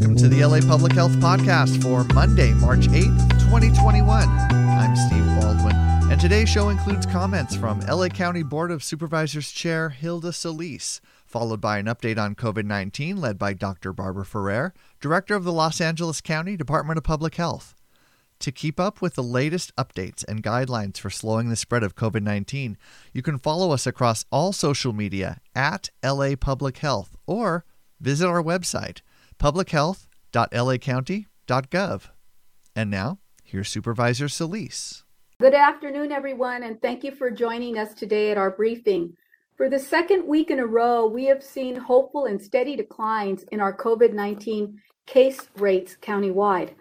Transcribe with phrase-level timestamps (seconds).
[0.00, 4.08] Welcome to the LA Public Health Podcast for Monday, March 8th, 2021.
[4.08, 5.76] I'm Steve Baldwin,
[6.10, 11.60] and today's show includes comments from LA County Board of Supervisors Chair Hilda Solis, followed
[11.60, 13.92] by an update on COVID 19 led by Dr.
[13.92, 14.72] Barbara Ferrer,
[15.02, 17.74] Director of the Los Angeles County Department of Public Health.
[18.38, 22.22] To keep up with the latest updates and guidelines for slowing the spread of COVID
[22.22, 22.78] 19,
[23.12, 27.66] you can follow us across all social media at LA Public Health or
[28.00, 29.02] visit our website,
[29.40, 32.02] publichealth.lacounty.gov.
[32.76, 35.02] And now, here's Supervisor Solis.
[35.40, 39.16] Good afternoon, everyone, and thank you for joining us today at our briefing.
[39.56, 43.60] For the second week in a row, we have seen hopeful and steady declines in
[43.60, 46.74] our COVID 19 case rates countywide.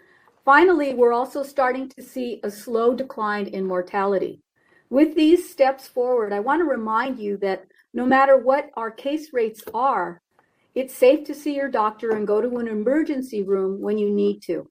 [0.45, 4.41] Finally, we're also starting to see a slow decline in mortality.
[4.89, 9.33] With these steps forward, I want to remind you that no matter what our case
[9.33, 10.21] rates are,
[10.75, 14.41] it's safe to see your doctor and go to an emergency room when you need
[14.43, 14.69] to.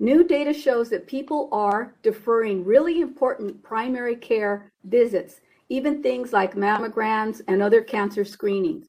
[0.00, 6.54] New data shows that people are deferring really important primary care visits, even things like
[6.54, 8.86] mammograms and other cancer screenings.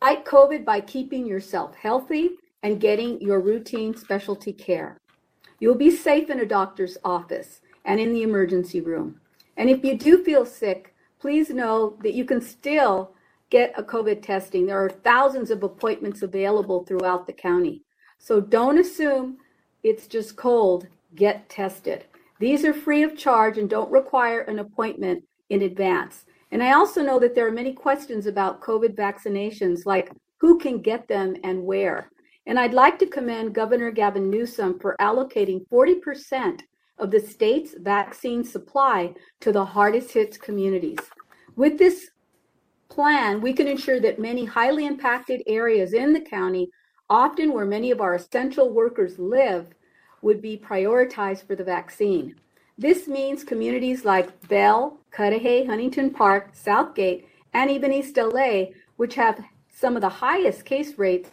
[0.00, 2.30] Fight COVID by keeping yourself healthy
[2.62, 4.98] and getting your routine specialty care.
[5.58, 9.20] You'll be safe in a doctor's office and in the emergency room.
[9.56, 13.14] And if you do feel sick, please know that you can still
[13.50, 14.64] get a COVID testing.
[14.64, 17.82] There are thousands of appointments available throughout the county.
[18.18, 19.38] So don't assume
[19.82, 20.86] it's just cold.
[21.14, 22.04] Get tested.
[22.38, 26.24] These are free of charge and don't require an appointment in advance.
[26.52, 30.80] And I also know that there are many questions about COVID vaccinations, like who can
[30.80, 32.10] get them and where.
[32.46, 36.60] And I'd like to commend Governor Gavin Newsom for allocating 40%
[36.98, 40.98] of the state's vaccine supply to the hardest hit communities.
[41.56, 42.10] With this
[42.90, 46.70] plan, we can ensure that many highly impacted areas in the county,
[47.08, 49.68] often where many of our essential workers live,
[50.22, 52.34] would be prioritized for the vaccine.
[52.76, 58.66] This means communities like Bell, Cudahy, Huntington Park, South Gate, and even East LA,
[58.96, 59.42] which have
[59.72, 61.30] some of the highest case rates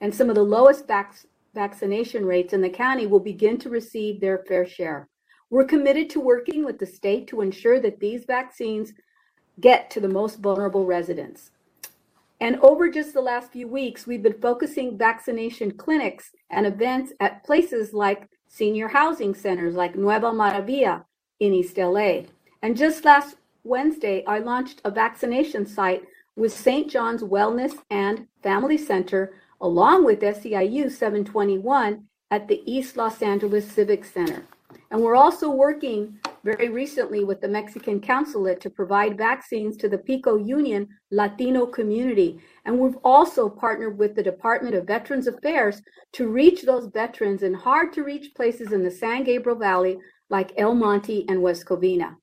[0.00, 1.16] and some of the lowest vac-
[1.54, 5.08] vaccination rates in the county, will begin to receive their fair share.
[5.50, 8.92] We're committed to working with the state to ensure that these vaccines
[9.58, 11.50] get to the most vulnerable residents.
[12.40, 17.44] And over just the last few weeks, we've been focusing vaccination clinics and events at
[17.44, 21.04] places like senior housing centers like Nueva Maravilla
[21.38, 22.22] in East LA.
[22.62, 26.02] And just last Wednesday, I launched a vaccination site
[26.36, 26.90] with St.
[26.90, 34.04] John's Wellness and Family Center, along with SEIU 721 at the East Los Angeles Civic
[34.04, 34.44] Center.
[34.90, 39.98] And we're also working very recently with the Mexican consulate to provide vaccines to the
[39.98, 42.38] Pico Union Latino community.
[42.64, 47.54] And we've also partnered with the Department of Veterans Affairs to reach those veterans in
[47.54, 49.98] hard to reach places in the San Gabriel Valley
[50.30, 52.16] like El Monte and West Covina.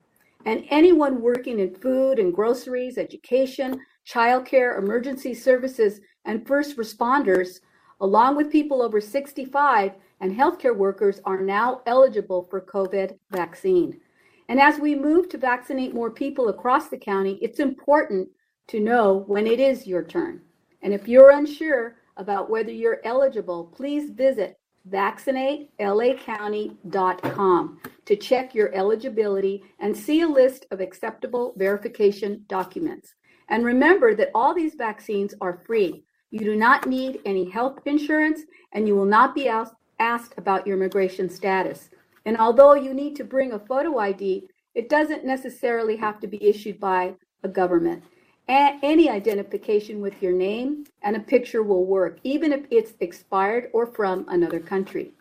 [0.46, 7.60] And anyone working in food and groceries, education, childcare, emergency services, and first responders,
[8.00, 14.00] along with people over 65 and healthcare workers, are now eligible for COVID vaccine.
[14.48, 18.28] And as we move to vaccinate more people across the county, it's important
[18.68, 20.40] to know when it is your turn.
[20.82, 24.58] And if you're unsure about whether you're eligible, please visit
[24.88, 33.14] vaccinatelacounty.com to check your eligibility and see a list of acceptable verification documents.
[33.50, 36.04] And remember that all these vaccines are free.
[36.30, 38.42] You do not need any health insurance
[38.72, 41.90] and you will not be asked about your immigration status.
[42.28, 46.46] And although you need to bring a photo ID, it doesn't necessarily have to be
[46.46, 48.04] issued by a government.
[48.50, 53.70] A- any identification with your name and a picture will work, even if it's expired
[53.72, 55.12] or from another country.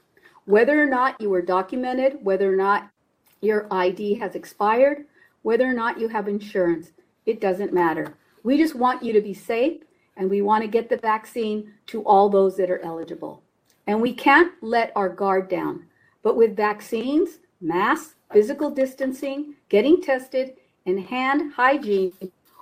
[0.43, 2.89] Whether or not you are documented, whether or not
[3.39, 5.05] your ID has expired,
[5.43, 6.91] whether or not you have insurance,
[7.25, 8.15] it doesn't matter.
[8.43, 9.81] We just want you to be safe
[10.17, 13.43] and we want to get the vaccine to all those that are eligible.
[13.87, 15.85] And we can't let our guard down.
[16.27, 22.11] But with vaccines, masks, physical distancing, getting tested, and hand hygiene,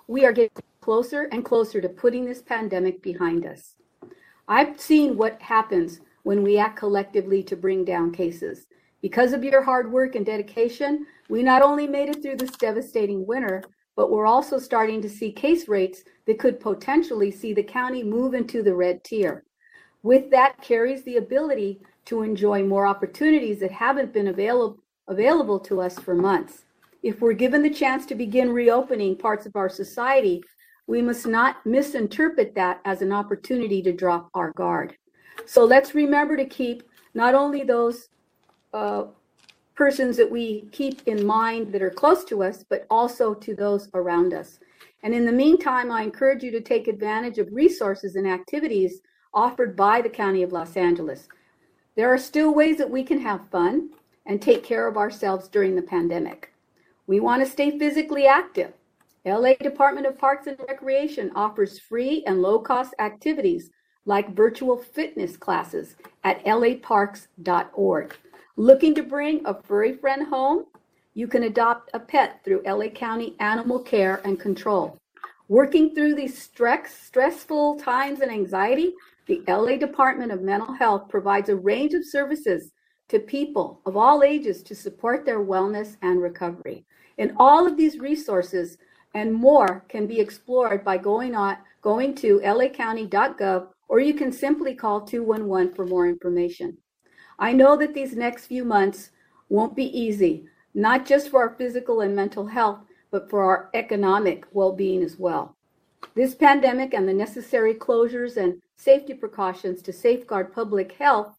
[0.08, 3.74] we are getting closer and closer to putting this pandemic behind us.
[4.48, 8.68] I've seen what happens when we act collectively to bring down cases.
[9.02, 13.26] Because of your hard work and dedication, we not only made it through this devastating
[13.26, 13.64] winter,
[13.96, 18.36] but we're also starting to see case rates that could potentially see the county move
[18.36, 19.44] into the red tier.
[20.04, 25.82] With that carries the ability to enjoy more opportunities that haven't been available available to
[25.82, 26.66] us for months.
[27.04, 30.42] If we're given the chance to begin reopening parts of our society,
[30.88, 34.96] we must not misinterpret that as an opportunity to drop our guard.
[35.46, 36.82] So let's remember to keep
[37.14, 38.10] not only those
[38.74, 39.06] uh,
[39.76, 43.90] persons that we keep in mind that are close to us, but also to those
[43.94, 44.60] around us.
[45.04, 49.02] And in the meantime, I encourage you to take advantage of resources and activities
[49.34, 51.28] offered by the County of Los Angeles.
[51.96, 53.92] There are still ways that we can have fun
[54.26, 56.52] and take care of ourselves during the pandemic.
[57.08, 58.74] We want to stay physically active.
[59.26, 63.70] LA Department of Parks and Recreation offers free and low cost activities
[64.06, 68.16] like virtual fitness classes at laparks.org.
[68.58, 70.66] Looking to bring a furry friend home?
[71.14, 74.98] You can adopt a pet through LA County Animal Care and Control.
[75.48, 78.94] Working through these stress, stressful times and anxiety,
[79.26, 82.72] the LA Department of Mental Health provides a range of services
[83.08, 86.86] to people of all ages to support their wellness and recovery.
[87.18, 88.78] And all of these resources
[89.14, 94.74] and more can be explored by going on going to lacounty.gov or you can simply
[94.74, 96.78] call 211 for more information.
[97.38, 99.12] I know that these next few months
[99.50, 102.80] won't be easy, not just for our physical and mental health,
[103.12, 105.56] but for our economic well being as well.
[106.16, 111.36] This pandemic and the necessary closures and safety precautions to safeguard public health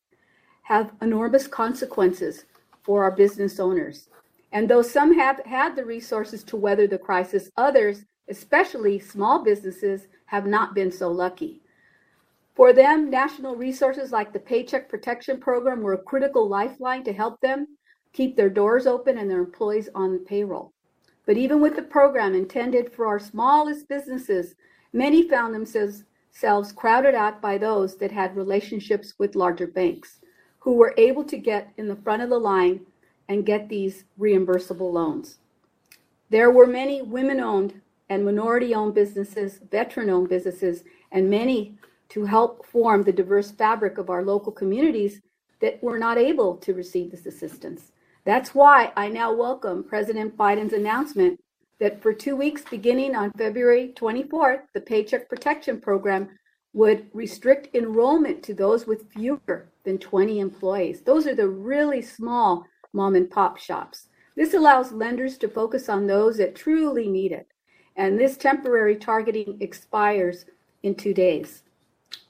[0.62, 2.44] have enormous consequences
[2.83, 4.09] for our business owners.
[4.53, 10.06] And though some have had the resources to weather the crisis, others, especially small businesses,
[10.27, 11.61] have not been so lucky.
[12.55, 17.41] For them, national resources like the Paycheck Protection Program were a critical lifeline to help
[17.41, 17.67] them
[18.12, 20.73] keep their doors open and their employees on the payroll.
[21.27, 24.55] But even with the program intended for our smallest businesses,
[24.93, 26.05] many found themselves
[26.73, 30.21] crowded out by those that had relationships with larger banks
[30.59, 32.81] who were able to get in the front of the line
[33.29, 35.38] and get these reimbursable loans.
[36.29, 41.79] There were many women owned and minority owned businesses, veteran owned businesses, and many
[42.09, 45.21] to help form the diverse fabric of our local communities
[45.61, 47.93] that were not able to receive this assistance.
[48.25, 51.41] That's why I now welcome President Biden's announcement
[51.78, 56.28] that for two weeks, beginning on February 24th, the Paycheck Protection Program
[56.73, 61.00] would restrict enrollment to those with fewer than 20 employees.
[61.02, 64.08] Those are the really small mom and pop shops.
[64.37, 67.49] This allows lenders to focus on those that truly need it.
[67.96, 70.44] And this temporary targeting expires
[70.82, 71.62] in two days.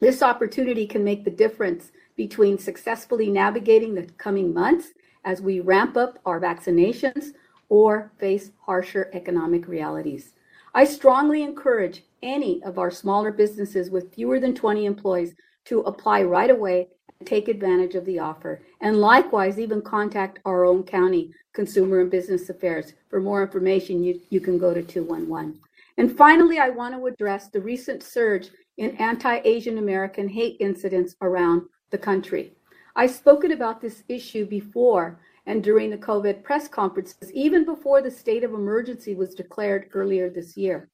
[0.00, 4.88] This opportunity can make the difference between successfully navigating the coming months
[5.24, 7.32] as we ramp up our vaccinations
[7.68, 10.32] or face harsher economic realities.
[10.74, 15.34] I strongly encourage any of our smaller businesses with fewer than 20 employees
[15.66, 18.60] to apply right away and take advantage of the offer.
[18.80, 22.92] And likewise, even contact our own county consumer and business affairs.
[23.08, 25.58] For more information, you, you can go to 211.
[25.98, 31.16] And finally, I want to address the recent surge in anti Asian American hate incidents
[31.22, 32.52] around the country.
[32.94, 38.10] I've spoken about this issue before and during the COVID press conferences, even before the
[38.10, 40.88] state of emergency was declared earlier this year.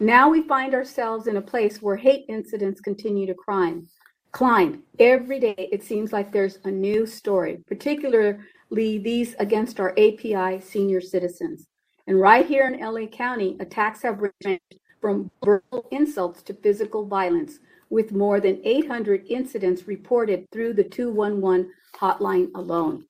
[0.00, 3.88] Now we find ourselves in a place where hate incidents continue to climb.
[4.30, 4.84] Climb.
[5.00, 8.38] Every day it seems like there's a new story, particularly
[8.70, 11.66] these against our API senior citizens.
[12.06, 17.58] And right here in LA County, attacks have ranged from verbal insults to physical violence,
[17.90, 23.04] with more than 800 incidents reported through the 211 hotline alone.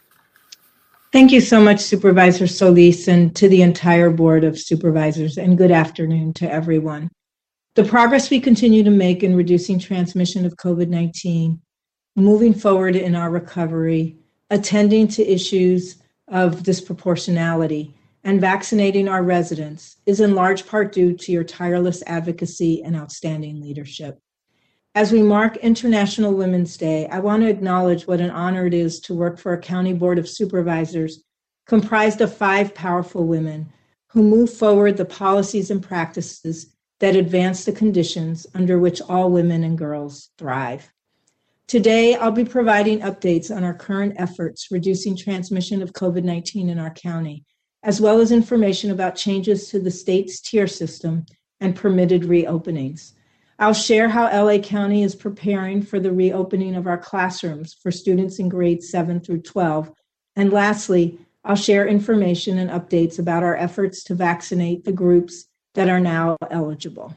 [1.12, 5.70] Thank you so much, Supervisor Solis, and to the entire Board of Supervisors, and good
[5.70, 7.10] afternoon to everyone.
[7.74, 11.60] The progress we continue to make in reducing transmission of COVID 19,
[12.16, 14.18] moving forward in our recovery,
[14.52, 21.32] attending to issues of disproportionality, and vaccinating our residents is in large part due to
[21.32, 24.18] your tireless advocacy and outstanding leadership.
[24.94, 29.00] As we mark International Women's Day, I want to acknowledge what an honor it is
[29.00, 31.24] to work for a county board of supervisors
[31.66, 33.72] comprised of five powerful women
[34.08, 39.64] who move forward the policies and practices that advance the conditions under which all women
[39.64, 40.92] and girls thrive.
[41.72, 46.78] Today, I'll be providing updates on our current efforts reducing transmission of COVID 19 in
[46.78, 47.46] our county,
[47.82, 51.24] as well as information about changes to the state's tier system
[51.62, 53.12] and permitted reopenings.
[53.58, 58.38] I'll share how LA County is preparing for the reopening of our classrooms for students
[58.38, 59.90] in grades 7 through 12.
[60.36, 65.88] And lastly, I'll share information and updates about our efforts to vaccinate the groups that
[65.88, 67.16] are now eligible.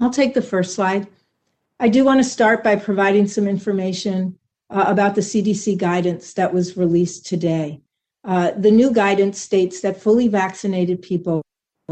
[0.00, 1.06] I'll take the first slide.
[1.78, 4.38] I do want to start by providing some information
[4.70, 7.82] uh, about the CDC guidance that was released today.
[8.24, 11.42] Uh, the new guidance states that fully vaccinated people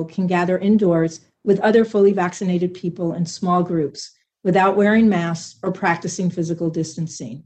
[0.08, 4.12] can gather indoors with other fully vaccinated people in small groups
[4.42, 7.44] without wearing masks or practicing physical distancing.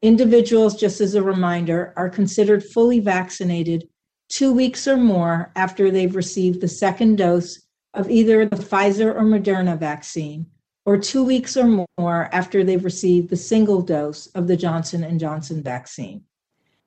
[0.00, 3.86] Individuals, just as a reminder, are considered fully vaccinated
[4.30, 9.22] two weeks or more after they've received the second dose of either the Pfizer or
[9.22, 10.46] Moderna vaccine
[10.86, 15.20] or two weeks or more after they've received the single dose of the Johnson &
[15.20, 16.22] Johnson vaccine.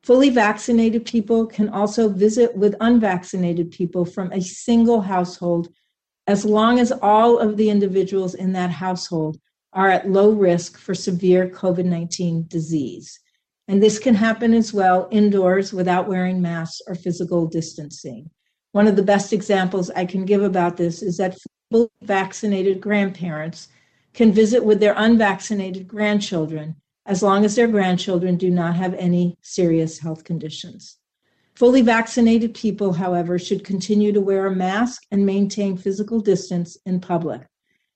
[0.03, 5.67] Fully vaccinated people can also visit with unvaccinated people from a single household
[6.27, 9.37] as long as all of the individuals in that household
[9.73, 13.19] are at low risk for severe COVID 19 disease.
[13.67, 18.29] And this can happen as well indoors without wearing masks or physical distancing.
[18.71, 21.37] One of the best examples I can give about this is that
[21.69, 23.67] fully vaccinated grandparents
[24.13, 26.75] can visit with their unvaccinated grandchildren
[27.05, 30.97] as long as their grandchildren do not have any serious health conditions.
[31.55, 37.01] Fully vaccinated people, however, should continue to wear a mask and maintain physical distance in
[37.01, 37.41] public.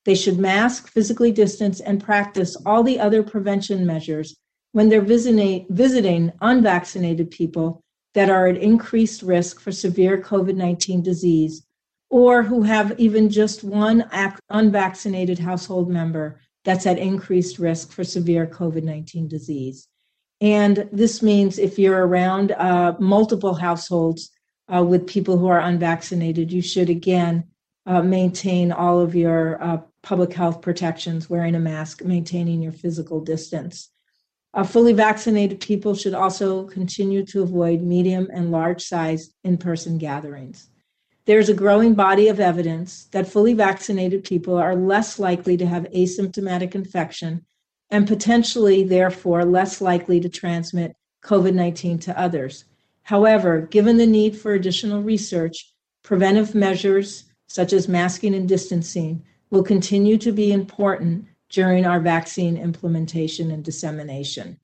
[0.05, 4.35] They should mask, physically distance, and practice all the other prevention measures
[4.73, 7.81] when they're visiting, visiting unvaccinated people
[8.15, 11.65] that are at increased risk for severe COVID 19 disease
[12.13, 14.07] or who have even just one
[14.51, 19.87] unvaccinated household member that's at increased risk for severe COVID 19 disease.
[20.39, 24.29] And this means if you're around uh, multiple households
[24.71, 27.45] uh, with people who are unvaccinated, you should again
[27.87, 33.21] uh, maintain all of your uh, public health protections, wearing a mask, maintaining your physical
[33.21, 33.89] distance.
[34.53, 39.97] Uh, fully vaccinated people should also continue to avoid medium and large sized in person
[39.97, 40.69] gatherings.
[41.25, 45.83] There's a growing body of evidence that fully vaccinated people are less likely to have
[45.85, 47.45] asymptomatic infection
[47.89, 52.65] and potentially, therefore, less likely to transmit COVID 19 to others.
[53.03, 59.63] However, given the need for additional research, preventive measures such as masking and distancing will
[59.63, 64.59] continue to be important during our vaccine implementation and dissemination.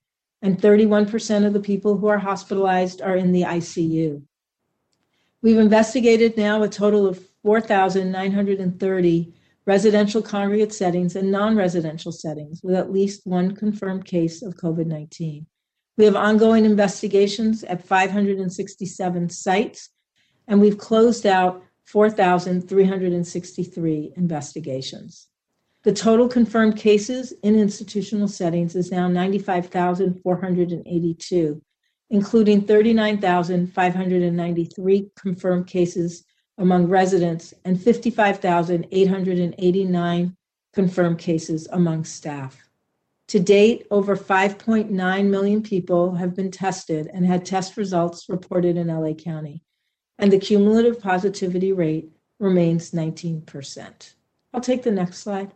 [0.41, 4.21] and 31% of the people who are hospitalized are in the ICU.
[5.41, 9.33] We've investigated now a total of 4,930
[9.65, 14.85] residential congregate settings and non residential settings with at least one confirmed case of COVID
[14.85, 15.45] 19.
[15.97, 19.89] We have ongoing investigations at 567 sites,
[20.47, 25.27] and we've closed out 4,363 investigations.
[25.83, 31.61] The total confirmed cases in institutional settings is now 95,482,
[32.09, 36.25] including 39,593 confirmed cases
[36.57, 40.35] among residents and 55,889
[40.73, 42.69] confirmed cases among staff.
[43.29, 48.87] To date, over 5.9 million people have been tested and had test results reported in
[48.87, 49.63] LA County,
[50.19, 52.09] and the cumulative positivity rate
[52.39, 54.13] remains 19%.
[54.53, 55.51] I'll take the next slide.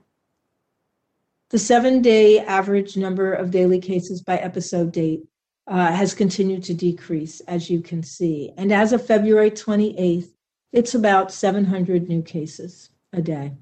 [1.49, 5.23] The seven day average number of daily cases by episode date
[5.67, 8.51] uh, has continued to decrease, as you can see.
[8.57, 10.29] And as of February 28th,
[10.71, 13.53] it's about 700 new cases a day.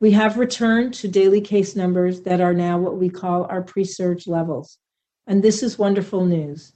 [0.00, 3.84] We have returned to daily case numbers that are now what we call our pre
[3.84, 4.78] surge levels.
[5.26, 6.72] And this is wonderful news.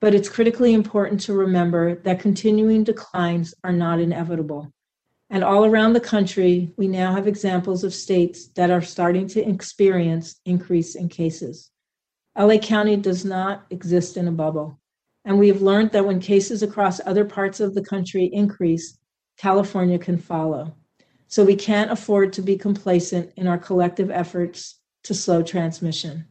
[0.00, 4.70] But it's critically important to remember that continuing declines are not inevitable.
[5.30, 9.48] And all around the country, we now have examples of states that are starting to
[9.48, 11.70] experience increase in cases.
[12.38, 14.78] LA County does not exist in a bubble.
[15.24, 18.98] And we have learned that when cases across other parts of the country increase,
[19.36, 20.74] California can follow.
[21.28, 26.26] So we can't afford to be complacent in our collective efforts to slow transmission.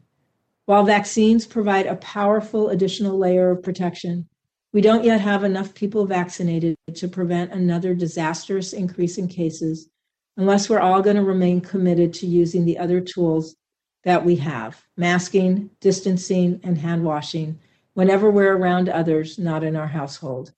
[0.66, 4.28] While vaccines provide a powerful additional layer of protection,
[4.72, 9.90] we don't yet have enough people vaccinated to prevent another disastrous increase in cases
[10.38, 13.56] unless we're all going to remain committed to using the other tools
[14.04, 17.60] that we have masking, distancing, and hand washing
[17.94, 20.52] whenever we're around others not in our household.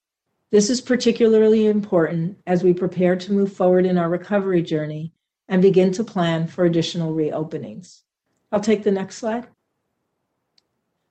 [0.52, 5.14] This is particularly important as we prepare to move forward in our recovery journey
[5.48, 8.02] and begin to plan for additional reopenings.
[8.52, 9.48] I'll take the next slide.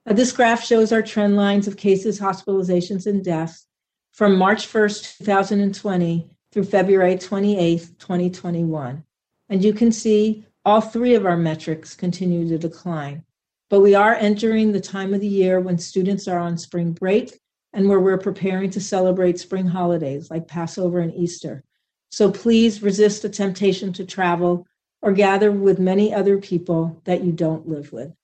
[0.07, 3.67] Uh, this graph shows our trend lines of cases, hospitalizations, and deaths
[4.13, 9.03] from March 1st, 2020 through February 28th, 2021.
[9.49, 13.25] And you can see all three of our metrics continue to decline.
[13.71, 17.41] But we are entering the time of the year when students are on spring break
[17.75, 21.65] and where we're preparing to celebrate spring holidays like Passover and Easter.
[22.11, 24.67] So please resist the temptation to travel
[25.03, 28.15] or gather with many other people that you don't live with.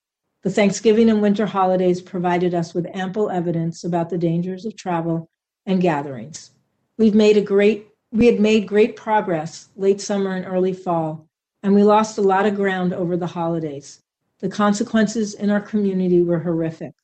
[0.44, 5.28] The Thanksgiving and winter holidays provided us with ample evidence about the dangers of travel
[5.66, 6.52] and gatherings.
[6.96, 11.28] We've made a great we had made great progress late summer and early fall,
[11.62, 14.02] and we lost a lot of ground over the holidays.
[14.40, 16.94] The consequences in our community were horrific.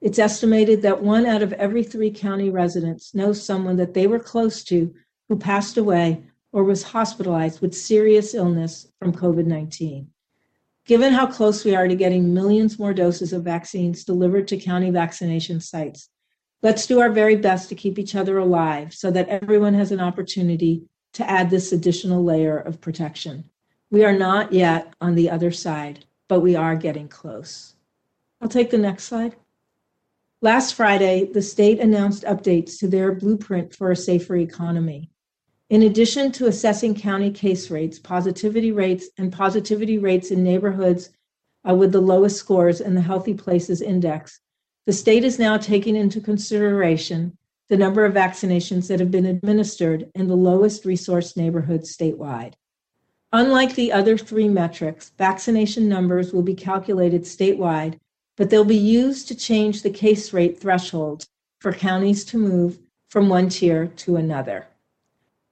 [0.00, 4.18] It's estimated that one out of every three county residents knows someone that they were
[4.18, 4.94] close to
[5.28, 10.08] who passed away or was hospitalized with serious illness from COVID 19.
[10.86, 14.90] Given how close we are to getting millions more doses of vaccines delivered to county
[14.90, 16.08] vaccination sites,
[16.62, 20.00] let's do our very best to keep each other alive so that everyone has an
[20.00, 20.82] opportunity
[21.12, 23.44] to add this additional layer of protection.
[23.90, 27.74] We are not yet on the other side, but we are getting close.
[28.40, 29.36] I'll take the next slide.
[30.42, 35.10] Last Friday, the state announced updates to their blueprint for a safer economy.
[35.68, 41.10] In addition to assessing county case rates, positivity rates, and positivity rates in neighborhoods
[41.68, 44.40] uh, with the lowest scores in the Healthy Places Index,
[44.86, 47.36] the state is now taking into consideration
[47.68, 52.54] the number of vaccinations that have been administered in the lowest resource neighborhoods statewide.
[53.30, 57.98] Unlike the other three metrics, vaccination numbers will be calculated statewide
[58.40, 61.26] but they'll be used to change the case rate threshold
[61.60, 62.78] for counties to move
[63.10, 64.66] from one tier to another.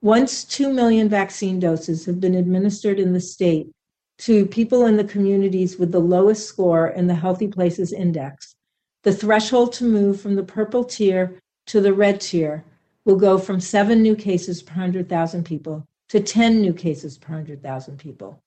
[0.01, 3.69] Once 2 million vaccine doses have been administered in the state
[4.17, 8.55] to people in the communities with the lowest score in the Healthy Places Index,
[9.03, 12.63] the threshold to move from the purple tier to the red tier
[13.05, 17.99] will go from seven new cases per 100,000 people to 10 new cases per 100,000
[17.99, 18.41] people.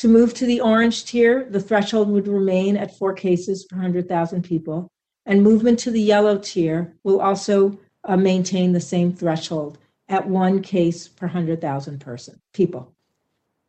[0.00, 4.42] To move to the orange tier, the threshold would remain at four cases per 100,000
[4.42, 4.88] people,
[5.26, 9.76] and movement to the yellow tier will also uh, maintain the same threshold
[10.08, 12.94] at one case per 100,000 person people.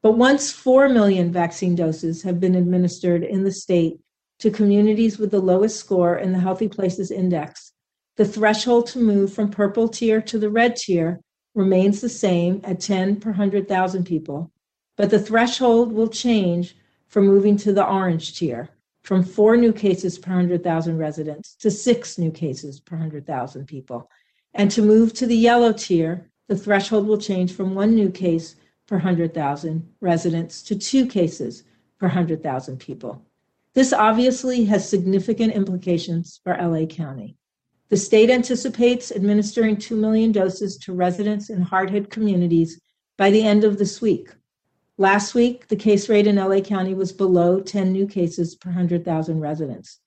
[0.02, 4.00] But once 4 million vaccine doses have been administered in the state
[4.39, 7.74] to communities with the lowest score in the Healthy Places Index,
[8.15, 11.20] the threshold to move from purple tier to the red tier
[11.56, 14.50] remains the same at 10 per 100,000 people,
[14.97, 16.75] but the threshold will change
[17.08, 18.69] for moving to the orange tier
[19.04, 24.10] from four new cases per 100,000 residents to six new cases per 100,000 people.
[24.54, 28.56] And to move to the yellow tier, the threshold will change from one new case
[28.88, 31.63] per 100,000 residents to two cases
[31.99, 33.25] per 100,000 people.
[33.73, 37.38] This obviously has significant implications for LA County.
[37.88, 42.80] The state anticipates administering 2 million doses to residents in hard hit communities
[43.17, 44.30] by the end of this week.
[45.02, 49.40] Last week, the case rate in LA County was below 10 new cases per 100,000
[49.40, 49.98] residents.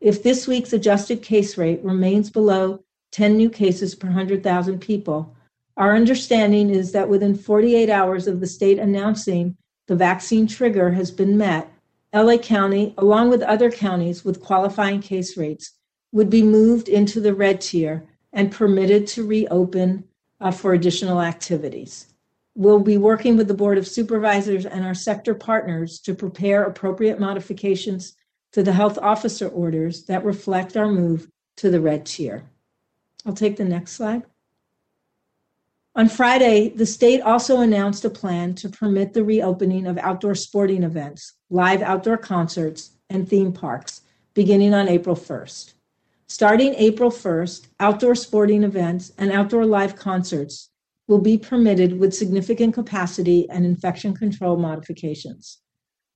[0.00, 5.34] If this week's adjusted case rate remains below 10 new cases per 100,000 people,
[5.76, 9.56] our understanding is that within 48 hours of the state announcing
[9.88, 11.68] the vaccine trigger has been met,
[12.14, 15.72] LA County, along with other counties with qualifying case rates,
[16.12, 20.04] would be moved into the red tier and permitted to reopen
[20.40, 22.12] uh, for additional activities.
[22.58, 27.20] We'll be working with the Board of Supervisors and our sector partners to prepare appropriate
[27.20, 28.16] modifications
[28.52, 32.44] to the health officer orders that reflect our move to the red tier.
[33.26, 34.22] I'll take the next slide.
[35.94, 40.82] On Friday, the state also announced a plan to permit the reopening of outdoor sporting
[40.82, 44.00] events, live outdoor concerts, and theme parks
[44.32, 45.74] beginning on April 1st.
[46.26, 50.70] Starting April 1st, outdoor sporting events and outdoor live concerts
[51.08, 55.58] will be permitted with significant capacity and infection control modifications.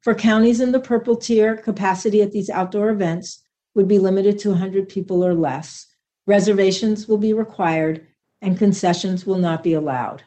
[0.00, 3.42] For counties in the purple tier, capacity at these outdoor events
[3.74, 5.86] would be limited to 100 people or less.
[6.26, 8.06] Reservations will be required
[8.42, 10.22] and concessions will not be allowed.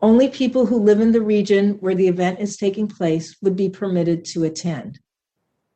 [0.00, 3.68] Only people who live in the region where the event is taking place would be
[3.68, 4.98] permitted to attend.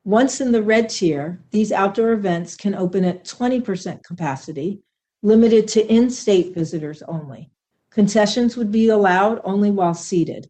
[0.05, 4.81] Once in the red tier, these outdoor events can open at 20% capacity,
[5.23, 7.51] limited to in state visitors only.
[7.99, 10.49] Concessions would be allowed only while seated.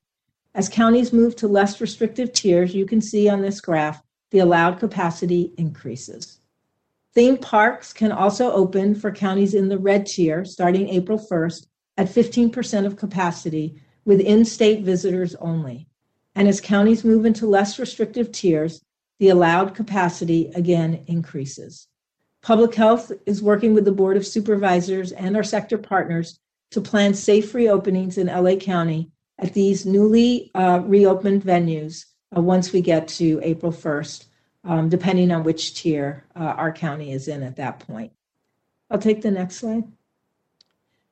[0.54, 4.78] As counties move to less restrictive tiers, you can see on this graph the allowed
[4.78, 6.40] capacity increases.
[7.14, 12.08] Theme parks can also open for counties in the red tier starting April 1st at
[12.08, 15.88] 15% of capacity with in state visitors only.
[16.34, 18.82] And as counties move into less restrictive tiers,
[19.20, 21.88] the allowed capacity again increases.
[22.42, 26.38] Public Health is working with the Board of Supervisors and our sector partners
[26.70, 32.72] to plan safe reopenings in LA County at these newly uh, reopened venues uh, once
[32.72, 34.26] we get to April 1st
[34.64, 38.12] um, depending on which tier uh, our county is in at that point.
[38.90, 39.84] I'll take the next slide.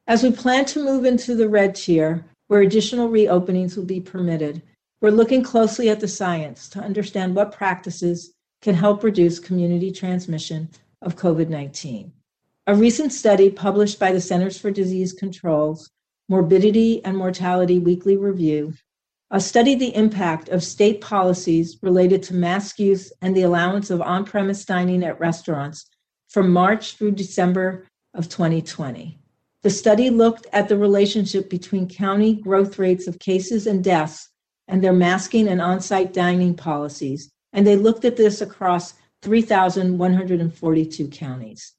[0.06, 4.62] As we plan to move into the red tier, where additional reopenings will be permitted,
[5.00, 10.68] we're looking closely at the science to understand what practices can help reduce community transmission
[11.02, 12.12] of COVID 19.
[12.68, 15.88] A recent study published by the Centers for Disease Control's
[16.28, 18.74] Morbidity and Mortality Weekly Review
[19.38, 24.24] studied the impact of state policies related to mask use and the allowance of on
[24.24, 25.86] premise dining at restaurants
[26.28, 29.16] from March through December of 2020.
[29.62, 34.28] The study looked at the relationship between county growth rates of cases and deaths
[34.66, 41.06] and their masking and on site dining policies, and they looked at this across 3,142
[41.06, 41.75] counties.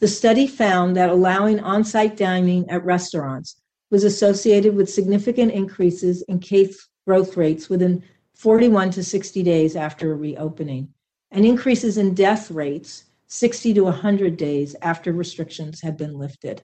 [0.00, 3.56] The study found that allowing on site dining at restaurants
[3.90, 8.02] was associated with significant increases in case growth rates within
[8.34, 10.88] 41 to 60 days after reopening,
[11.30, 16.62] and increases in death rates 60 to 100 days after restrictions had been lifted.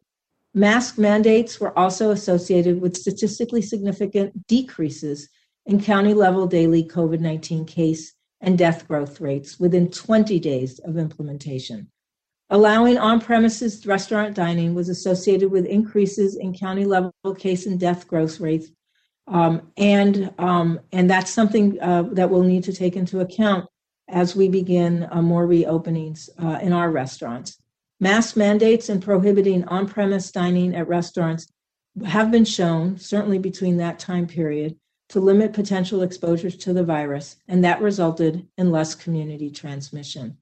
[0.53, 5.29] Mask mandates were also associated with statistically significant decreases
[5.67, 10.97] in county level daily COVID 19 case and death growth rates within 20 days of
[10.97, 11.89] implementation.
[12.53, 18.09] Allowing on premises restaurant dining was associated with increases in county level case and death
[18.09, 18.69] growth rates.
[19.29, 23.69] Um, and, um, and that's something uh, that we'll need to take into account
[24.09, 27.57] as we begin uh, more reopenings uh, in our restaurants.
[28.01, 31.47] Mask mandates and prohibiting on premise dining at restaurants
[32.05, 34.77] have been shown, certainly between that time period,
[35.11, 40.37] to limit potential exposures to the virus, and that resulted in less community transmission.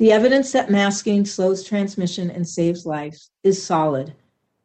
[0.00, 4.14] The evidence that masking slows transmission and saves lives is solid.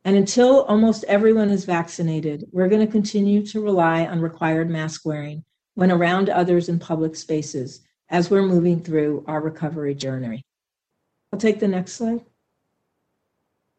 [0.05, 5.05] And until almost everyone is vaccinated, we're going to continue to rely on required mask
[5.05, 5.43] wearing
[5.73, 10.41] when around others in public spaces as we're moving through our recovery journey.
[11.33, 12.23] I'll take the next slide.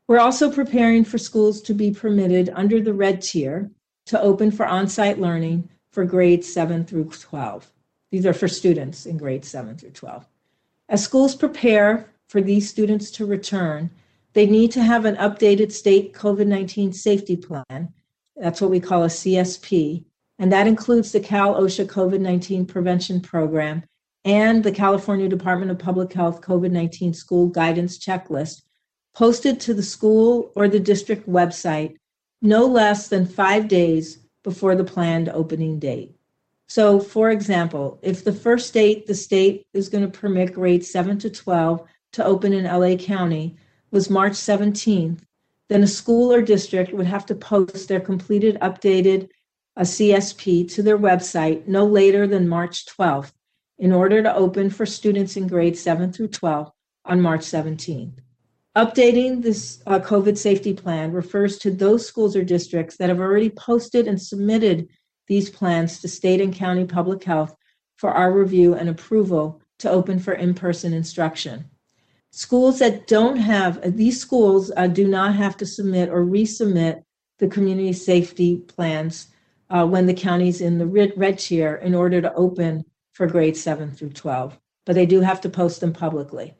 [0.09, 3.71] We're also preparing for schools to be permitted under the red tier
[4.07, 7.73] to open for on site learning for grades 7 through 12.
[8.11, 10.27] These are for students in grades 7 through 12.
[10.88, 13.90] As schools prepare for these students to return,
[14.35, 17.92] they need to have an updated state COVID 19 safety plan.
[18.37, 20.05] That's what we call a CSP.
[20.38, 23.83] And that includes the Cal OSHA COVID 19 prevention program
[24.25, 28.62] and the California Department of Public Health COVID 19 school guidance checklist
[29.14, 31.96] posted to the school or the district website
[32.42, 36.15] no less than five days before the planned opening date.
[36.68, 41.18] So, for example, if the first date the state is going to permit grades 7
[41.20, 43.57] to 12 to open in LA County
[43.90, 45.20] was March 17th,
[45.68, 49.29] then a school or district would have to post their completed updated
[49.76, 53.33] a CSP to their website no later than March 12th
[53.79, 56.70] in order to open for students in grades 7 through 12
[57.05, 58.14] on March 17th.
[58.76, 63.50] Updating this uh, COVID safety plan refers to those schools or districts that have already
[63.50, 64.88] posted and submitted
[65.27, 67.57] these plans to state and county public health
[67.97, 71.65] for our review and approval to open for in-person instruction.
[72.31, 77.03] Schools that don't have, these schools uh, do not have to submit or resubmit
[77.39, 79.29] the community safety plans
[79.71, 83.61] uh, when the county's in the red, red tier in order to open for grades
[83.62, 84.59] 7 through 12.
[84.85, 86.55] But they do have to post them publicly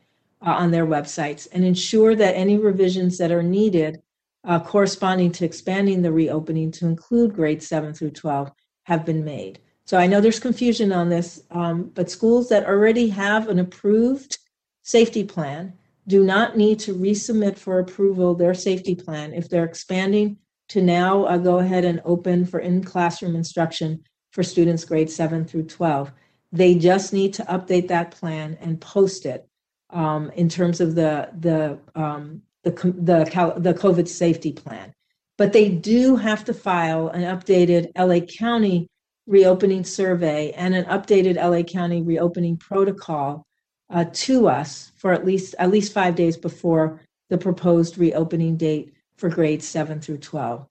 [0.45, 4.01] uh, on their websites and ensure that any revisions that are needed
[4.47, 8.51] uh, corresponding to expanding the reopening to include grades 7 through 12
[8.83, 9.59] have been made.
[9.85, 14.37] So I know there's confusion on this, um, but schools that already have an approved
[14.83, 15.73] safety plan
[16.07, 20.37] do not need to resubmit for approval their safety plan if they're expanding
[20.69, 25.63] to now uh, go ahead and open for in-classroom instruction for students grades 7 through
[25.63, 26.11] 12.
[26.53, 29.47] They just need to update that plan and post it
[29.89, 34.93] um, in terms of the the um, the the the COVID safety plan.
[35.37, 38.87] But they do have to file an updated LA County
[39.27, 43.45] reopening survey and an updated LA County reopening protocol
[43.89, 48.93] uh, to us for at least at least five days before the proposed reopening date
[49.17, 50.65] for grades 7 through 12.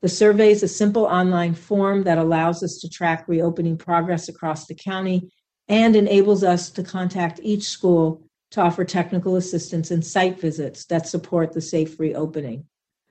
[0.00, 4.66] The survey is a simple online form that allows us to track reopening progress across
[4.66, 5.30] the county
[5.68, 11.08] and enables us to contact each school to offer technical assistance and site visits that
[11.08, 12.64] support the safe reopening.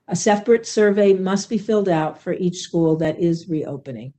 [0.08, 4.14] A separate survey must be filled out for each school that is reopening.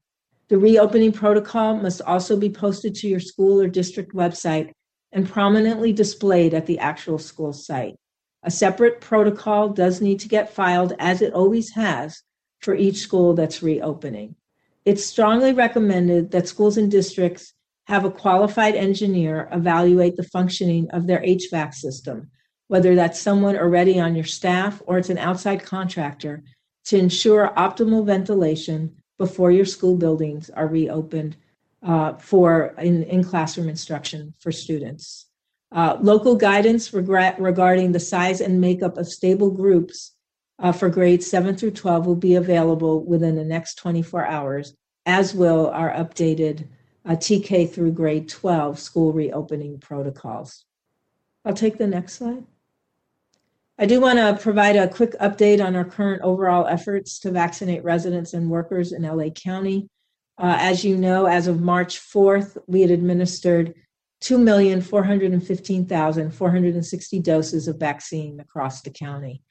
[0.49, 4.71] The reopening protocol must also be posted to your school or district website
[5.11, 7.95] and prominently displayed at the actual school site.
[8.43, 12.21] A separate protocol does need to get filed, as it always has,
[12.59, 14.35] for each school that's reopening.
[14.83, 17.53] It's strongly recommended that schools and districts
[17.87, 22.29] have a qualified engineer evaluate the functioning of their HVAC system,
[22.67, 26.43] whether that's someone already on your staff or it's an outside contractor,
[26.85, 31.35] to ensure optimal ventilation before your school buildings are reopened
[31.83, 35.27] uh, for in, in classroom instruction for students.
[35.71, 40.13] Uh, local guidance regret, regarding the size and makeup of stable groups
[40.59, 44.73] uh, for grades 7 through 12 will be available within the next 24 hours,
[45.05, 46.67] as will our updated
[47.05, 50.65] uh, TK through grade 12 school reopening protocols.
[51.45, 52.43] I'll take the next slide.
[53.77, 57.83] I do want to provide a quick update on our current overall efforts to vaccinate
[57.83, 59.89] residents and workers in LA County.
[60.37, 63.73] Uh, as you know, as of March 4th, we had administered
[64.23, 69.43] 2,415,460 doses of vaccine across the county.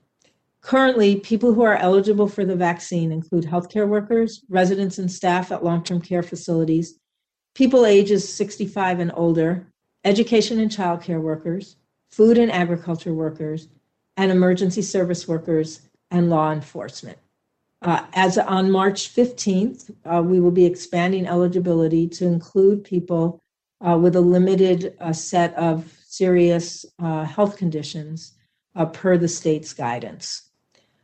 [0.61, 5.63] Currently, people who are eligible for the vaccine include healthcare workers, residents and staff at
[5.63, 6.99] long term care facilities,
[7.55, 9.67] people ages 65 and older,
[10.03, 11.77] education and childcare workers,
[12.11, 13.69] food and agriculture workers,
[14.17, 15.81] and emergency service workers
[16.11, 17.17] and law enforcement.
[17.81, 23.39] Uh, as on March 15th, uh, we will be expanding eligibility to include people
[23.85, 28.33] uh, with a limited uh, set of serious uh, health conditions
[28.75, 30.49] uh, per the state's guidance.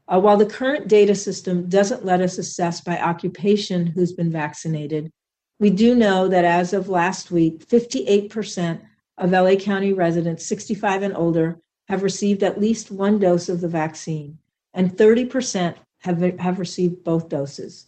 [0.07, 5.11] while the current data system doesn't let us assess by occupation who's been vaccinated,
[5.59, 8.81] we do know that as of last week, 58%
[9.17, 13.67] of LA County residents 65 and older have received at least one dose of the
[13.67, 14.37] vaccine,
[14.73, 17.87] and 30% have, have received both doses.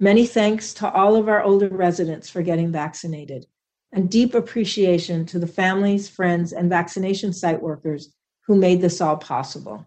[0.00, 3.46] Many thanks to all of our older residents for getting vaccinated,
[3.92, 9.16] and deep appreciation to the families, friends, and vaccination site workers who made this all
[9.16, 9.86] possible.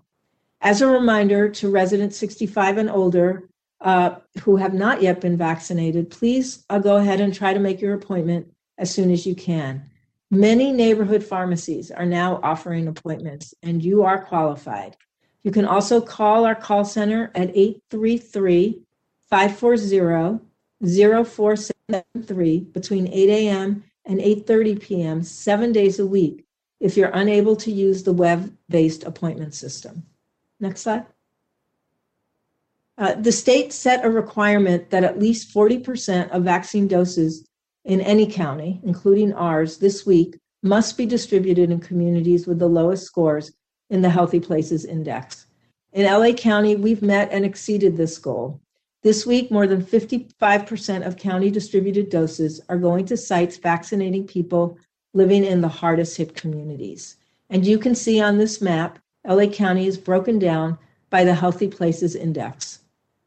[0.62, 3.50] As a reminder to residents 65 and older
[3.82, 7.82] uh, who have not yet been vaccinated, please uh, go ahead and try to make
[7.82, 9.90] your appointment as soon as you can.
[10.32, 14.98] Many neighborhood pharmacies are now offering appointments, and you are qualified.
[15.44, 18.82] You can also call our call center at 833
[19.30, 20.40] 540
[20.82, 23.84] 0473 between 8 a.m.
[24.06, 25.24] and 8:30 p.m.
[25.24, 26.46] 7 days a week
[26.80, 30.04] if you're unable to use the web-based appointment system.
[30.60, 31.06] Next slide.
[32.98, 37.48] Uh, the state set a requirement that at least 40% of vaccine doses
[37.84, 43.06] in any county, including ours, this week must be distributed in communities with the lowest
[43.06, 43.52] scores
[43.90, 45.46] in the Healthy Places Index.
[45.94, 48.60] In LA County, we've met and exceeded this goal.
[49.06, 54.80] This week, more than 55% of county distributed doses are going to sites vaccinating people
[55.14, 57.18] living in the hardest hit communities.
[57.52, 60.80] And you can see on this map, LA County is broken down
[61.12, 62.80] by the Healthy Places Index.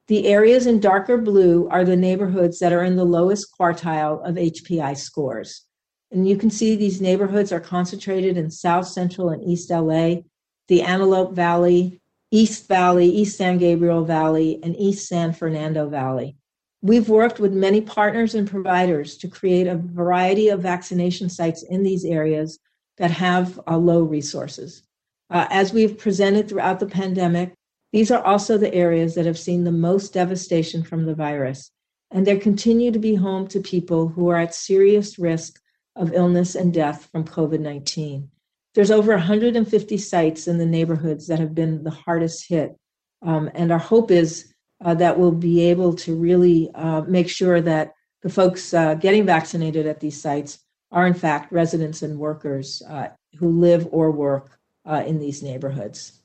[0.09, 4.35] The areas in darker blue are the neighborhoods that are in the lowest quartile of
[4.35, 5.63] HPI scores.
[6.11, 10.23] And you can see these neighborhoods are concentrated in South Central and East LA,
[10.67, 16.37] the Antelope Valley, East Valley, East San Gabriel Valley, and East San Fernando Valley.
[16.83, 21.83] We've worked with many partners and providers to create a variety of vaccination sites in
[21.83, 22.59] these areas
[22.99, 24.83] that have uh, low resources.
[25.31, 27.55] Uh, as we've presented throughout the pandemic,
[27.93, 31.71] these are also the areas that have seen the most devastation from the virus,
[32.11, 35.61] and they continue to be home to people who are at serious risk
[35.97, 38.31] of illness and death from COVID 19.
[38.79, 42.79] There's over 150 sites in the neighborhoods that have been the hardest hit.
[43.23, 47.61] Um, and our hope is uh, that we'll be able to really uh, make sure
[47.61, 50.61] that the folks uh, getting vaccinated at these sites
[50.93, 53.09] are, in fact, residents and workers uh,
[53.41, 56.21] who live or work uh, in these neighborhoods.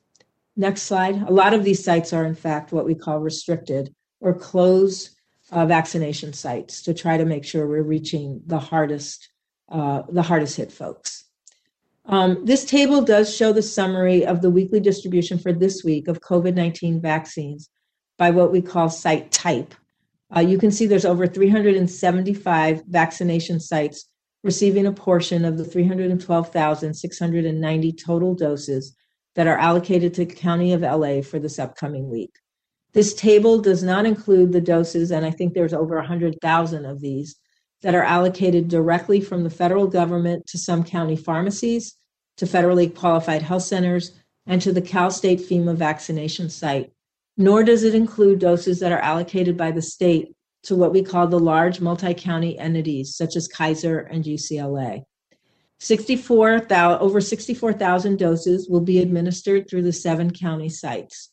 [0.56, 1.24] Next slide.
[1.24, 5.10] A lot of these sites are, in fact, what we call restricted or closed
[5.52, 9.28] uh, vaccination sites to try to make sure we're reaching the hardest,
[9.72, 11.24] the hardest hit folks.
[12.06, 16.20] Um, this table does show the summary of the weekly distribution for this week of
[16.20, 17.70] COVID 19 vaccines
[18.18, 19.74] by what we call site type.
[20.36, 24.10] Uh, you can see there's over 375 vaccination sites
[24.44, 28.94] receiving a portion of the 312,690 total doses
[29.36, 32.36] that are allocated to the County of LA for this upcoming week.
[32.94, 37.38] This table does not include the doses, and I think there's over 100,000 of these
[37.84, 41.96] that are allocated directly from the federal government to some county pharmacies,
[42.38, 44.14] to federally qualified health centers,
[44.48, 46.92] and to the Cal State FEMA vaccination site.
[47.38, 51.28] Nor does it include doses that are allocated by the state to what we call
[51.28, 55.04] the large multi county entities, such as Kaiser and UCLA.
[55.80, 61.30] 64, 000, over 64,000 doses will be administered through the seven county sites.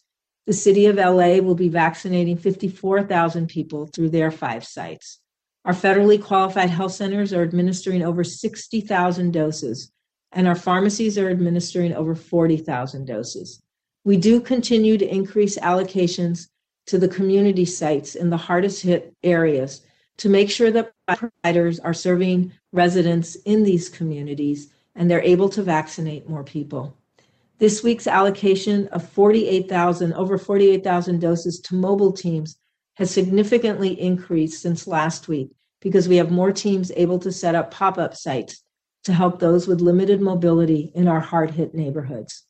[0.46, 5.19] The city of LA will be vaccinating 54,000 people through their five sites.
[5.64, 9.92] Our federally qualified health centers are administering over 60,000 doses,
[10.32, 13.62] and our pharmacies are administering over 40,000 doses.
[14.04, 16.48] We do continue to increase allocations
[16.86, 19.82] to the community sites in the hardest hit areas
[20.16, 25.62] to make sure that providers are serving residents in these communities and they're able to
[25.62, 26.96] vaccinate more people.
[27.58, 32.56] This week's allocation of 48,000, over 48,000 doses to mobile teams
[33.00, 37.70] has significantly increased since last week because we have more teams able to set up
[37.70, 38.62] pop up sites
[39.04, 42.44] to help those with limited mobility in our hard hit neighborhoods.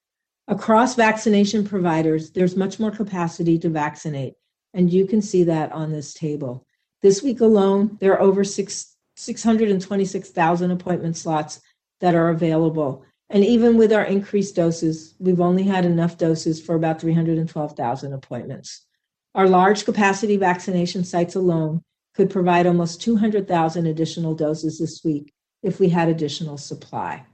[0.49, 4.35] Across vaccination providers, there's much more capacity to vaccinate,
[4.75, 6.67] and you can see that on this table.
[7.01, 11.61] This week alone, there are over six, 626,000 appointment slots
[12.01, 13.05] that are available.
[13.29, 18.87] And even with our increased doses, we've only had enough doses for about 312,000 appointments.
[19.35, 21.83] Our large capacity vaccination sites alone
[22.15, 27.25] could provide almost 200,000 additional doses this week if we had additional supply.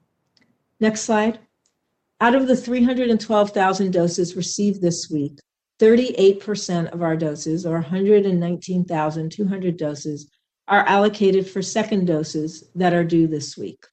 [0.78, 1.38] Next slide.
[2.20, 5.38] Out of the 312,000 doses received this week,
[5.80, 10.30] 38% of our doses, or 119,200 doses,
[10.68, 13.84] are allocated for second doses that are due this week.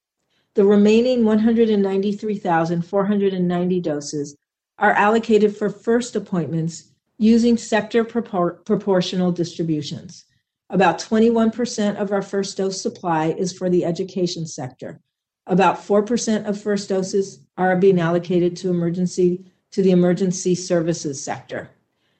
[0.56, 4.36] The remaining 193,490 doses
[4.80, 10.26] are allocated for first appointments using sector propor- proportional distributions.
[10.70, 15.00] About 21% of our first dose supply is for the education sector.
[15.46, 21.72] About 4% of first doses are being allocated to emergency to the emergency services sector.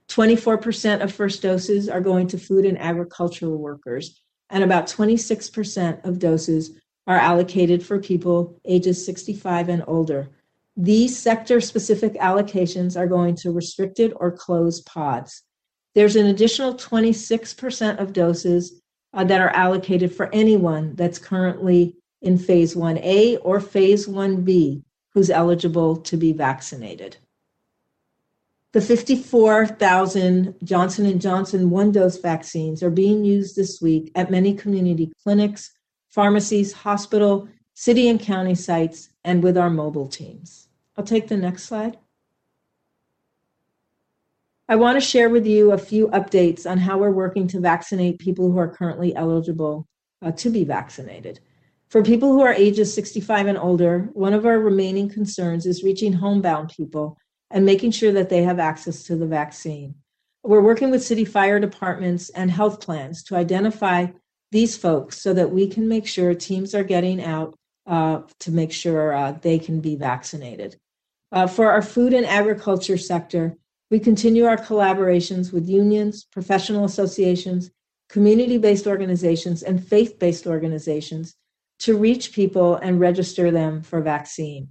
[0.10, 6.20] 24% of first doses are going to food and agricultural workers, and about 26% of
[6.20, 6.78] doses
[7.08, 10.30] are allocated for people ages 65 and older,
[10.76, 15.44] these sector specific allocations are going to restricted or closed pods.
[15.94, 18.82] There's an additional 26% of doses
[19.14, 24.82] uh, that are allocated for anyone that's currently in phase 1A or phase 1B
[25.14, 27.18] who's eligible to be vaccinated.
[28.72, 35.14] The 54,000 Johnson & Johnson one-dose vaccines are being used this week at many community
[35.22, 35.72] clinics,
[36.10, 40.68] pharmacies, hospital, city and county sites, and with our mobile teams.
[40.98, 41.98] I'll take the next slide.
[44.70, 48.20] I want to share with you a few updates on how we're working to vaccinate
[48.20, 49.88] people who are currently eligible
[50.22, 51.40] uh, to be vaccinated.
[51.90, 56.14] For people who are ages 65 and older, one of our remaining concerns is reaching
[56.14, 57.18] homebound people
[57.52, 59.96] and making sure that they have access to the vaccine.
[60.44, 64.08] We're working with city fire departments and health plans to identify
[64.52, 67.56] these folks so that we can make sure teams are getting out
[67.86, 70.78] uh, to make sure uh, they can be vaccinated.
[71.32, 73.58] Uh, for our food and agriculture sector,
[73.90, 77.72] we continue our collaborations with unions, professional associations,
[78.10, 81.36] community based organizations, and faith based organizations
[81.80, 84.70] to reach people and register them for vaccine.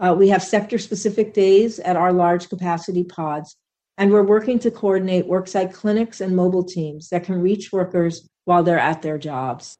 [0.00, 3.56] Uh, we have sector specific days at our large capacity pods
[3.98, 8.62] and we're working to coordinate worksite clinics and mobile teams that can reach workers while
[8.62, 9.76] they're at their jobs.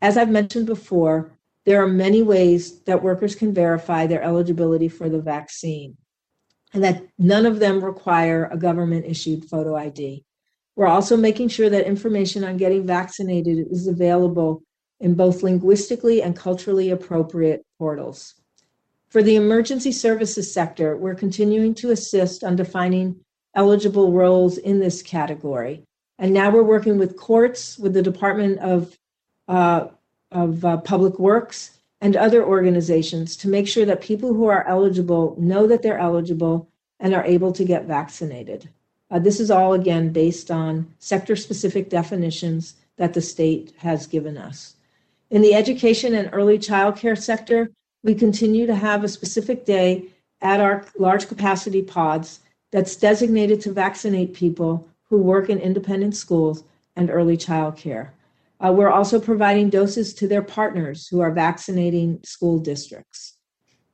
[0.00, 1.32] As I've mentioned before,
[1.66, 5.96] there are many ways that workers can verify their eligibility for the vaccine,
[6.72, 10.24] and that none of them require a government issued photo ID.
[10.76, 14.62] We're also making sure that information on getting vaccinated is available
[15.00, 18.34] in both linguistically and culturally appropriate portals.
[19.08, 23.20] For the emergency services sector, we're continuing to assist on defining
[23.54, 25.84] eligible roles in this category.
[26.18, 28.96] And now we're working with courts, with the Department of,
[29.48, 29.88] uh,
[30.32, 35.36] of uh, Public Works, and other organizations to make sure that people who are eligible
[35.38, 36.68] know that they're eligible
[36.98, 38.68] and are able to get vaccinated.
[39.10, 44.38] Uh, this is all, again, based on sector specific definitions that the state has given
[44.38, 44.76] us.
[45.30, 47.70] In the education and early childcare sector,
[48.02, 50.04] we continue to have a specific day
[50.40, 56.64] at our large capacity pods that's designated to vaccinate people who work in independent schools
[56.96, 58.12] and early child care.
[58.64, 63.38] Uh, we're also providing doses to their partners who are vaccinating school districts.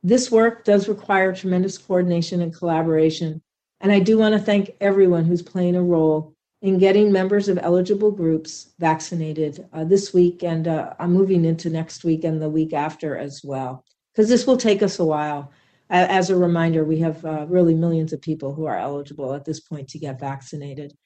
[0.03, 3.43] This work does require tremendous coordination and collaboration,
[3.81, 7.59] and I do want to thank everyone who's playing a role in getting members of
[7.63, 12.49] eligible groups vaccinated uh, this week, and uh, I'm moving into next week and the
[12.49, 15.53] week after as well, because this will take us a while
[15.89, 19.61] as a reminder, we have uh, really millions of people who are eligible at this
[19.61, 20.97] point to get vaccinated.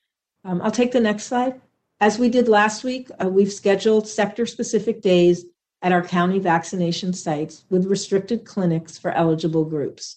[0.44, 1.60] Um, I'll take the next slide.
[2.02, 5.44] As we did last week, uh, we've scheduled sector specific days
[5.82, 10.16] at our county vaccination sites with restricted clinics for eligible groups.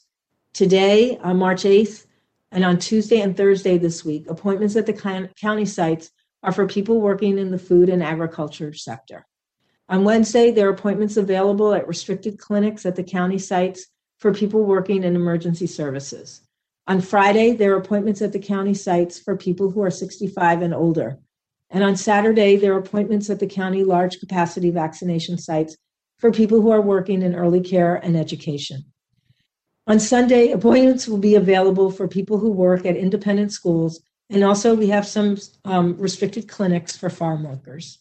[0.54, 2.06] Today, on March 8th,
[2.54, 6.12] and on Tuesday and Thursday this week, appointments at the county sites
[6.42, 9.26] are for people working in the food and agriculture sector.
[9.90, 13.88] On Wednesday, there are appointments available at restricted clinics at the county sites
[14.20, 16.42] for people working in emergency services.
[16.88, 20.74] On Friday, there are appointments at the county sites for people who are 65 and
[20.74, 21.20] older.
[21.74, 25.76] And on Saturday, there are appointments at the county large capacity vaccination sites
[26.20, 28.86] for people who are working in early care and education.
[29.88, 34.76] On Sunday, appointments will be available for people who work at independent schools, and also
[34.76, 37.98] we have some um, restricted clinics for farm workers.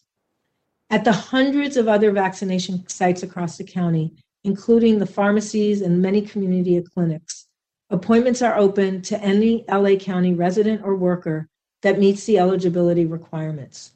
[0.91, 4.13] At the hundreds of other vaccination sites across the county,
[4.43, 7.47] including the pharmacies and many community clinics.
[7.89, 11.49] Appointments are open to any LA County resident or worker
[11.83, 13.91] that meets the eligibility requirements.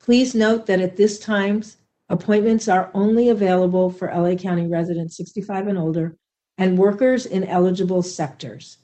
[0.00, 1.62] Please note that at this time,
[2.08, 6.16] appointments are only available for LA County residents 65 and older
[6.58, 8.78] and workers in eligible sectors.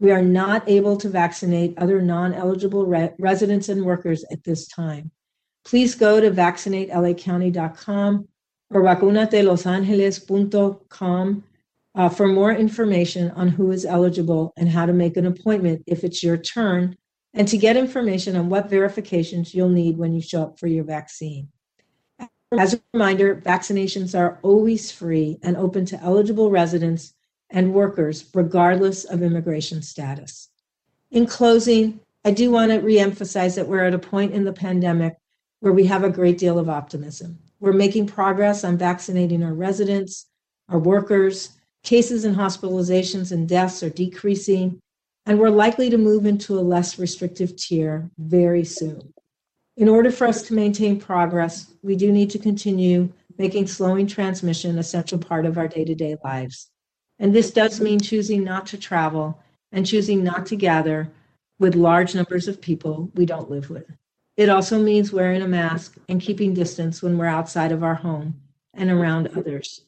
[0.00, 4.68] We are not able to vaccinate other non eligible re- residents and workers at this
[4.68, 5.10] time.
[5.64, 8.28] Please go to vaccinatelacounty.com
[8.70, 11.44] or vacunatelosangeles.com
[11.96, 16.02] uh, for more information on who is eligible and how to make an appointment if
[16.04, 16.96] it's your turn,
[17.34, 20.84] and to get information on what verifications you'll need when you show up for your
[20.84, 21.48] vaccine.
[22.56, 27.12] As a reminder, vaccinations are always free and open to eligible residents
[27.50, 30.48] and workers, regardless of immigration status.
[31.10, 35.16] In closing, I do want to reemphasize that we're at a point in the pandemic
[35.60, 37.38] where we have a great deal of optimism.
[37.58, 40.26] We're making progress on vaccinating our residents,
[40.68, 41.50] our workers.
[41.82, 44.80] Cases and hospitalizations and deaths are decreasing,
[45.26, 49.12] and we're likely to move into a less restrictive tier very soon.
[49.76, 54.78] In order for us to maintain progress, we do need to continue making slowing transmission
[54.78, 56.70] a central part of our day to day lives.
[57.18, 59.40] And this does mean choosing not to travel
[59.72, 61.10] and choosing not to gather
[61.58, 63.86] with large numbers of people we don't live with.
[64.36, 68.40] It also means wearing a mask and keeping distance when we're outside of our home
[68.74, 69.82] and around others.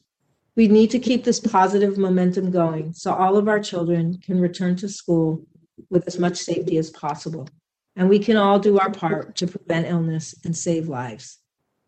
[0.57, 4.75] We need to keep this positive momentum going so all of our children can return
[4.77, 5.45] to school
[5.91, 7.47] with as much safety as possible.
[7.95, 11.37] And we can all do our part to prevent illness and save lives.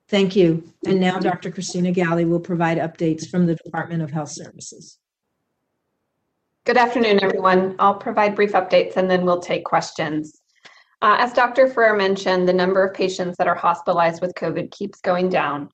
[0.07, 0.63] Thank you.
[0.85, 1.49] And now Dr.
[1.49, 4.99] Christina Ghaly will provide updates from the Department of Health Services.
[6.65, 7.75] Good afternoon, everyone.
[7.79, 10.41] I'll provide brief updates and then we'll take questions.
[11.01, 11.67] Uh, as Dr.
[11.69, 15.69] Ferrer mentioned, the number of patients that are hospitalized with COVID keeps going down.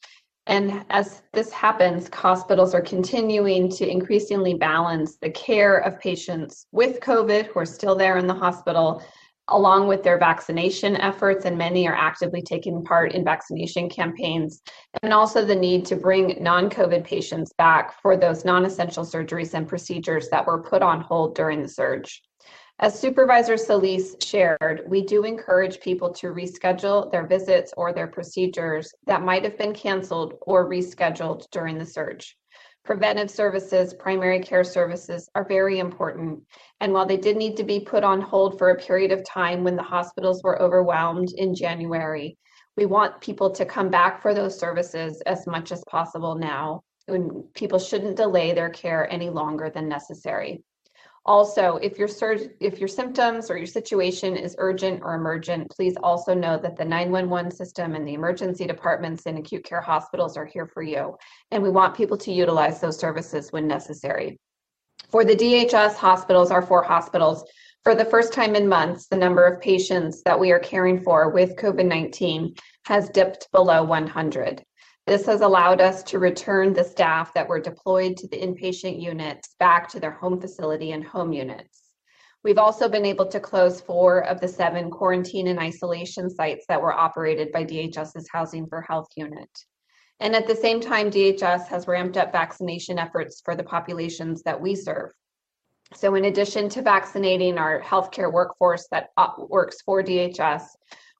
[0.47, 6.99] And as this happens, hospitals are continuing to increasingly balance the care of patients with
[6.99, 9.01] COVID who are still there in the hospital,
[9.47, 14.61] along with their vaccination efforts, and many are actively taking part in vaccination campaigns,
[15.01, 19.55] and also the need to bring non COVID patients back for those non essential surgeries
[19.55, 22.21] and procedures that were put on hold during the surge.
[22.79, 28.93] As Supervisor Solis shared, we do encourage people to reschedule their visits or their procedures
[29.05, 32.37] that might have been canceled or rescheduled during the surge.
[32.83, 36.43] Preventive services, primary care services are very important.
[36.81, 39.63] And while they did need to be put on hold for a period of time
[39.63, 42.37] when the hospitals were overwhelmed in January,
[42.75, 46.83] we want people to come back for those services as much as possible now.
[47.07, 50.61] And people shouldn't delay their care any longer than necessary.
[51.27, 52.09] Also, if your
[52.59, 56.85] if your symptoms or your situation is urgent or emergent, please also know that the
[56.85, 61.17] 911 system and the emergency departments in acute care hospitals are here for you.
[61.49, 64.39] And we want people to utilize those services when necessary.
[65.09, 67.43] For the DHS hospitals, our four hospitals,
[67.83, 71.29] for the first time in months, the number of patients that we are caring for
[71.29, 72.53] with COVID 19
[72.85, 74.63] has dipped below 100.
[75.07, 79.55] This has allowed us to return the staff that were deployed to the inpatient units
[79.59, 81.91] back to their home facility and home units.
[82.43, 86.81] We've also been able to close four of the seven quarantine and isolation sites that
[86.81, 89.49] were operated by DHS's Housing for Health unit.
[90.19, 94.59] And at the same time, DHS has ramped up vaccination efforts for the populations that
[94.59, 95.11] we serve.
[95.93, 100.63] So, in addition to vaccinating our healthcare workforce that uh, works for DHS,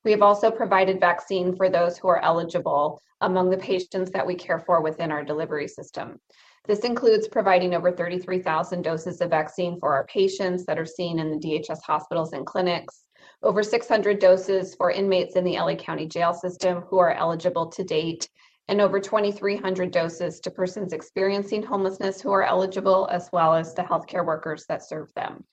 [0.06, 4.36] we have also provided vaccine for those who are eligible among the patients that we
[4.36, 6.20] care for within our delivery system.
[6.68, 11.32] This includes providing over 33,000 doses of vaccine for our patients that are seen in
[11.32, 13.04] the DHS hospitals and clinics,
[13.42, 17.84] over 600 doses for inmates in the LA County jail system who are eligible to
[17.84, 18.30] date,
[18.68, 23.82] and over 2,300 doses to persons experiencing homelessness who are eligible, as well as the
[23.82, 25.44] healthcare workers that serve them.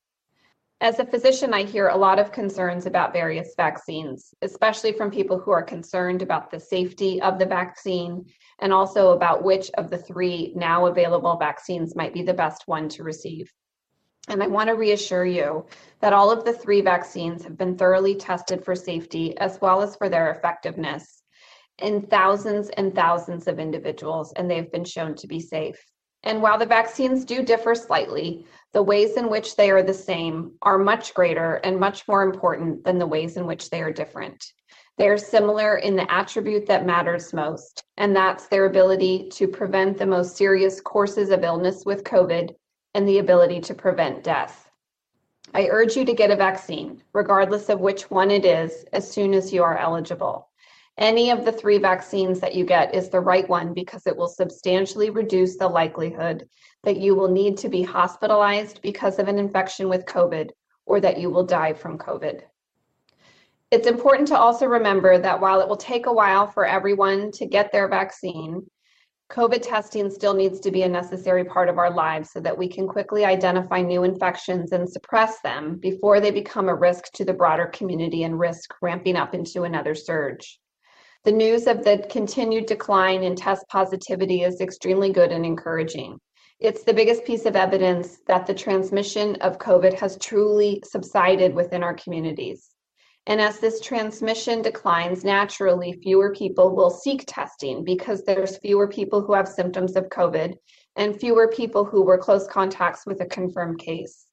[0.83, 5.39] As a physician, I hear a lot of concerns about various vaccines, especially from people
[5.39, 8.25] who are concerned about the safety of the vaccine
[8.59, 12.89] and also about which of the three now available vaccines might be the best one
[12.89, 13.49] to receive.
[14.27, 15.67] And I want to reassure you
[16.01, 19.95] that all of the three vaccines have been thoroughly tested for safety as well as
[19.95, 21.23] for their effectiveness
[21.79, 25.81] in thousands and thousands of individuals, and they've been shown to be safe.
[26.25, 30.53] And while the vaccines do differ slightly, the ways in which they are the same
[30.63, 34.53] are much greater and much more important than the ways in which they are different.
[34.99, 39.99] They are similar in the attribute that matters most, and that's their ability to prevent
[39.99, 42.55] the most serious courses of illness with COVID
[42.95, 44.71] and the ability to prevent death.
[45.55, 49.35] I urge you to get a vaccine, regardless of which one it is, as soon
[49.35, 50.49] as you are eligible.
[50.99, 54.29] Any of the three vaccines that you get is the right one because it will
[54.29, 56.47] substantially reduce the likelihood
[56.85, 60.51] that you will need to be hospitalized because of an infection with COVID
[60.85, 62.43] or that you will die from COVID.
[63.71, 67.47] It's important to also remember that while it will take a while for everyone to
[67.47, 68.67] get their vaccine,
[69.31, 72.69] COVID testing still needs to be a necessary part of our lives so that we
[72.69, 77.33] can quickly identify new infections and suppress them before they become a risk to the
[77.33, 80.61] broader community and risk ramping up into another surge.
[81.25, 86.19] The news of the continued decline in test positivity is extremely good and encouraging.
[86.59, 91.85] It's the biggest piece of evidence that the transmission of COVID has truly subsided within
[91.85, 92.71] our communities.
[93.29, 99.21] And as this transmission declines naturally, fewer people will seek testing because there's fewer people
[99.21, 100.55] who have symptoms of COVID
[100.97, 104.27] and fewer people who were close contacts with a confirmed case.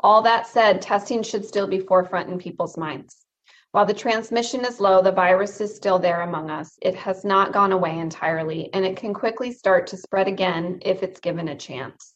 [0.00, 3.23] All that said, testing should still be forefront in people's minds.
[3.74, 6.78] While the transmission is low, the virus is still there among us.
[6.80, 11.02] It has not gone away entirely, and it can quickly start to spread again if
[11.02, 12.14] it's given a chance.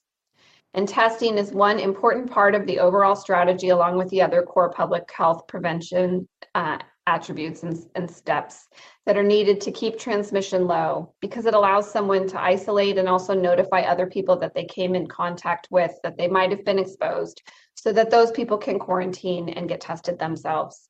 [0.74, 4.70] And testing is one important part of the overall strategy, along with the other core
[4.70, 6.78] public health prevention uh,
[7.08, 8.68] attributes and, and steps
[9.04, 13.34] that are needed to keep transmission low because it allows someone to isolate and also
[13.34, 17.42] notify other people that they came in contact with that they might have been exposed
[17.74, 20.88] so that those people can quarantine and get tested themselves.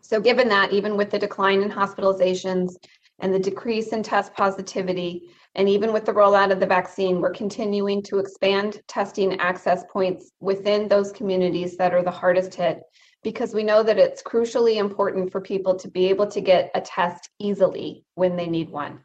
[0.00, 2.76] So given that, even with the decline in hospitalizations
[3.18, 7.32] and the decrease in test positivity, and even with the rollout of the vaccine, we're
[7.32, 12.80] continuing to expand testing access points within those communities that are the hardest hit
[13.24, 16.80] because we know that it's crucially important for people to be able to get a
[16.80, 19.00] test easily when they need one.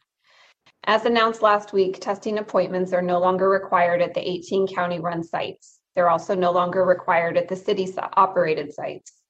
[0.86, 5.24] As announced last week, testing appointments are no longer required at the 18 county run
[5.24, 5.80] sites.
[5.96, 9.22] They're also no longer required at the city operated sites.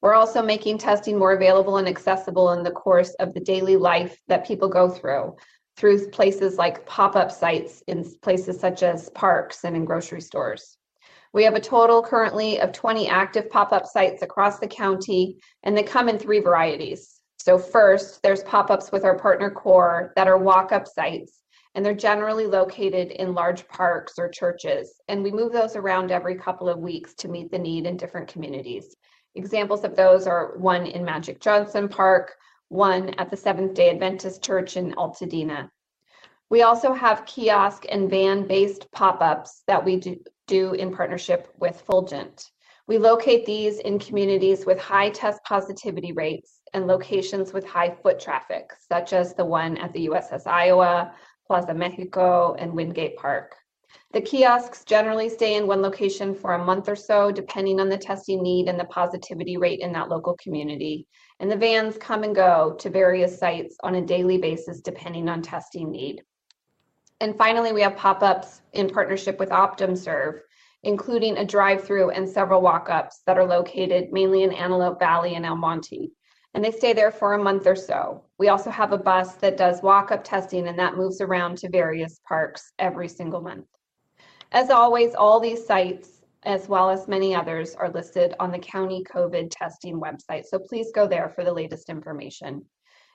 [0.00, 4.16] We're also making testing more available and accessible in the course of the daily life
[4.28, 5.36] that people go through.
[5.76, 10.76] through places like pop up sites in places such as parks and in grocery stores.
[11.32, 15.76] We have a total currently of 20 active pop up sites across the county, and
[15.76, 17.20] they come in three varieties.
[17.38, 21.42] So, first, there's pop ups with our partner core that are walk up sites,
[21.74, 25.00] and they're generally located in large parks or churches.
[25.06, 28.26] And we move those around every couple of weeks to meet the need in different
[28.26, 28.96] communities.
[29.34, 32.34] Examples of those are one in Magic Johnson Park,
[32.68, 35.70] one at the Seventh day Adventist Church in Altadena.
[36.50, 40.16] We also have kiosk and van based pop ups that we do,
[40.46, 42.50] do in partnership with Fulgent.
[42.86, 48.18] We locate these in communities with high test positivity rates and locations with high foot
[48.18, 51.12] traffic, such as the one at the USS Iowa,
[51.46, 53.54] Plaza Mexico, and Wingate Park.
[54.14, 57.98] The kiosks generally stay in one location for a month or so, depending on the
[57.98, 61.06] testing need and the positivity rate in that local community.
[61.40, 65.42] And the vans come and go to various sites on a daily basis, depending on
[65.42, 66.22] testing need.
[67.20, 70.40] And finally, we have pop-ups in partnership with OptumServe,
[70.84, 75.56] including a drive-through and several walk-ups that are located mainly in Antelope Valley and El
[75.56, 76.12] Monte.
[76.54, 78.24] And they stay there for a month or so.
[78.38, 82.20] We also have a bus that does walk-up testing and that moves around to various
[82.26, 83.66] parks every single month.
[84.52, 89.04] As always, all these sites, as well as many others, are listed on the county
[89.04, 90.46] COVID testing website.
[90.46, 92.64] So please go there for the latest information.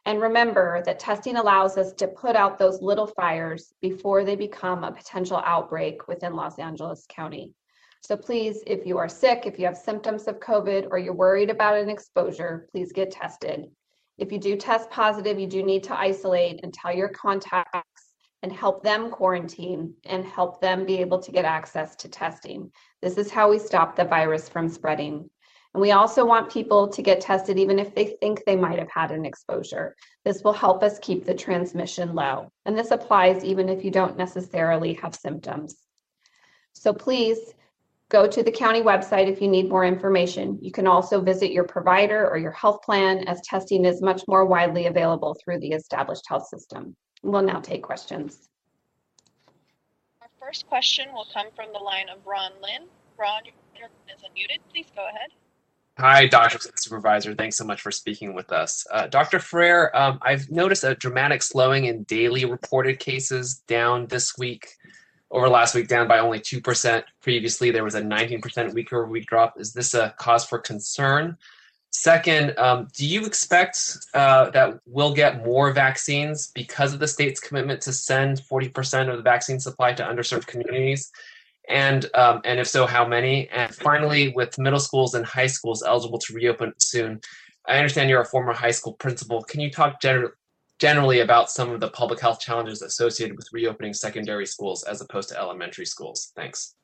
[0.05, 4.83] And remember that testing allows us to put out those little fires before they become
[4.83, 7.53] a potential outbreak within Los Angeles County.
[8.01, 11.49] So please, if you are sick, if you have symptoms of COVID, or you're worried
[11.49, 13.71] about an exposure, please get tested.
[14.17, 18.02] If you do test positive, you do need to isolate and tell your contacts
[18.43, 22.69] and help them quarantine and help them be able to get access to testing.
[23.01, 25.29] This is how we stop the virus from spreading.
[25.73, 28.91] And we also want people to get tested even if they think they might have
[28.91, 29.95] had an exposure.
[30.25, 32.51] This will help us keep the transmission low.
[32.65, 35.77] And this applies even if you don't necessarily have symptoms.
[36.73, 37.39] So please
[38.09, 40.59] go to the county website if you need more information.
[40.61, 44.45] You can also visit your provider or your health plan as testing is much more
[44.45, 46.95] widely available through the established health system.
[47.23, 48.49] We'll now take questions.
[50.21, 52.87] Our first question will come from the line of Ron Lin.
[53.17, 53.41] Ron,
[53.77, 54.59] your line is unmuted.
[54.71, 55.29] Please go ahead.
[55.99, 56.57] Hi, Dr.
[56.75, 57.33] Supervisor.
[57.35, 58.85] Thanks so much for speaking with us.
[58.91, 59.39] Uh, Dr.
[59.39, 64.67] Ferrer, um, I've noticed a dramatic slowing in daily reported cases down this week.
[65.29, 67.03] Over last week, down by only 2%.
[67.21, 69.59] Previously, there was a 19% week over week drop.
[69.59, 71.37] Is this a cause for concern?
[71.95, 77.39] Second, um, do you expect uh, that we'll get more vaccines because of the state's
[77.39, 81.11] commitment to send 40% of the vaccine supply to underserved communities?
[81.69, 83.49] and um, and if so, how many?
[83.49, 87.21] And finally, with middle schools and high schools eligible to reopen soon,
[87.65, 89.41] I understand you're a former high school principal.
[89.43, 90.31] Can you talk gener-
[90.79, 95.29] generally about some of the public health challenges associated with reopening secondary schools as opposed
[95.29, 96.33] to elementary schools?
[96.35, 96.75] Thanks.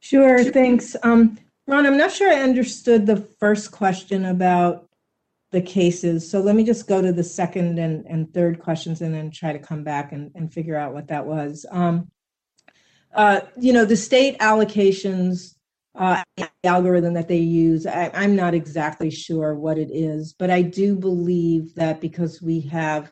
[0.00, 0.96] Sure, thanks.
[1.02, 4.88] Um, Ron, I'm not sure I understood the first question about
[5.52, 6.28] the cases.
[6.28, 9.52] So let me just go to the second and, and third questions and then try
[9.52, 11.66] to come back and, and figure out what that was.
[11.70, 12.10] Um,
[13.14, 15.54] uh, you know, the state allocations
[15.94, 16.22] uh,
[16.62, 20.94] algorithm that they use, I, I'm not exactly sure what it is, but I do
[20.94, 23.10] believe that because we have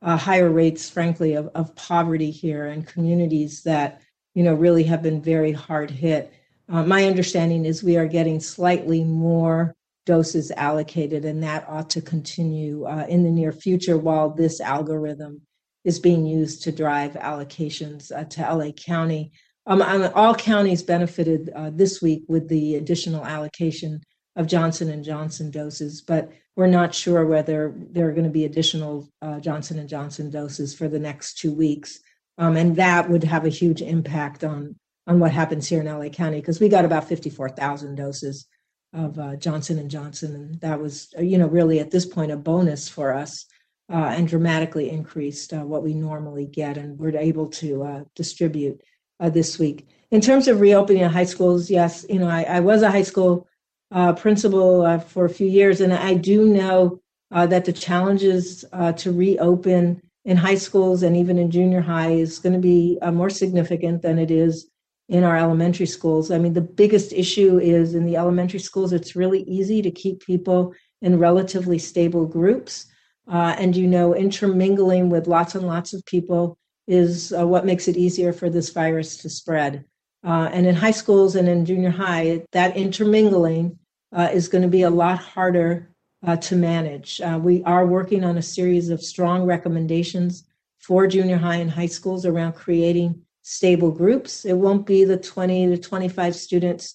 [0.00, 4.00] uh, higher rates, frankly, of, of poverty here and communities that,
[4.34, 6.32] you know, really have been very hard hit.
[6.72, 12.00] Uh, my understanding is we are getting slightly more doses allocated, and that ought to
[12.00, 15.42] continue uh, in the near future while this algorithm
[15.84, 19.32] is being used to drive allocations uh, to LA County.
[19.66, 19.82] Um,
[20.14, 24.00] all counties benefited uh, this week with the additional allocation
[24.36, 28.46] of Johnson and Johnson doses, but we're not sure whether there are going to be
[28.46, 32.00] additional uh, Johnson and Johnson doses for the next two weeks,
[32.38, 34.74] um, and that would have a huge impact on
[35.06, 38.46] on what happens here in LA County because we got about 54,000 doses
[38.92, 42.36] of uh, Johnson and Johnson, and that was you know really at this point a
[42.36, 43.46] bonus for us
[43.90, 48.80] uh, and dramatically increased uh, what we normally get, and we're able to uh, distribute
[49.20, 49.88] uh, this week.
[50.10, 53.46] In terms of reopening high schools, yes, you know, I, I was a high school
[53.90, 57.00] uh, principal uh, for a few years, and I do know
[57.30, 58.62] that the challenges
[58.98, 63.30] to reopen in high schools and even in junior high is going to be more
[63.30, 64.68] significant than it is
[65.12, 66.30] in our elementary schools.
[66.30, 70.24] I mean, the biggest issue is in the elementary schools, it's really easy to keep
[70.24, 72.86] people in relatively stable groups.
[73.30, 76.56] Uh, and you know, intermingling with lots and lots of people
[76.88, 79.84] is uh, what makes it easier for this virus to spread.
[80.24, 83.78] Uh, and in high schools and in junior high, that intermingling
[84.16, 85.90] uh, is going to be a lot harder
[86.26, 87.20] uh, to manage.
[87.20, 90.44] Uh, we are working on a series of strong recommendations
[90.78, 94.44] for junior high and high schools around creating stable groups.
[94.44, 96.94] It won't be the 20 to 25 students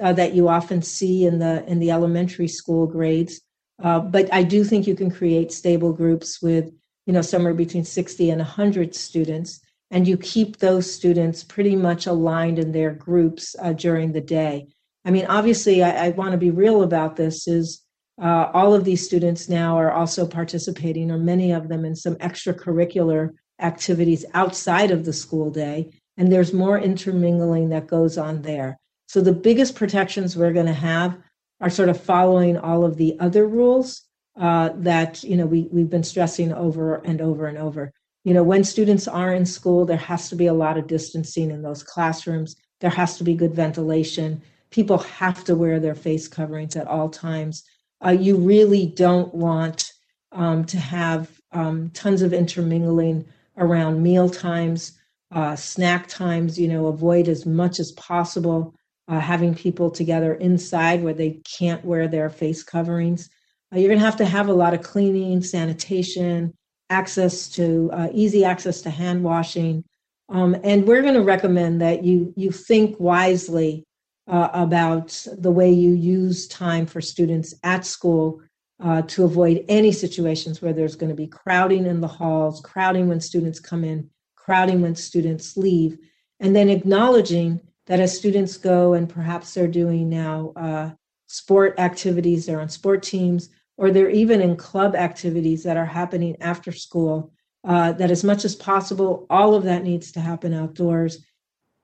[0.00, 3.40] uh, that you often see in the in the elementary school grades.
[3.82, 6.72] Uh, but I do think you can create stable groups with
[7.06, 12.06] you know somewhere between 60 and 100 students, and you keep those students pretty much
[12.06, 14.68] aligned in their groups uh, during the day.
[15.04, 17.48] I mean, obviously, I, I want to be real about this.
[17.48, 17.84] Is
[18.20, 22.16] uh, all of these students now are also participating, or many of them, in some
[22.16, 23.30] extracurricular
[23.60, 28.78] activities outside of the school day, and there's more intermingling that goes on there.
[29.06, 31.16] So the biggest protections we're going to have
[31.60, 34.02] are sort of following all of the other rules
[34.38, 37.92] uh, that you know we we've been stressing over and over and over.
[38.24, 41.50] You know, when students are in school, there has to be a lot of distancing
[41.50, 42.56] in those classrooms.
[42.80, 44.42] There has to be good ventilation.
[44.70, 47.64] People have to wear their face coverings at all times
[48.04, 49.92] uh, you really don't want
[50.32, 53.26] um, to have um, tons of intermingling
[53.58, 54.98] around meal times,
[55.32, 58.74] uh, snack times, you know, avoid as much as possible
[59.08, 63.30] uh, having people together inside where they can't wear their face coverings.
[63.72, 66.54] Uh, you're going to have to have a lot of cleaning, sanitation,
[66.90, 69.84] access to uh, easy access to hand washing.
[70.30, 73.84] Um, and we're going to recommend that you you think wisely
[74.26, 78.42] uh, about the way you use time for students at school
[78.80, 83.08] uh, to avoid any situations where there's going to be crowding in the halls, crowding
[83.08, 85.98] when students come in, crowding when students leave,
[86.40, 90.90] and then acknowledging that as students go and perhaps they're doing now uh,
[91.26, 96.36] sport activities, they're on sport teams, or they're even in club activities that are happening
[96.40, 97.32] after school,
[97.64, 101.24] uh, that as much as possible, all of that needs to happen outdoors.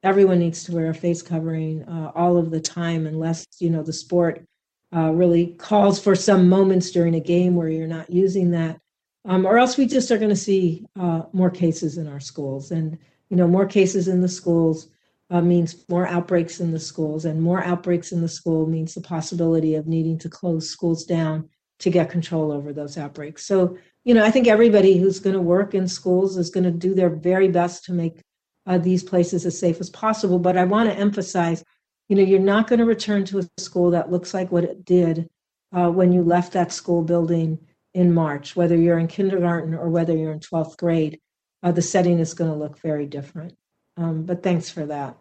[0.03, 3.83] Everyone needs to wear a face covering uh, all of the time unless you know
[3.83, 4.47] the sport
[4.95, 8.81] uh, really calls for some moments during a game where you're not using that.
[9.27, 12.71] Um, or else we just are going to see uh, more cases in our schools.
[12.71, 12.99] And
[13.31, 14.89] you know more cases in the schools
[15.31, 17.25] uh, means more outbreaks in the schools.
[17.25, 21.49] And more outbreaks in the school means the possibility of needing to close schools down
[21.81, 23.47] to get control over those outbreaks.
[23.47, 26.71] So you know i think everybody who's going to work in schools is going to
[26.71, 28.21] do their very best to make
[28.67, 30.39] uh, these places as safe as possible.
[30.39, 31.65] But I want to emphasize,
[32.09, 34.85] you know, you're not going to return to a school that looks like what it
[34.85, 35.29] did
[35.73, 37.59] uh, when you left that school building
[37.95, 41.21] in March, whether you're in kindergarten or whether you're in 12th grade.
[41.63, 43.57] Uh, the setting is going to look very different.
[43.97, 45.17] Um, but thanks for that.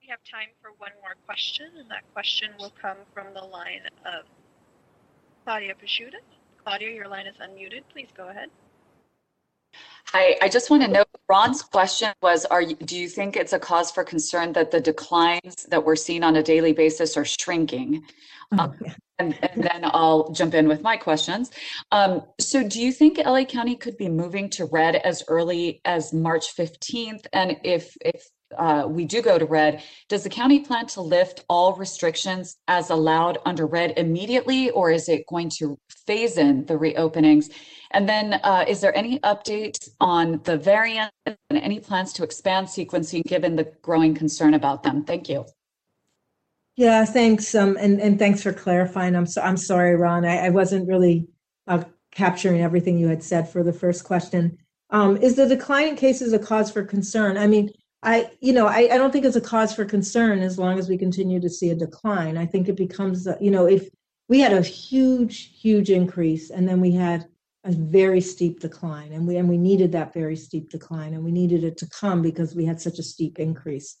[0.00, 3.82] We have time for one more question, and that question will come from the line
[4.06, 4.24] of
[5.44, 6.22] Claudia Peschiutta.
[6.62, 7.82] Claudia, your line is unmuted.
[7.92, 8.48] Please go ahead.
[10.06, 13.52] Hi, I just want to know, Ron's question was, are you, do you think it's
[13.52, 17.24] a cause for concern that the declines that we're seeing on a daily basis are
[17.24, 18.04] shrinking?
[18.52, 18.94] Oh, Um, yeah.
[19.18, 21.50] And, and then I'll jump in with my questions.
[21.90, 26.12] Um, so do you think LA County could be moving to red as early as
[26.12, 27.26] March 15th?
[27.32, 28.22] And if, if
[28.56, 32.90] uh, we do go to red, does the county plan to lift all restrictions as
[32.90, 37.50] allowed under red immediately, or is it going to phase in the reopenings?
[37.92, 42.68] And then uh, is there any update on the variant and any plans to expand
[42.68, 45.04] sequencing given the growing concern about them?
[45.04, 45.44] Thank you.
[46.76, 47.54] Yeah, thanks.
[47.54, 49.16] Um, and, and thanks for clarifying.
[49.16, 50.24] I'm so, I'm sorry, Ron.
[50.26, 51.26] I, I wasn't really
[51.66, 54.58] uh, capturing everything you had said for the first question.
[54.90, 57.38] Um, is the decline in cases a cause for concern?
[57.38, 57.70] I mean,
[58.06, 60.88] I, you know, I, I don't think it's a cause for concern as long as
[60.88, 62.38] we continue to see a decline.
[62.38, 63.88] I think it becomes, uh, you know, if
[64.28, 67.26] we had a huge, huge increase and then we had
[67.64, 71.32] a very steep decline and we and we needed that very steep decline and we
[71.32, 73.96] needed it to come because we had such a steep increase.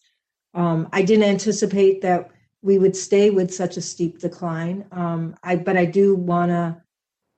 [0.54, 2.30] Um, I didn't anticipate that
[2.62, 4.86] we would stay with such a steep decline.
[4.92, 6.80] Um, I, but I do want to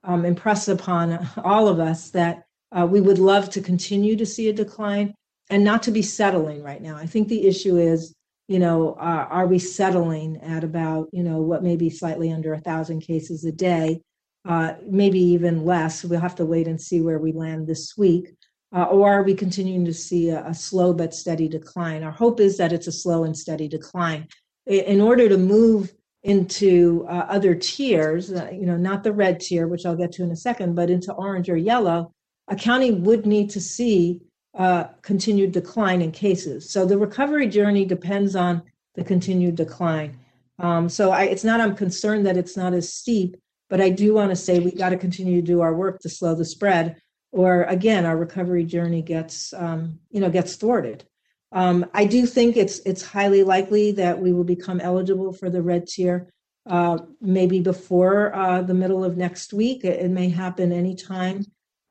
[0.04, 4.50] um, impress upon all of us that uh, we would love to continue to see
[4.50, 5.14] a decline
[5.50, 6.96] and not to be settling right now.
[6.96, 8.14] I think the issue is,
[8.48, 12.54] you know, uh, are we settling at about, you know, what may be slightly under
[12.54, 14.00] a thousand cases a day,
[14.46, 16.04] uh, maybe even less.
[16.04, 18.30] We'll have to wait and see where we land this week.
[18.74, 22.02] Uh, or are we continuing to see a, a slow but steady decline?
[22.02, 24.28] Our hope is that it's a slow and steady decline
[24.66, 25.92] in order to move
[26.22, 30.22] into uh, other tiers, uh, you know, not the red tier, which I'll get to
[30.22, 32.12] in a second, but into orange or yellow,
[32.48, 34.20] a county would need to see
[34.56, 36.70] uh, continued decline in cases.
[36.70, 38.62] So the recovery journey depends on
[38.94, 40.18] the continued decline.
[40.58, 43.36] Um, so I, it's not I'm concerned that it's not as steep,
[43.70, 46.08] but I do want to say we got to continue to do our work to
[46.08, 51.04] slow the spread, or again, our recovery journey gets um, you know gets thwarted.
[51.52, 55.62] Um, I do think it's it's highly likely that we will become eligible for the
[55.62, 56.32] red tier,
[56.66, 59.84] uh, maybe before uh, the middle of next week.
[59.84, 61.44] It, it may happen anytime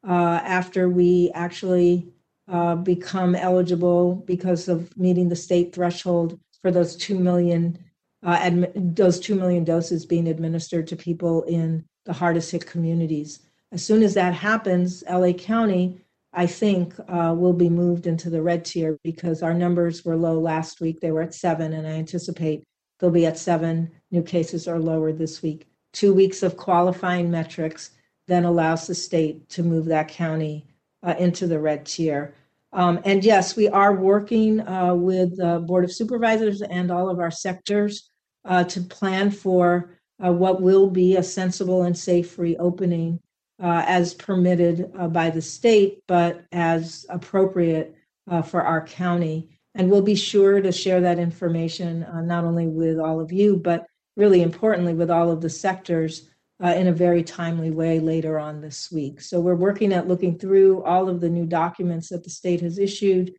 [0.08, 2.10] uh, after we actually
[2.48, 7.78] uh, become eligible because of meeting the state threshold for those 2 million
[8.26, 13.39] uh, admi- those 2 million doses being administered to people in the hardest hit communities.
[13.72, 16.00] As soon as that happens, LA County,
[16.34, 20.39] I think, uh, will be moved into the red tier because our numbers were low
[20.39, 21.00] last week.
[21.00, 22.64] They were at seven, and I anticipate
[23.00, 25.68] they'll be at seven new cases or lower this week.
[25.93, 27.91] Two weeks of qualifying metrics
[28.28, 30.66] then allows the state to move that county
[31.04, 32.34] uh, into the red tier.
[32.74, 37.20] Um, and yes, we are working uh, with the Board of Supervisors and all of
[37.20, 38.09] our sectors
[38.45, 43.20] uh, to plan for uh, what will be a sensible and safe reopening
[43.61, 47.95] uh, as permitted uh, by the state, but as appropriate
[48.30, 49.49] uh, for our county.
[49.76, 53.86] And we'll be sure to share that information not only with all of you, but
[54.15, 56.30] really importantly with all of the sectors
[56.64, 59.22] uh, in a very timely way later on this week.
[59.22, 62.80] So we're working at looking through all of the new documents that the state has
[62.80, 63.34] issued,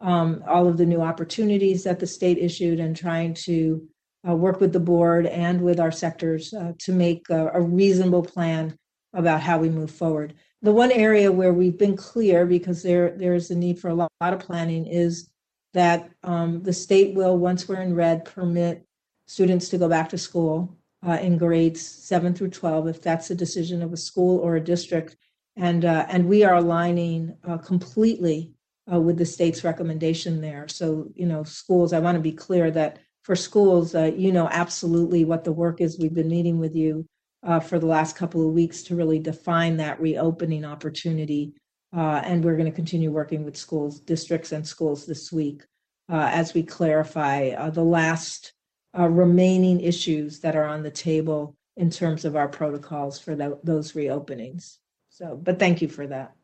[0.00, 3.86] um, all of the new opportunities that the state issued, and trying to
[4.28, 8.22] uh, work with the board and with our sectors uh, to make a, a reasonable
[8.22, 8.76] plan
[9.12, 10.34] about how we move forward.
[10.62, 13.94] The one area where we've been clear, because there there is a need for a
[13.94, 15.30] lot, lot of planning, is
[15.74, 18.84] that um, the state will, once we're in red, permit
[19.26, 20.76] students to go back to school
[21.06, 24.64] uh, in grades seven through 12, if that's a decision of a school or a
[24.64, 25.16] district.
[25.56, 28.52] And, uh, and we are aligning uh, completely
[28.92, 30.66] uh, with the state's recommendation there.
[30.68, 34.48] So, you know, schools, I want to be clear that for schools, uh, you know
[34.50, 35.98] absolutely what the work is.
[35.98, 37.06] We've been meeting with you
[37.42, 41.54] uh, for the last couple of weeks to really define that reopening opportunity.
[41.92, 45.62] and we're going to continue working with schools, districts, and schools this week
[46.10, 48.53] as we clarify the last
[48.98, 53.58] uh, remaining issues that are on the table in terms of our protocols for tho-
[53.64, 54.78] those reopenings.
[55.10, 56.34] So, but thank you for that.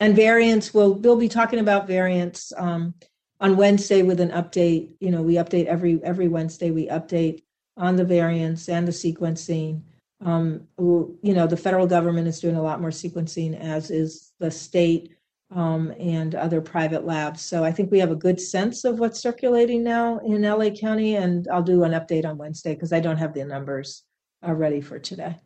[0.00, 2.94] And variants, we'll, we'll be talking about variants um,
[3.40, 4.90] on Wednesday with an update.
[5.00, 7.42] You know, we update every, every Wednesday, we update
[7.76, 9.82] on the variants and the sequencing.
[10.24, 14.50] Um, you know, the federal government is doing a lot more sequencing, as is the
[14.50, 15.14] state
[15.52, 17.42] um, and other private labs.
[17.42, 21.16] So I think we have a good sense of what's circulating now in LA County,
[21.16, 24.04] and I'll do an update on Wednesday because I don't have the numbers
[24.46, 25.36] uh, ready for today.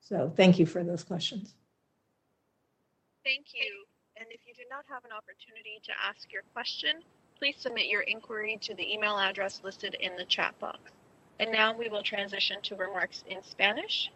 [0.00, 1.54] So thank you for those questions.
[3.24, 3.84] Thank you.
[4.18, 7.02] And if you do not have an opportunity to ask your question,
[7.38, 10.78] please submit your inquiry to the email address listed in the chat box.
[11.38, 14.10] And now we will transition to remarks in Spanish,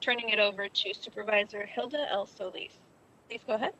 [0.00, 2.26] turning it over to Supervisor Hilda L.
[2.26, 2.72] Solis.
[3.28, 3.72] Please go ahead.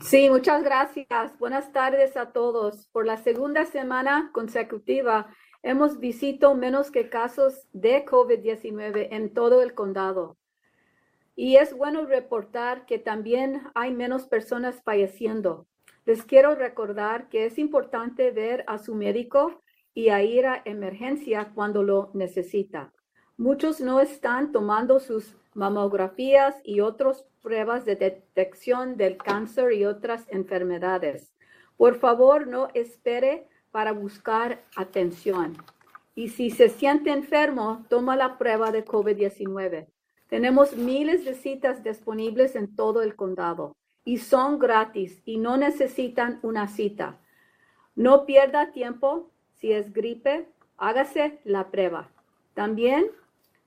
[0.00, 1.38] Sí, muchas gracias.
[1.38, 2.88] Buenas tardes a todos.
[2.88, 5.28] Por la segunda semana consecutiva,
[5.62, 10.36] hemos visto menos que casos de COVID-19 en todo el condado.
[11.36, 15.66] Y es bueno reportar que también hay menos personas falleciendo.
[16.04, 19.62] Les quiero recordar que es importante ver a su médico
[19.94, 22.92] y a ir a emergencia cuando lo necesita.
[23.36, 30.26] Muchos no están tomando sus mamografías y otras pruebas de detección del cáncer y otras
[30.28, 31.34] enfermedades.
[31.76, 35.56] Por favor, no espere para buscar atención.
[36.14, 39.86] Y si se siente enfermo, toma la prueba de COVID-19.
[40.28, 46.38] Tenemos miles de citas disponibles en todo el condado y son gratis y no necesitan
[46.42, 47.18] una cita.
[47.94, 49.30] No pierda tiempo.
[49.56, 52.10] Si es gripe, hágase la prueba.
[52.54, 53.10] También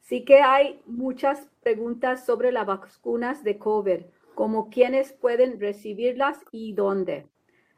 [0.05, 4.01] Sí que hay muchas preguntas sobre las vacunas de COVID,
[4.35, 7.27] como quiénes pueden recibirlas y dónde.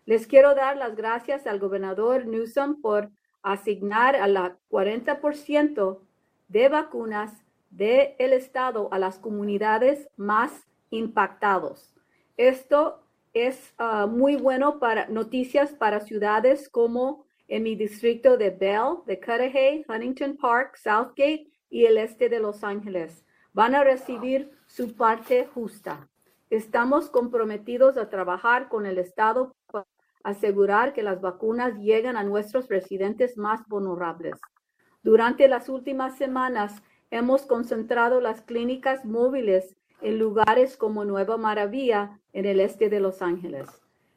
[0.05, 3.11] Les quiero dar las gracias al gobernador Newsom por
[3.43, 6.01] asignar a la 40%
[6.49, 11.95] de vacunas del estado a las comunidades más impactados.
[12.35, 13.03] Esto
[13.33, 19.17] es uh, muy bueno para noticias para ciudades como en mi distrito de Bell, de
[19.17, 25.47] Cudahy, Huntington Park, Southgate y el este de Los Ángeles van a recibir su parte
[25.53, 26.07] justa.
[26.49, 29.85] Estamos comprometidos a trabajar con el Estado para
[30.23, 34.39] asegurar que las vacunas lleguen a nuestros residentes más vulnerables.
[35.03, 42.45] Durante las últimas semanas hemos concentrado las clínicas móviles en lugares como Nueva Maravilla en
[42.45, 43.67] el este de Los Ángeles.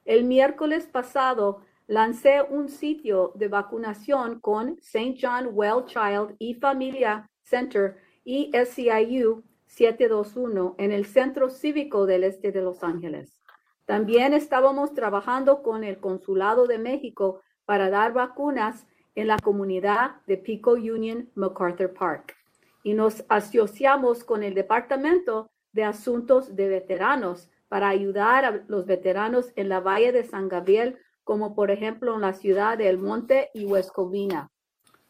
[0.04, 5.16] El miércoles pasado lancé un sitio de vacunación con St.
[5.20, 12.52] John Well Child y Familia Center y SCIU 721 en el Centro Cívico del Este
[12.52, 13.40] de Los Ángeles.
[13.86, 18.86] También estábamos trabajando con el Consulado de México para dar vacunas
[19.16, 22.36] en la comunidad de Pico Union MacArthur Park.
[22.84, 29.52] Y nos asociamos con el Departamento de Asuntos de Veteranos para ayudar a los veteranos
[29.56, 33.50] en la Valle de San Gabriel, como por ejemplo en la ciudad de El Monte
[33.54, 34.50] y Huescovina.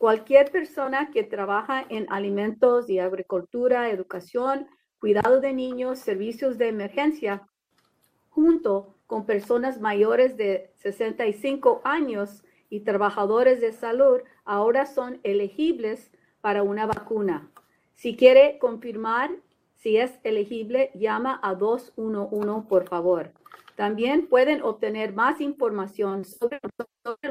[0.00, 4.66] Cualquier persona que trabaja en alimentos y agricultura, educación,
[4.98, 7.46] cuidado de niños, servicios de emergencia,
[8.30, 16.62] junto con personas mayores de 65 años y trabajadores de salud, ahora son elegibles para
[16.62, 17.50] una vacuna.
[17.94, 19.30] Si quiere confirmar
[19.74, 23.34] si es elegible, llama a 211, por favor.
[23.76, 26.58] También pueden obtener más información sobre,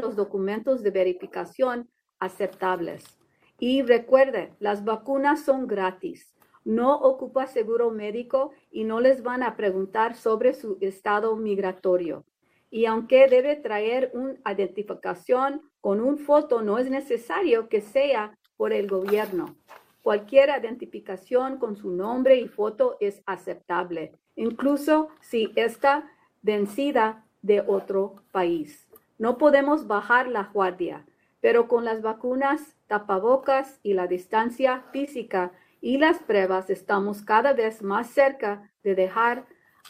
[0.03, 1.89] los documentos de verificación
[2.19, 3.17] aceptables.
[3.59, 6.33] Y recuerde, las vacunas son gratis.
[6.63, 12.25] No ocupa seguro médico y no les van a preguntar sobre su estado migratorio.
[12.69, 18.73] Y aunque debe traer una identificación con un foto, no es necesario que sea por
[18.73, 19.55] el gobierno.
[20.01, 26.09] Cualquier identificación con su nombre y foto es aceptable, incluso si está
[26.41, 28.87] vencida de otro país.
[29.17, 31.05] No podemos bajar la guardia,
[31.41, 37.81] pero con las vacunas, tapabocas y la distancia física y las pruebas estamos cada vez
[37.81, 39.45] más cerca de dejar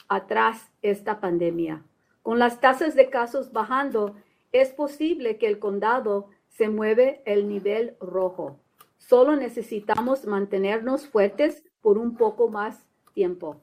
[0.07, 1.83] atrás esta pandemia.
[2.21, 4.15] Con las tasas de casos bajando,
[4.51, 8.59] es posible que el condado se mueve el nivel rojo.
[8.97, 13.61] Solo necesitamos mantenernos fuertes por un poco más tiempo.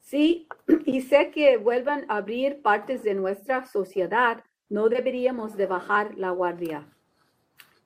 [0.00, 0.46] Sí,
[0.84, 6.30] y sé que vuelvan a abrir partes de nuestra sociedad, no deberíamos de bajar la
[6.30, 6.88] guardia.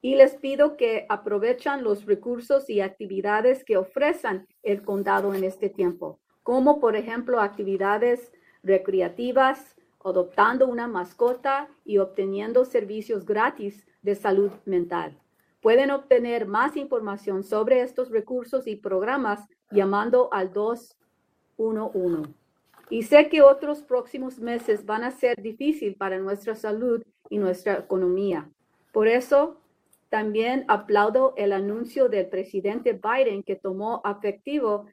[0.03, 5.69] Y les pido que aprovechen los recursos y actividades que ofrezcan el condado en este
[5.69, 8.31] tiempo, como por ejemplo actividades
[8.63, 9.75] recreativas,
[10.05, 15.21] adoptando una mascota y obteniendo servicios gratis de salud mental.
[15.61, 22.46] Pueden obtener más información sobre estos recursos y programas llamando al 211.
[22.89, 27.75] Y sé que otros próximos meses van a ser difíciles para nuestra salud y nuestra
[27.75, 28.49] economía.
[28.93, 29.61] Por eso,
[30.09, 34.87] también aplaudo el anuncio del presidente Biden que tomó efectivo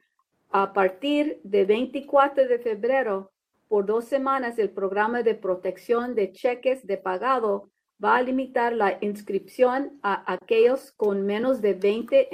[0.50, 3.32] a partir de 24 de febrero
[3.68, 7.70] por dos semanas el programa de protección de cheques de pagado
[8.02, 12.28] va a limitar la inscripción a aquellos con menos de 20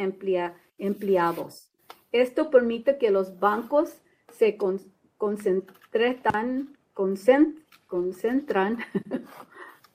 [0.79, 1.71] empleados.
[2.13, 4.03] Esto permite que los bancos
[4.33, 6.77] se concentren, concentran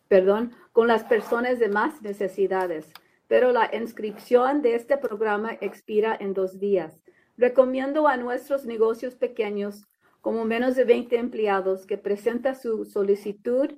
[0.72, 2.92] con las personas de más necesidades,
[3.28, 7.02] pero la inscripción de este programa expira en dos días.
[7.38, 9.88] Recomiendo a nuestros negocios pequeños
[10.22, 13.72] como menos de 20 empleados que presenta su solicitud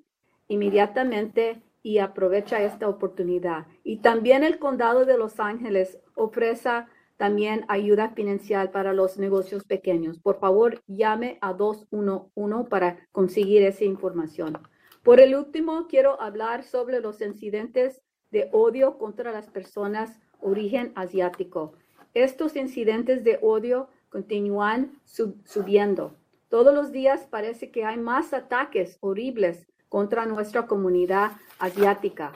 [0.47, 3.65] inmediatamente y aprovecha esta oportunidad.
[3.83, 6.85] Y también el condado de Los Ángeles ofrece
[7.17, 10.19] también ayuda financiera para los negocios pequeños.
[10.19, 14.57] Por favor, llame a 211 para conseguir esa información.
[15.03, 18.01] Por el último, quiero hablar sobre los incidentes
[18.31, 21.73] de odio contra las personas origen asiático.
[22.13, 26.15] Estos incidentes de odio continúan subiendo.
[26.49, 32.33] Todos los días parece que hay más ataques horribles contra nuestra comunidad asiática.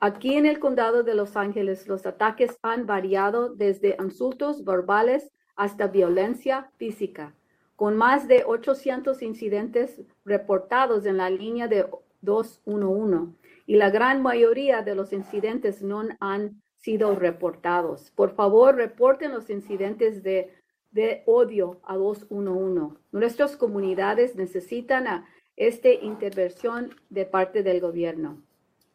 [0.00, 5.88] Aquí en el condado de Los Ángeles, los ataques han variado desde insultos verbales hasta
[5.88, 7.34] violencia física,
[7.74, 11.84] con más de 800 incidentes reportados en la línea de
[12.20, 13.34] 211
[13.66, 18.12] y la gran mayoría de los incidentes no han sido reportados.
[18.12, 20.52] Por favor, reporten los incidentes de,
[21.26, 22.96] odio a 211.
[23.10, 25.24] Nuestras comunidades necesitan
[25.56, 28.42] esta intervención de parte del gobierno.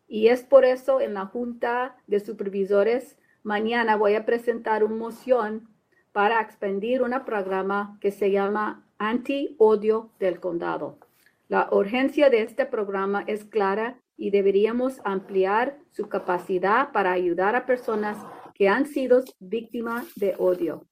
[0.08, 5.70] Y es por eso en la Junta de Supervisores mañana voy a presentar una moción
[6.12, 10.98] para expandir un programa que se llama Anti-Odio del Condado.
[11.50, 17.66] La urgencia de este programa es clara y deberíamos ampliar su capacidad para ayudar a
[17.66, 18.18] personas
[18.54, 20.86] que han sido víctimas de odio.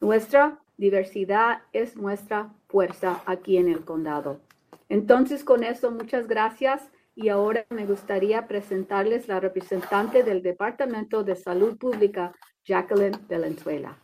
[0.00, 4.40] Nuestra diversidad es nuestra fuerza aquí en el condado.
[4.88, 6.88] Entonces, con eso, muchas gracias.
[7.18, 13.96] Y ahora me gustaría presentarles la representante del Departamento de Salud Pública, Jacqueline Valenzuela.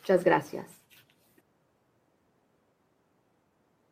[0.00, 0.66] Muchas gracias.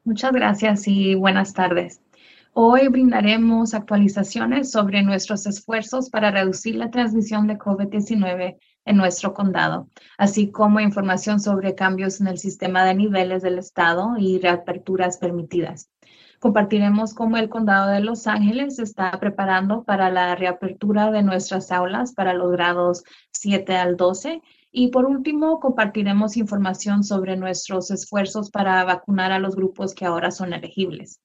[0.02, 2.00] Muchas gracias y buenas tardes.
[2.52, 8.56] Hoy brindaremos actualizaciones sobre nuestros esfuerzos para reducir la transmisión de COVID-19
[8.86, 9.86] en nuestro condado,
[10.16, 15.90] así como información sobre cambios en el sistema de niveles del estado y reaperturas permitidas.
[16.38, 22.12] Compartiremos cómo el condado de Los Ángeles está preparando para la reapertura de nuestras aulas
[22.12, 28.84] para los grados 7 al 12 Y por último, compartiremos información sobre nuestros esfuerzos para
[28.84, 31.20] vacunar a los grupos que ahora son elegibles.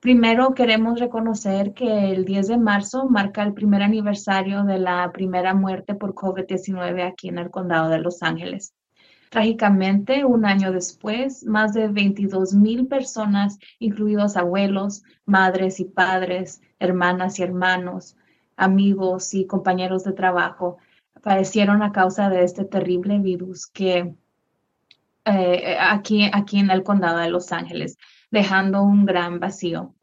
[0.00, 5.52] Primero, queremos reconocer que el 10 de marzo marca el primer aniversario de la primera
[5.52, 8.72] muerte por COVID-19 aquí en el condado de Los Ángeles.
[9.30, 17.38] Trágicamente, un año después, más de 22 mil personas, incluidos abuelos, madres y padres, hermanas
[17.38, 18.16] y hermanos,
[18.56, 20.78] amigos y compañeros de trabajo,
[21.22, 24.14] fallecieron a causa de este terrible virus que
[25.24, 27.96] eh, aquí, aquí en el condado de Los Ángeles
[28.30, 29.94] dejando un gran vacío.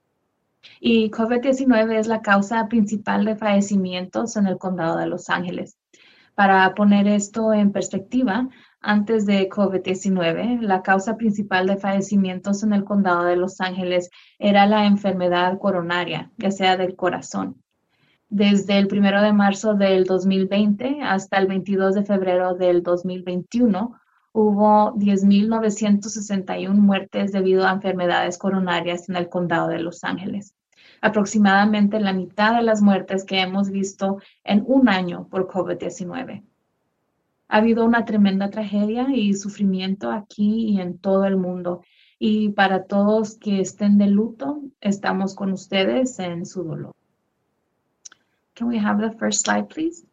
[0.80, 5.78] Y COVID-19 es la causa principal de fallecimientos en el condado de Los Ángeles.
[6.36, 8.48] Para poner esto en perspectiva,
[8.82, 14.10] antes de COVID-19, la causa principal de fallecimientos en el condado de Los Ángeles
[14.40, 17.62] era la enfermedad coronaria, ya sea del corazón.
[18.30, 24.00] Desde el 1 de marzo del 2020 hasta el 22 de febrero del 2021,
[24.34, 30.54] hubo 10.961 muertes debido a enfermedades coronarias en el condado de Los Ángeles.
[31.02, 36.44] Aproximadamente la mitad de las muertes que hemos visto en un año por COVID-19.
[37.50, 41.82] Ha habido una tremenda tragedia y sufrimiento aquí y en todo el mundo.
[42.20, 46.94] Y para todos que estén de luto, estamos con ustedes en su dolor.
[48.56, 50.04] Can we have the first slide, please?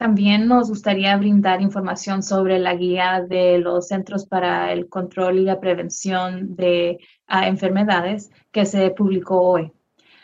[0.00, 5.44] También nos gustaría brindar información sobre la guía de los Centros para el Control y
[5.44, 9.72] la Prevención de ah, Enfermedades que se publicó hoy.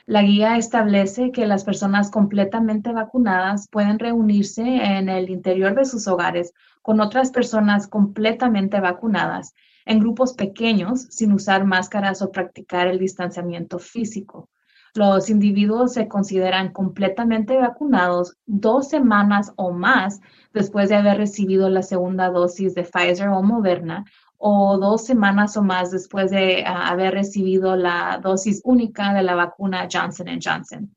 [0.08, 6.06] La guía establece que las personas completamente vacunadas pueden reunirse en el interior de sus
[6.06, 9.52] hogares con otras personas completamente vacunadas
[9.84, 14.48] en grupos pequeños sin usar máscaras o practicar el distanciamiento físico.
[14.94, 20.20] Los individuos se consideran completamente vacunados dos semanas o más
[20.54, 24.04] después de haber recibido la segunda dosis de Pfizer o Moderna
[24.38, 29.34] o dos semanas o más después de ah, haber recibido la dosis única de la
[29.34, 30.96] vacuna Johnson Johnson.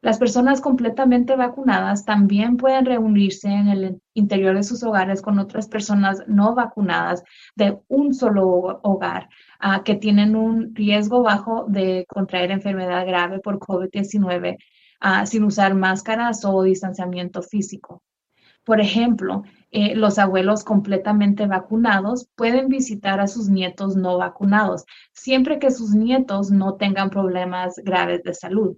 [0.00, 5.66] Las personas completamente vacunadas también pueden reunirse en el interior de sus hogares con otras
[5.66, 7.24] personas no vacunadas
[7.56, 9.28] de un solo hogar
[9.60, 14.58] uh, que tienen un riesgo bajo de contraer enfermedad grave por COVID-19 uh,
[15.00, 18.04] ah, sin usar máscaras o distanciamiento físico.
[18.62, 25.58] Por ejemplo, eh, los abuelos completamente vacunados pueden visitar a sus nietos no vacunados, siempre
[25.58, 28.76] que sus nietos no tengan problemas graves de salud.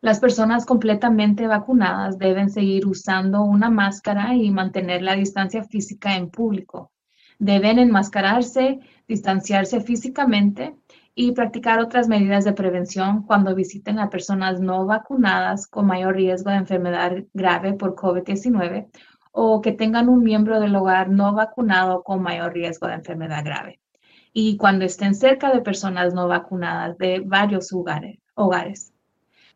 [0.00, 6.30] Las personas completamente vacunadas deben seguir usando una máscara y mantener la distancia física en
[6.30, 6.90] público.
[7.38, 10.74] Deben enmascararse, distanciarse físicamente
[11.14, 16.50] y practicar otras medidas de prevención cuando visiten a personas no vacunadas con mayor riesgo
[16.50, 18.88] de enfermedad grave por COVID-19
[19.42, 23.80] o que tengan un miembro del hogar no vacunado con mayor riesgo de enfermedad grave.
[24.34, 28.92] Y cuando estén cerca de personas no vacunadas de varios hogares.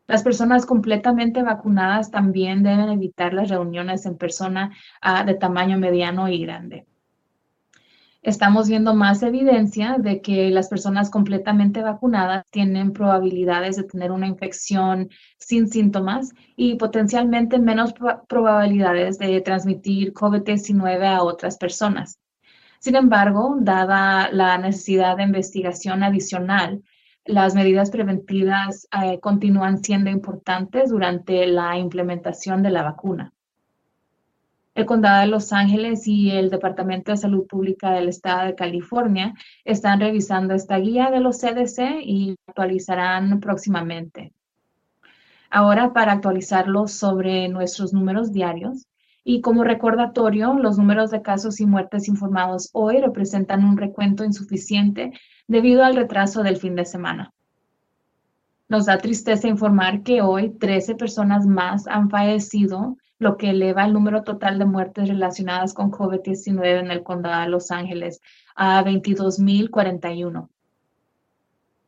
[0.07, 4.72] Las personas completamente vacunadas también deben evitar las reuniones en persona
[5.03, 6.87] ah, de tamaño mediano y grande.
[8.25, 14.27] Estamos viendo más evidencia de que las personas completamente vacunadas tienen probabilidades de tener una
[14.27, 17.93] infección sin síntomas y potencialmente menos
[18.27, 22.18] probabilidades de transmitir COVID-19 a otras personas.
[22.79, 26.83] Sin embargo, dada la necesidad de investigación adicional,
[27.27, 33.34] las medidas preventivas eh, continúan siendo importantes durante la implementación de la vacuna.
[34.75, 39.34] El Condado de Los Ángeles y el Departamento de Salud Pública del Estado de California
[39.64, 44.33] están revisando esta guía de los CDC y actualizarán próximamente.
[45.49, 48.87] Ahora, para actualizarlos sobre nuestros números diarios,
[49.22, 55.13] y como recordatorio, los números de casos y muertes informados hoy representan un recuento insuficiente
[55.49, 57.33] debido al retraso del fin de semana.
[58.68, 63.92] Nos da tristeza informar que hoy 13 personas más han fallecido, lo que eleva el
[63.92, 68.21] número total de muertes relacionadas con COVID-19 en el condado de Los Ángeles
[68.55, 70.49] a 22.041.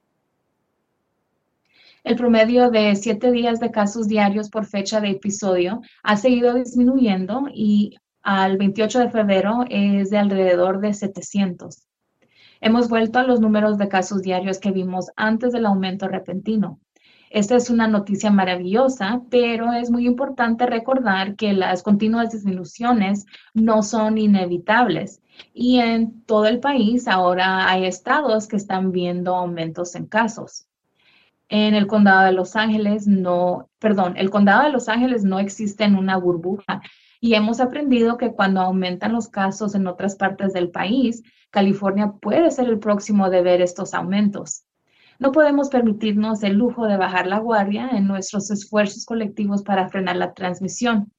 [2.03, 7.43] El promedio de siete días de casos diarios por fecha de episodio ha seguido disminuyendo
[7.53, 11.85] y al 28 de febrero es de alrededor de 700.
[12.63, 16.79] Hemos vuelto a los números de casos diarios que vimos antes del aumento repentino.
[17.31, 23.25] Esta es una noticia maravillosa, pero es muy importante recordar que las continuas disminuciones
[23.55, 25.21] no son inevitables
[25.55, 30.67] y en todo el país ahora hay estados que están viendo aumentos en casos.
[31.49, 35.83] En el condado de Los Ángeles no, perdón, el condado de Los Ángeles no existe
[35.83, 36.81] en una burbuja
[37.23, 41.21] y hemos aprendido que cuando aumentan los casos en otras partes del país,
[41.51, 44.63] California puede ser el próximo de ver estos aumentos.
[45.19, 50.15] No podemos permitirnos el lujo de bajar la guardia en nuestros esfuerzos colectivos para frenar
[50.15, 51.11] la transmisión.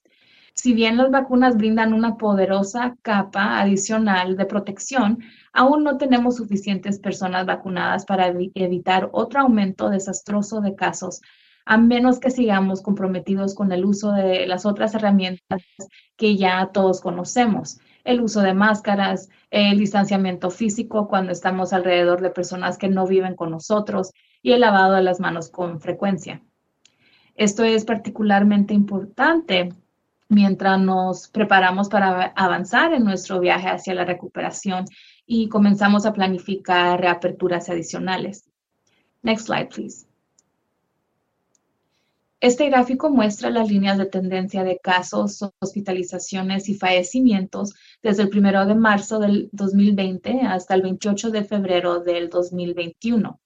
[0.54, 5.20] Si bien las vacunas brindan una poderosa capa adicional de protección,
[5.52, 11.20] aún no tenemos suficientes personas vacunadas para evitar otro aumento desastroso de casos
[11.64, 15.62] a menos que sigamos comprometidos con el uso de las otras herramientas
[16.16, 22.30] que ya todos conocemos, el uso de máscaras, el distanciamiento físico cuando estamos alrededor de
[22.30, 24.12] personas que no viven con nosotros
[24.42, 26.42] y el lavado de las manos con frecuencia.
[27.34, 29.70] Esto es particularmente importante
[30.28, 34.84] mientras nos preparamos para avanzar en nuestro viaje hacia la recuperación
[35.26, 38.50] y comenzamos a planificar reaperturas adicionales.
[39.22, 40.11] Next slide, please.
[42.42, 48.66] Este gráfico muestra las líneas de tendencia de casos, hospitalizaciones y fallecimientos desde el 1
[48.66, 53.38] de marzo del 2020 hasta el 28 de febrero del 2021.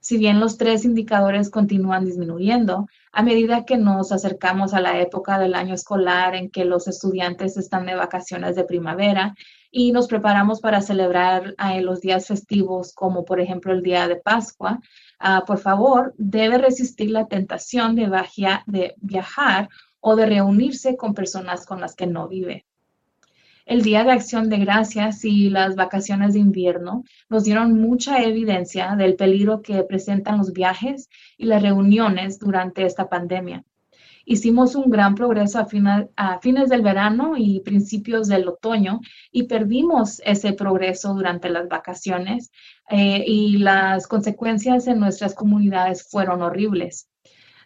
[0.00, 5.38] Si bien los tres indicadores continúan disminuyendo, a medida que nos acercamos a la época
[5.38, 9.36] del año escolar en que los estudiantes están de vacaciones de primavera
[9.70, 14.80] y nos preparamos para celebrar los días festivos como por ejemplo el día de Pascua,
[15.24, 18.10] Ah, por favor, debe resistir la tentación de,
[18.66, 19.68] de viajar
[20.00, 22.66] o de reunirse con personas con las que no vive.
[23.64, 28.96] El Día de Acción de Gracias y las vacaciones de invierno nos dieron mucha evidencia
[28.96, 31.08] del peligro que presentan los viajes
[31.38, 33.62] y las reuniones durante esta pandemia.
[34.24, 35.66] Hicimos un gran progreso a,
[36.16, 39.00] a, fines del verano y principios del otoño
[39.30, 42.50] y perdimos ese progreso durante las vacaciones
[42.90, 47.08] eh, y las consecuencias en nuestras comunidades fueron horribles.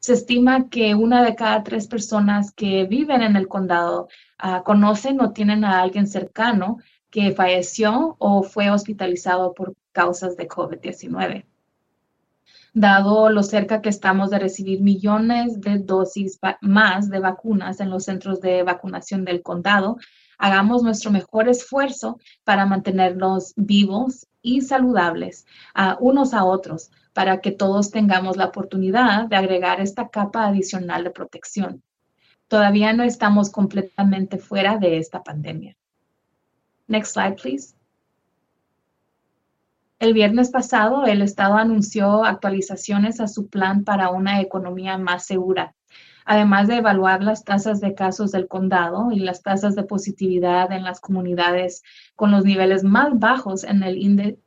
[0.01, 4.09] Se estima que una de cada tres personas que viven en el condado
[4.43, 6.78] uh, conocen o tienen a alguien cercano
[7.11, 11.45] que falleció o fue hospitalizado por causas de COVID-19.
[12.78, 18.05] Dado lo cerca que estamos de recibir millones de dosis más de vacunas en los
[18.05, 19.97] centros de vacunación del condado,
[20.36, 25.47] hagamos nuestro mejor esfuerzo para mantenernos vivos y saludables
[26.01, 31.12] unos a otros para que todos tengamos la oportunidad de agregar esta capa adicional de
[31.12, 31.82] protección.
[32.47, 35.78] Todavía no estamos completamente fuera de esta pandemia.
[36.89, 37.76] Next slide, please.
[39.98, 45.74] El viernes pasado, el Estado anunció actualizaciones a su plan para una economía más segura
[46.27, 50.82] además de evaluar las tasas de casos del condado y las tasas de positividad en
[50.82, 51.82] las comunidades
[52.16, 53.97] con los niveles más bajos en el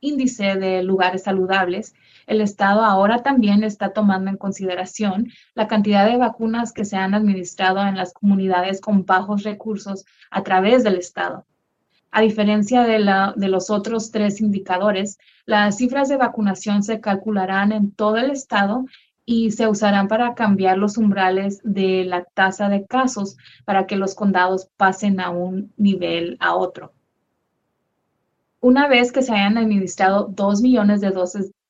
[0.01, 1.95] índice de lugares saludables,
[2.27, 7.13] el Estado ahora también está tomando en consideración la cantidad de vacunas que se han
[7.13, 11.45] administrado en las comunidades con bajos recursos a través del Estado.
[12.11, 18.17] A diferencia de, los otros tres indicadores, las cifras de vacunación se calcularán en todo
[18.17, 18.85] el estado
[19.25, 24.15] y se usarán para cambiar los umbrales de la tasa de casos para que los
[24.15, 26.93] condados pasen a un nivel a otro.
[28.59, 31.11] Una vez que se hayan administrado dos millones de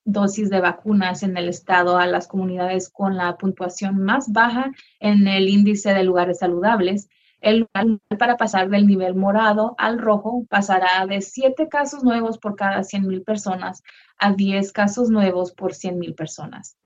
[0.06, 4.72] dosis de vacunas en el estado a las comunidades con la puntuación más baja
[5.02, 7.10] en el índice de lugares saludables,
[7.42, 12.56] el lugar para pasar del nivel morado al rojo pasará de 7 casos nuevos por
[12.56, 13.84] cada 100.000 personas
[14.18, 16.78] a 10 casos nuevos por 100.000 personas.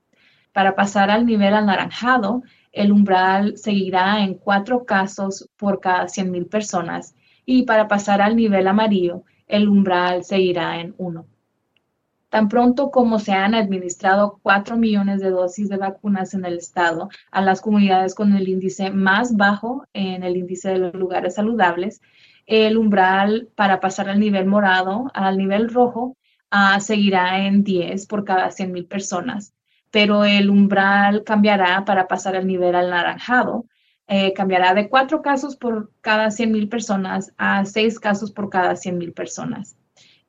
[0.52, 7.14] Para pasar al nivel anaranjado, el umbral seguirá en cuatro casos por cada 100.000 personas
[7.44, 11.26] y para pasar al nivel amarillo, el umbral seguirá en uno.
[12.34, 17.08] Tan pronto como se han administrado 4 millones de dosis de vacunas en el estado
[17.30, 22.02] a las comunidades con el índice más bajo en el índice de los lugares saludables,
[22.46, 26.16] el umbral para pasar al nivel morado al nivel rojo
[26.50, 29.54] ah, seguirá en 10 por cada 100.000 personas,
[29.92, 33.66] pero el umbral cambiará para pasar al nivel anaranjado.
[34.08, 39.14] Eh, cambiará de 4 casos por cada 100.000 personas a 6 casos por cada 100.000
[39.14, 39.76] personas.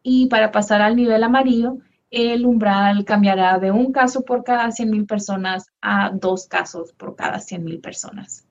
[0.04, 1.80] Y para pasar al nivel amarillo,
[2.16, 7.40] el umbral cambiará de un caso por cada 100.000 personas a dos casos por cada
[7.40, 8.48] 100.000 personas.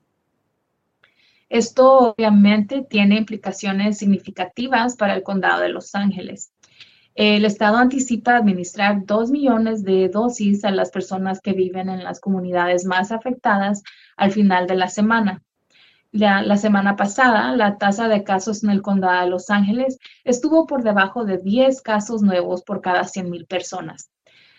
[1.49, 6.51] Esto obviamente tiene implicaciones significativas para el condado de Los Ángeles.
[7.15, 12.19] El Estado anticipa administrar 2 millones de dosis a las personas que viven en las
[12.19, 13.81] comunidades más afectadas
[14.15, 15.41] al final de la semana.
[16.15, 20.81] La, semana pasada, la tasa de casos en el condado de Los Ángeles estuvo por
[20.81, 24.09] debajo de 10 casos nuevos por cada 100.000 personas.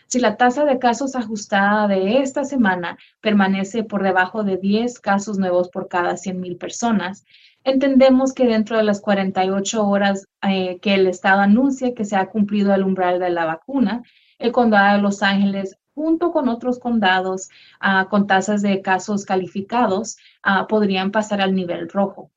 [0.07, 5.39] Si la tasa de casos ajustada de esta semana permanece por debajo de 10 casos
[5.39, 7.25] nuevos por cada 100.000 personas,
[7.65, 12.27] entendemos que dentro de las 48 horas eh, que el Estado anuncie que se ha
[12.27, 14.03] cumplido el umbral de la vacuna,
[14.39, 17.49] el condado de Los Ángeles junto con otros condados
[17.81, 22.31] ah, con tasas de casos calificados, ah, podrían pasar al nivel rojo.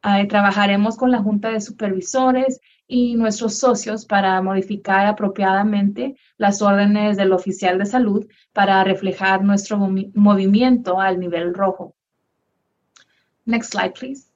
[0.00, 7.18] Ah, trabajaremos con la Junta de Supervisores y nuestros socios para modificar apropiadamente las órdenes
[7.18, 9.78] del oficial de salud para reflejar nuestro
[10.14, 11.94] movimiento al nivel rojo.
[13.44, 14.31] Next slide, please.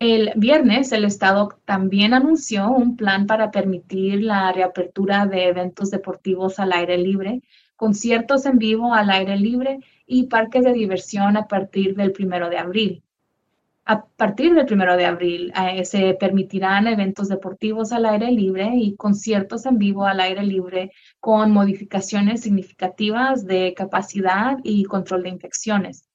[0.00, 6.58] El viernes, el Estado también anunció un plan para permitir la reapertura de eventos deportivos
[6.58, 7.42] al aire libre,
[7.76, 12.58] conciertos en vivo al aire libre y parques de diversión a partir del primero de
[12.58, 13.02] abril.
[13.86, 18.96] A partir del primero de abril eh, se permitirán eventos deportivos al aire libre y
[18.96, 20.90] conciertos en vivo al aire libre
[21.20, 26.08] con modificaciones significativas de capacidad y control de infecciones.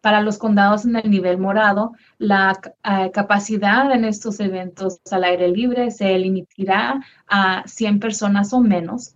[0.00, 5.48] Para los condados en el nivel morado, la eh, capacidad en estos eventos al aire
[5.48, 9.14] libre se limitará a 100 personas o menos.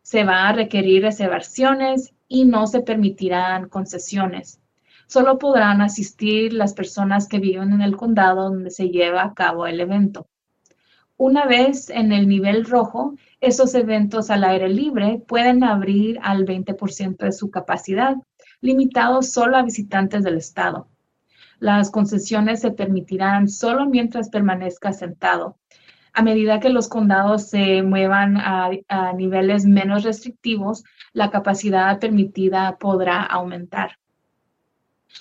[0.00, 4.58] Se va a requerir reservaciones y no se permitirán concesiones.
[5.06, 9.66] Solo podrán asistir las personas que viven en el condado donde se lleva a cabo
[9.66, 10.28] el evento.
[11.18, 17.18] Una vez en el nivel rojo, esos eventos al aire libre pueden abrir al 20%
[17.18, 18.16] de su capacidad
[18.62, 20.88] limitado solo a visitantes del Estado.
[21.58, 25.58] Las concesiones se permitirán solo mientras permanezca sentado.
[26.14, 32.78] A medida que los condados se muevan a, a niveles menos restrictivos, la capacidad permitida
[32.78, 33.98] podrá aumentar.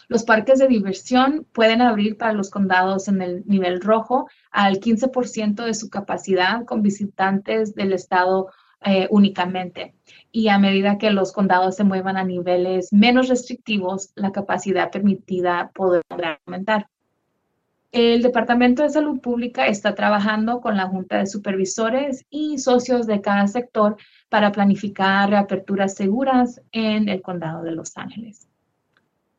[0.07, 5.65] Los parques de diversión pueden abrir para los condados en el nivel rojo al 15%
[5.65, 8.51] de su capacidad con visitantes del estado
[8.83, 9.93] eh, únicamente.
[10.31, 15.71] Y a medida que los condados se muevan a niveles menos restrictivos, la capacidad permitida
[15.73, 16.87] podrá aumentar.
[17.91, 23.19] El Departamento de Salud Pública está trabajando con la Junta de Supervisores y socios de
[23.19, 23.97] cada sector
[24.29, 28.47] para planificar reaperturas seguras en el condado de Los Ángeles.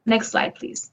[0.05, 0.92] Next slide, please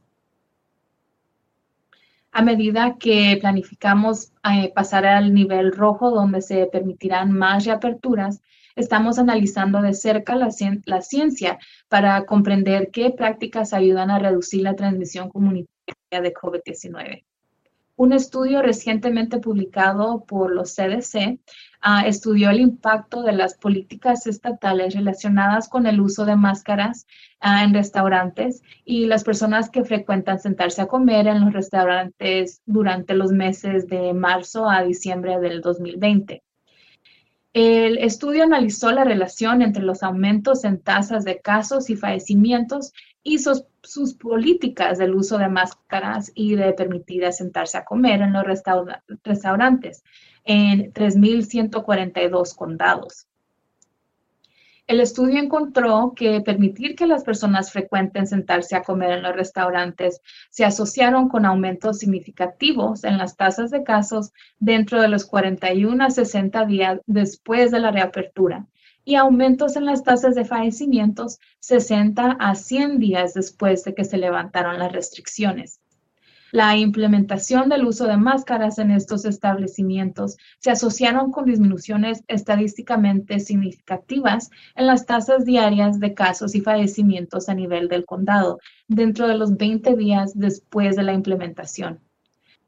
[2.31, 8.41] a medida que planificamos eh, pasar al nivel rojo, donde se permitirán más reaperturas,
[8.76, 10.49] estamos analizando de cerca la,
[10.85, 15.68] la, ciencia para comprender qué prácticas ayudan a reducir la transmisión comunitaria
[16.10, 17.23] de COVID-19.
[17.95, 21.39] Un estudio recientemente publicado por los CDC
[21.81, 27.07] ah, estudió el impacto de las políticas estatales relacionadas con el uso de máscaras
[27.39, 33.14] ah, en restaurantes y las personas que frecuentan sentarse a comer en los restaurantes durante
[33.14, 36.43] los meses de marzo a diciembre del 2020.
[37.53, 42.93] El estudio analizó la relación entre los aumentos en tasas de casos y fallecimientos
[43.23, 43.65] y sus,
[44.19, 48.43] políticas del uso de máscaras y de permitir sentarse a comer en los
[49.23, 50.03] restaurantes
[50.50, 53.28] en 3.142 condados.
[54.88, 60.22] El estudio encontró que permitir que las personas frecuenten sentarse a comer en los restaurantes
[60.50, 66.10] se asociaron con aumentos significativos en las tasas de casos dentro de los 41 a
[66.10, 68.66] 60 días después de la reapertura
[69.06, 74.18] y aumentos en las tasas de fallecimientos 60 a 100 días después de que se
[74.18, 75.80] levantaron las restricciones.
[76.52, 84.50] La implementación del uso de máscaras en estos establecimientos se asociaron con disminuciones estadísticamente significativas
[84.76, 88.58] en las tasas diarias de casos y fallecimientos a nivel del condado
[88.88, 92.00] dentro de los 20 días después de la implementación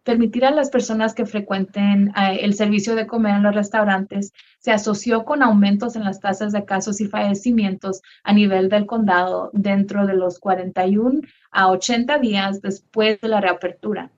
[0.03, 4.72] permitir a las personas que frecuenten eh, el servicio de comer en los restaurantes se
[4.72, 10.07] asoció con aumentos en las tasas de casos y fallecimientos a nivel del condado dentro
[10.07, 11.22] de los 41
[11.52, 14.11] a 80 días después de la reapertura.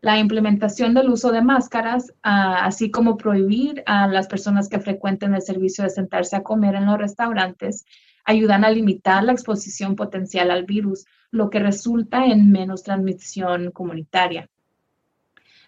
[0.00, 5.34] la implementación del uso de máscaras, ah, así como prohibir a las personas que frecuenten
[5.34, 7.86] el servicio de sentarse a comer en los restaurantes,
[8.26, 14.50] ayudan a limitar la exposición potencial al virus, lo que resulta en menos transmisión comunitaria.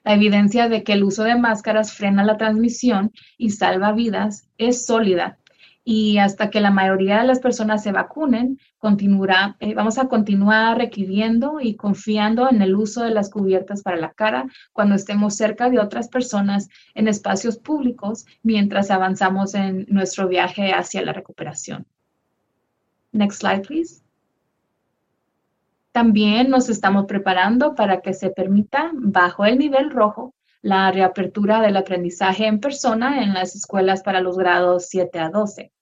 [0.06, 4.86] La evidencia de que el uso de máscaras frena la transmisión y salva vidas es
[4.86, 5.40] sólida
[5.82, 10.78] y hasta que la mayoría de las personas se vacunen, continuará, eh, vamos a continuar
[10.78, 15.70] requiriendo y confiando en el uso de las cubiertas para la cara cuando estemos cerca
[15.70, 21.84] de otras personas en espacios públicos mientras avanzamos en nuestro viaje hacia la recuperación.
[23.10, 24.05] Next slide, please.
[25.96, 31.74] También nos estamos preparando para que se permita, bajo el nivel rojo, la reapertura del
[31.74, 35.72] aprendizaje en persona en las escuelas para los grados 7 a 12.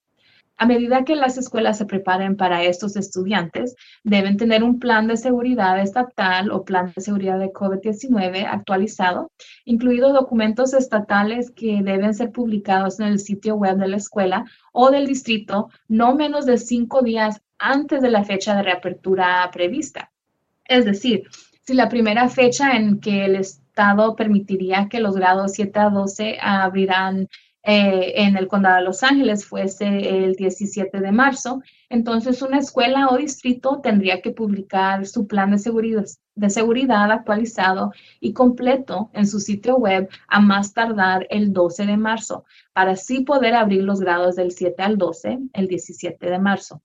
[0.57, 3.75] A medida que las escuelas se preparen para estos estudiantes,
[4.05, 9.33] deben tener un plan de seguridad estatal o plan de seguridad de COVID-19 actualizado,
[9.65, 14.93] incluidos documentos estatales que deben ser publicados en el sitio web de la escuela o
[14.93, 20.13] del distrito no menos de cinco días antes de la fecha de reapertura prevista.
[20.67, 21.25] Es decir,
[21.63, 26.39] si la primera fecha en que el Estado permitiría que los grados 7 a 12
[26.43, 27.29] abrirán
[27.63, 33.09] eh, en el condado de Los Ángeles fuese el 17 de marzo, entonces una escuela
[33.09, 36.05] o distrito tendría que publicar su plan de seguridad,
[36.35, 41.97] de seguridad actualizado y completo en su sitio web a más tardar el 12 de
[41.97, 46.83] marzo, para así poder abrir los grados del 7 al 12 el 17 de marzo.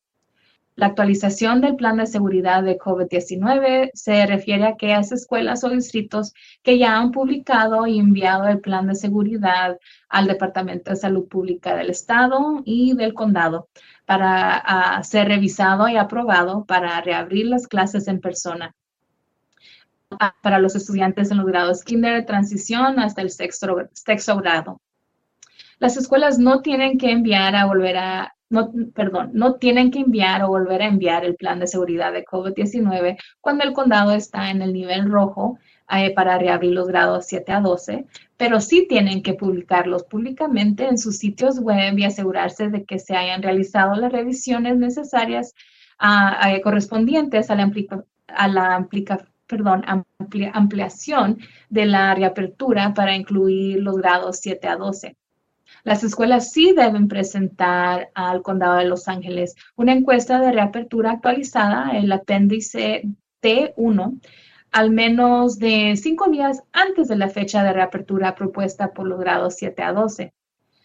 [0.76, 6.34] La actualización del plan de seguridad de COVID-19 se refiere a aquellas escuelas o distritos
[6.64, 9.78] que ya han publicado y enviado el plan de seguridad
[10.08, 13.68] al Departamento de Salud Pública del Estado y del Condado
[14.06, 18.74] para ser revisado y aprobado para reabrir las clases en persona
[20.42, 24.82] para los estudiantes en los grados kinder de transición hasta el sexto, sexto grado.
[25.78, 30.44] Las escuelas no tienen que enviar a volver a no, perdón, no tienen que enviar
[30.44, 34.62] o volver a enviar el plan de seguridad de COVID-19 cuando el condado está en
[34.62, 35.60] el nivel rojo
[35.92, 38.06] eh, para reabrir los grados 7 a 12,
[38.38, 43.16] pero sí tienen que publicarlos públicamente en sus sitios web y asegurarse de que se
[43.16, 45.54] hayan realizado las revisiones necesarias
[45.98, 47.72] ah, eh, correspondientes a la,
[48.28, 48.88] a la
[49.48, 49.84] perdón,
[50.54, 51.40] ampliación
[51.70, 55.18] de la reapertura para incluir los grados 7 a 12.
[55.90, 61.98] Las escuelas sí deben presentar al Condado de Los Ángeles una encuesta de reapertura actualizada,
[61.98, 63.10] el apéndice
[63.42, 64.22] T1,
[64.70, 69.56] al menos de cinco días antes de la fecha de reapertura propuesta por los grados
[69.58, 70.32] 7 a 12.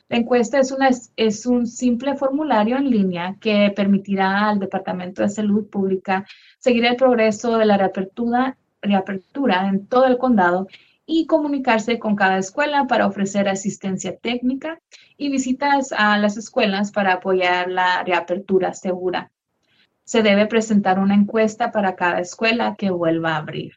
[0.08, 5.28] La encuesta es, una, es un simple formulario en línea que permitirá al Departamento de
[5.28, 6.24] Salud Pública
[6.58, 10.66] seguir el progreso de la reapertura, reapertura en todo el condado
[11.06, 14.80] y comunicarse con cada escuela para ofrecer asistencia técnica
[15.16, 19.30] y visitas a las escuelas para apoyar la reapertura segura.
[20.04, 23.74] Se debe presentar una encuesta para cada escuela que vuelva a abrir.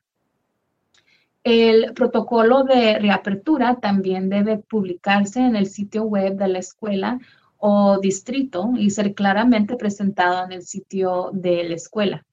[1.43, 7.19] El protocolo de reapertura también debe publicarse en el sitio web de la escuela
[7.57, 12.25] o distrito y ser claramente presentado en el sitio de la escuela.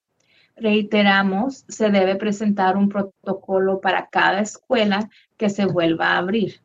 [0.57, 6.61] Reiteramos, se debe presentar un protocolo para cada escuela que se vuelva a abrir.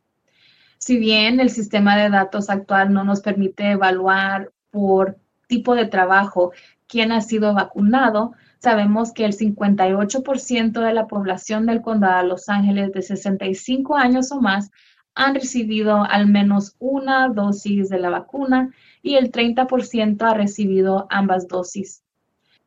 [0.79, 6.53] Si bien el sistema de datos actual no nos permite evaluar por tipo de trabajo
[6.87, 12.49] quién ha sido vacunado, sabemos que el 58% de la población del condado de Los
[12.49, 14.71] Ángeles de 65 años o más
[15.15, 18.73] han recibido al menos una dosis de la vacuna
[19.03, 22.03] y el 30% ha recibido ambas dosis.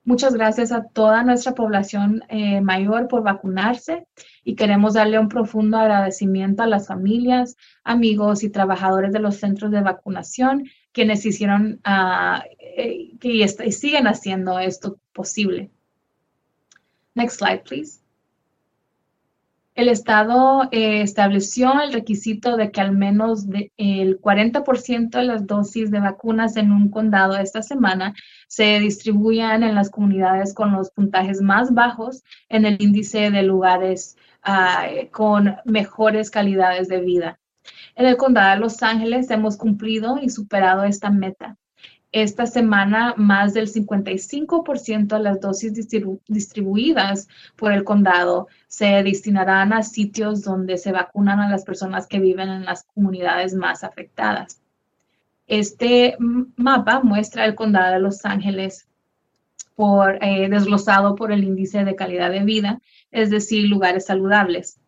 [0.04, 4.08] Muchas gracias a toda nuestra población eh, mayor por vacunarse
[4.46, 9.70] y queremos darle un profundo agradecimiento a las familias, amigos y trabajadores de los centros
[9.72, 10.64] de vacunación
[10.94, 12.42] quienes hicieron uh,
[13.20, 15.70] que y siguen haciendo esto posible.
[17.14, 18.07] Next slide, please.
[19.78, 23.46] El Estado eh, estableció el requisito de que al menos
[23.78, 28.16] el 40% de las dosis de vacunas en un condado esta semana
[28.48, 34.18] se distribuyan en las comunidades con los puntajes más bajos en el índice de lugares
[34.42, 37.40] ah, con mejores calidades de vida.
[37.94, 41.56] En el condado de Los Ángeles hemos cumplido y superado esta meta.
[42.14, 45.74] Esta semana, más del 55% de las dosis
[46.28, 47.28] distribuidas
[47.58, 52.48] por el condado se destinarán a sitios donde se vacunan a las personas que viven
[52.50, 54.62] en las comunidades más afectadas.
[55.48, 56.16] Este
[56.56, 58.88] mapa muestra el condado de Los Ángeles
[59.76, 62.82] por, eh, desglosado por el índice de calidad de vida,
[63.12, 64.80] es decir, lugares saludables.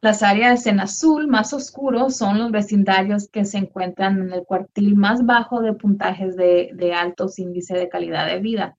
[0.00, 4.94] Las áreas en azul más oscuro son los vecindarios que se encuentran en el cuartil
[4.94, 8.76] más bajo de puntajes de, de altos índices de calidad de vida.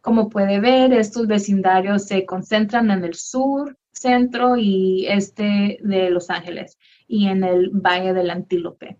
[0.00, 6.30] Como puede ver, estos vecindarios se concentran en el sur, centro y este de Los
[6.30, 8.96] Ángeles y en el Valle del Antílope.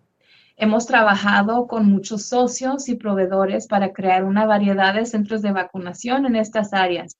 [0.57, 6.27] Hemos trabajado con muchos socios y proveedores para crear una variedad de centros de vacunación
[6.27, 7.17] en estas áreas.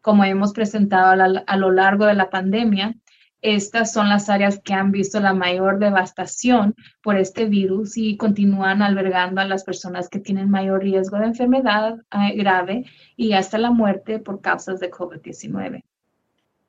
[0.00, 2.96] Como hemos presentado a, lo largo de la pandemia,
[3.42, 8.82] estas son las áreas que han visto la mayor devastación por este virus y continúan
[8.82, 12.84] albergando a las personas que tienen mayor riesgo de enfermedad eh, grave
[13.16, 15.82] y hasta la muerte por causas de COVID-19.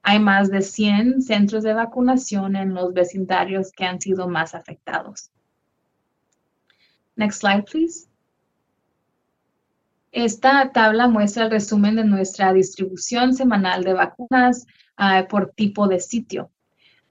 [0.02, 5.30] Hay más de 100 centros de vacunación en los vecindarios que han sido más afectados.
[7.16, 8.08] Next slide, please.
[10.12, 14.66] Esta tabla muestra el resumen de nuestra distribución semanal de vacunas
[14.98, 16.50] uh, por tipo de sitio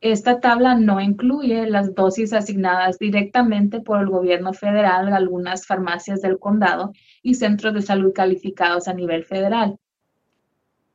[0.00, 6.20] Esta tabla no incluye las dosis asignadas directamente por el gobierno federal a algunas farmacias
[6.20, 6.92] del condado
[7.22, 9.76] y centros de salud calificados a nivel federal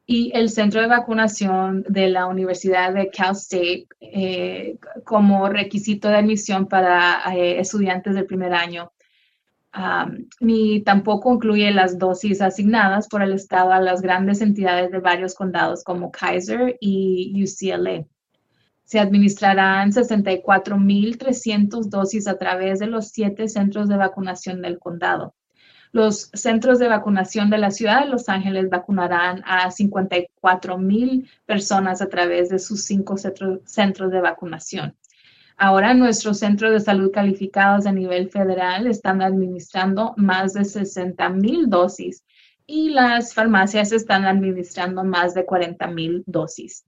[0.05, 6.17] y el centro de vacunación de la Universidad de Cal State eh, como requisito de
[6.17, 8.91] admisión para eh, estudiantes del primer año.
[10.39, 15.33] ni tampoco incluye las dosis asignadas por el Estado a las grandes entidades de varios
[15.35, 18.05] condados como Kaiser y UCLA.
[18.83, 25.33] Se administrarán 64.300 dosis a través de los siete centros de vacunación del condado.
[25.93, 32.01] Los centros de vacunación de la ciudad de Los Ángeles vacunarán a 54 mil personas
[32.01, 34.95] a través de sus cinco centros de vacunación.
[35.55, 41.69] Ahora nuestros centros de salud calificados a nivel federal están administrando más de 60 mil
[41.69, 42.23] dosis
[42.65, 46.85] y las farmacias están administrando más de 40 mil dosis.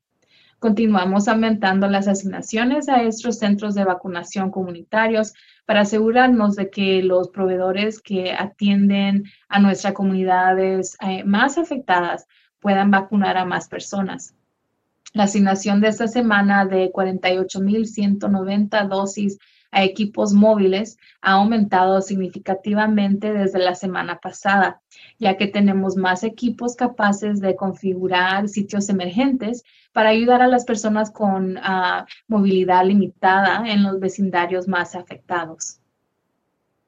[0.58, 5.36] Continuamos aumentando las asignaciones a estos centros de vacunación comunitarios
[5.66, 12.28] para asegurarnos de que los proveedores que atienden a nuestras comunidades eh, más afectadas
[12.60, 14.36] puedan vacunar a más personas.
[15.14, 19.38] La asignación de esta semana de 48.190 dosis
[19.76, 24.82] a equipos móviles ha aumentado significativamente desde la semana pasada,
[25.20, 31.12] ya que tenemos más equipos capaces de configurar sitios emergentes para ayudar a las personas
[31.12, 35.82] con ah, movilidad limitada en los vecindarios más afectados.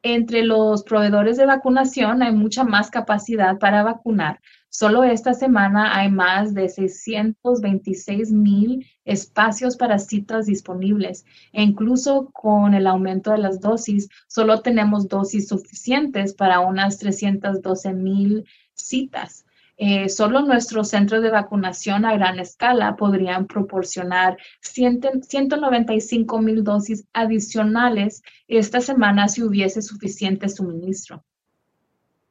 [0.01, 6.11] Entre los proveedores de vacunación hay mucha más capacidad para vacunar, Solo esta semana hay
[6.11, 13.59] más de 626 mil espacios para citas disponibles e incluso con el aumento de las
[13.61, 19.45] dosis, solo tenemos dosis suficientes para unas 312 mil citas.
[19.79, 28.23] Eh, solo nuestros centros de vacunación a gran escala podrían proporcionar 195 mil dosis adicionales
[28.47, 31.23] esta semana si hubiese suficiente suministro.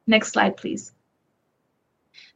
[0.05, 0.96] Next slide, please.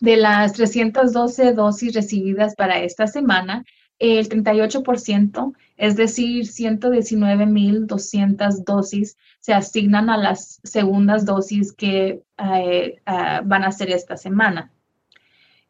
[0.02, 3.64] De las 312 dosis recibidas para esta semana,
[4.00, 13.44] el 38%, es decir, 119.200 dosis, se asignan a las segundas dosis que eh, ah,
[13.46, 14.72] van a ser esta semana.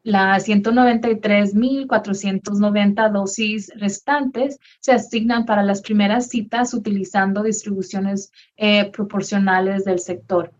[0.01, 9.99] Las 193.490 dosis restantes se asignan para las primeras citas utilizando distribuciones eh, proporcionales del
[9.99, 10.53] sector.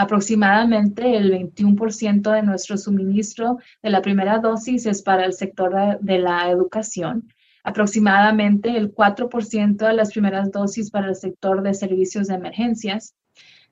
[0.00, 6.18] Aproximadamente el 21% de nuestro suministro de la primera dosis es para el sector de,
[6.20, 7.34] la educación,
[7.64, 13.16] aproximadamente el 4% de las primeras dosis para el sector de servicios de emergencias,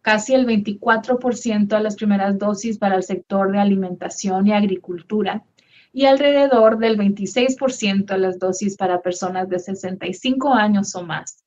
[0.03, 5.45] casi el 24% de las primeras dosis para el sector de alimentación y agricultura.
[5.93, 11.46] Y alrededor del 26% de las dosis para personas de 65 años o más.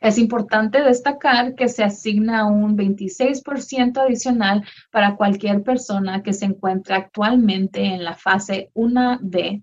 [0.00, 6.94] Es importante destacar que se asigna un 26% adicional para cualquier persona que se encuentre
[6.94, 9.62] actualmente en la fase 1B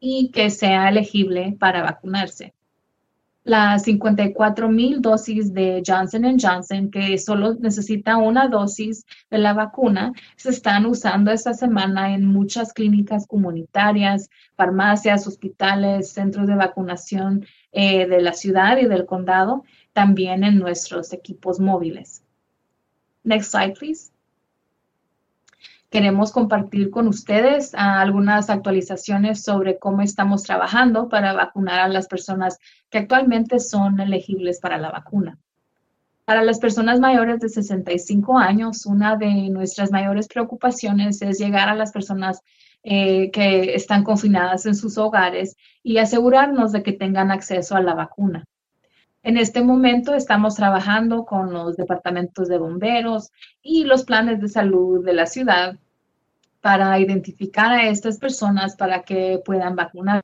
[0.00, 2.54] y que sea elegible para vacunarse.
[3.44, 10.14] Las 54 mil dosis de Johnson Johnson, que solo necesita una dosis de la vacuna,
[10.36, 17.44] se están usando esta semana en muchas clínicas comunitarias, farmacias, hospitales, centros de vacunación
[17.74, 22.24] eh, de la ciudad y del condado, también en nuestros equipos móviles.
[23.24, 24.12] Next slide, please.
[25.90, 32.08] Queremos compartir con ustedes ah, algunas actualizaciones sobre cómo estamos trabajando para vacunar a las
[32.08, 32.58] personas
[32.90, 35.38] que actualmente son elegibles para la vacuna.
[36.24, 41.74] Para las personas mayores de 65 años, una de nuestras mayores preocupaciones es llegar a
[41.74, 42.40] las personas
[42.84, 47.94] eh, que están confinadas en sus hogares y asegurarnos de que tengan acceso a la
[47.94, 48.44] vacuna.
[49.22, 53.32] En este momento estamos trabajando con los departamentos de bomberos
[53.62, 55.78] y los planes de salud de la ciudad
[56.60, 60.20] para identificar a estas personas para que puedan vacunar.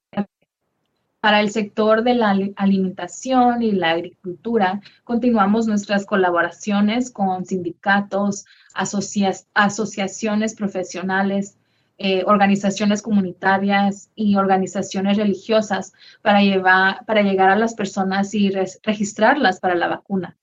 [1.21, 10.55] Para el sector de la alimentación y la agricultura, continuamos nuestras colaboraciones con sindicatos, asociaciones
[10.55, 11.57] profesionales,
[12.03, 18.51] eh, organizaciones comunitarias y organizaciones religiosas para, llevar, para llegar a las personas y
[18.83, 20.39] registrarlas para la vacuna.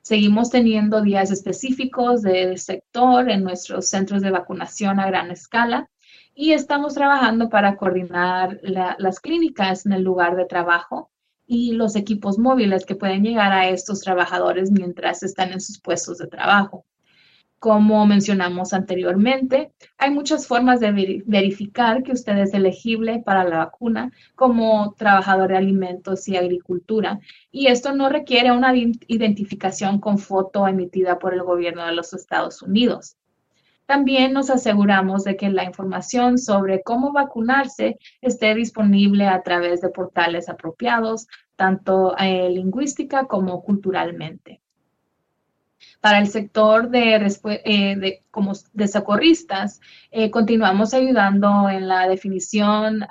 [0.00, 5.90] Seguimos teniendo días específicos del sector en nuestros centros de vacunación a gran escala
[6.34, 11.10] y estamos trabajando para coordinar las clínicas en el lugar de trabajo
[11.46, 16.16] y los equipos móviles que pueden llegar a estos trabajadores mientras están en sus puestos
[16.16, 16.86] de trabajo.
[17.58, 24.12] Como mencionamos anteriormente, hay muchas formas de verificar que usted es elegible para la vacuna
[24.34, 27.18] como trabajador de alimentos y agricultura,
[27.50, 32.60] y esto no requiere una identificación con foto emitida por el gobierno de los Estados
[32.60, 33.16] Unidos.
[33.86, 39.90] También nos aseguramos de que la información sobre cómo vacunarse esté disponible a través de
[39.90, 44.60] portales apropiados, tanto eh, lingüística como culturalmente.
[46.00, 47.16] Para el sector de,
[47.64, 53.06] eh, como de socorristas, eh, continuamos ayudando en la definición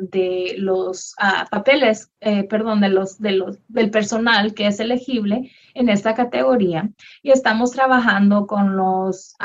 [0.00, 1.14] de los
[1.50, 6.90] papeles, eh, perdón, de los, de los, del personal que es elegible en esta categoría.
[7.22, 9.36] Y estamos trabajando con los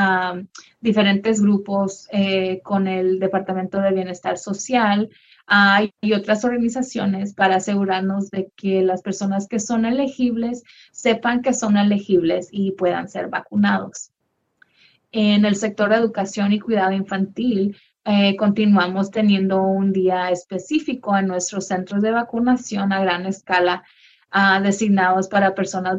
[0.80, 2.07] diferentes grupos,
[2.64, 5.10] con el Departamento de Bienestar Social,
[5.47, 11.77] hay otras organizaciones para asegurarnos de que las personas que son elegibles sepan que son
[11.77, 14.11] elegibles y puedan ser vacunados.
[15.11, 21.27] En el sector de educación y cuidado infantil, eh, continuamos teniendo un día específico en
[21.27, 23.84] nuestros centros de vacunación a gran escala
[24.31, 25.97] ah, designados para personas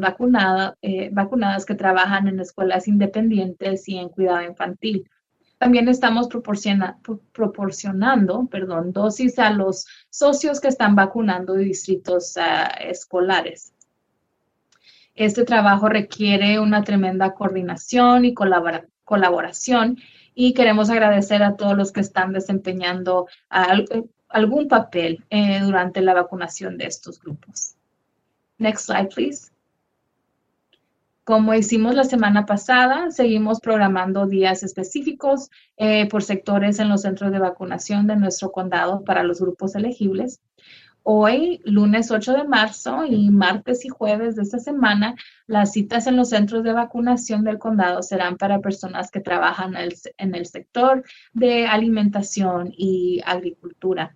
[0.81, 5.09] eh, vacunadas que trabajan en escuelas independientes y en cuidado infantil.
[5.57, 13.73] También estamos proporcionando perdón, dosis a los socios que están vacunando distritos ah, escolares.
[15.15, 19.97] Este trabajo requiere una tremenda coordinación y colaboración
[20.35, 26.77] y queremos agradecer a todos los que están desempeñando algún papel eh, durante la vacunación
[26.77, 27.73] de estos grupos.
[28.59, 29.49] Next slide, please.
[31.27, 37.33] Como hicimos la semana pasada, seguimos programando días específicos eh, por sectores en los centros
[37.33, 40.39] de vacunación de nuestro condado para los grupos elegibles.
[41.03, 45.15] Hoy, lunes 8 de marzo y martes y jueves de esta semana,
[45.47, 50.33] las citas en los centros de vacunación del condado serán para personas que trabajan en
[50.33, 54.15] el sector de alimentación y agricultura.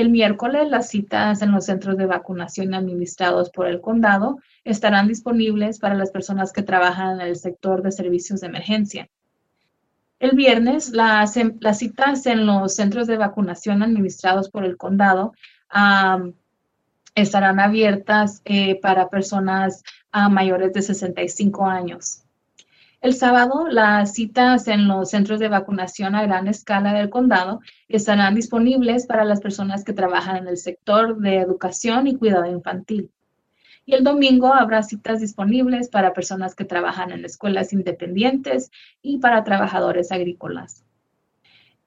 [0.00, 5.78] El miércoles, las citas en los centros de vacunación administrados por el condado estarán disponibles
[5.78, 9.10] para las personas que trabajan en el sector de servicios de emergencia.
[10.18, 15.34] El viernes, las, las citas en los centros de vacunación administrados por el condado
[17.14, 19.82] estarán abiertas eh, para personas
[20.30, 22.22] mayores de 65 años.
[23.00, 28.34] El sábado, las citas en los centros de vacunación a gran escala del condado estarán
[28.34, 33.10] disponibles para las personas que trabajan en el sector de educación y cuidado infantil.
[33.86, 38.70] Y el domingo habrá citas disponibles para personas que trabajan en escuelas independientes
[39.00, 40.84] y para trabajadores agrícolas.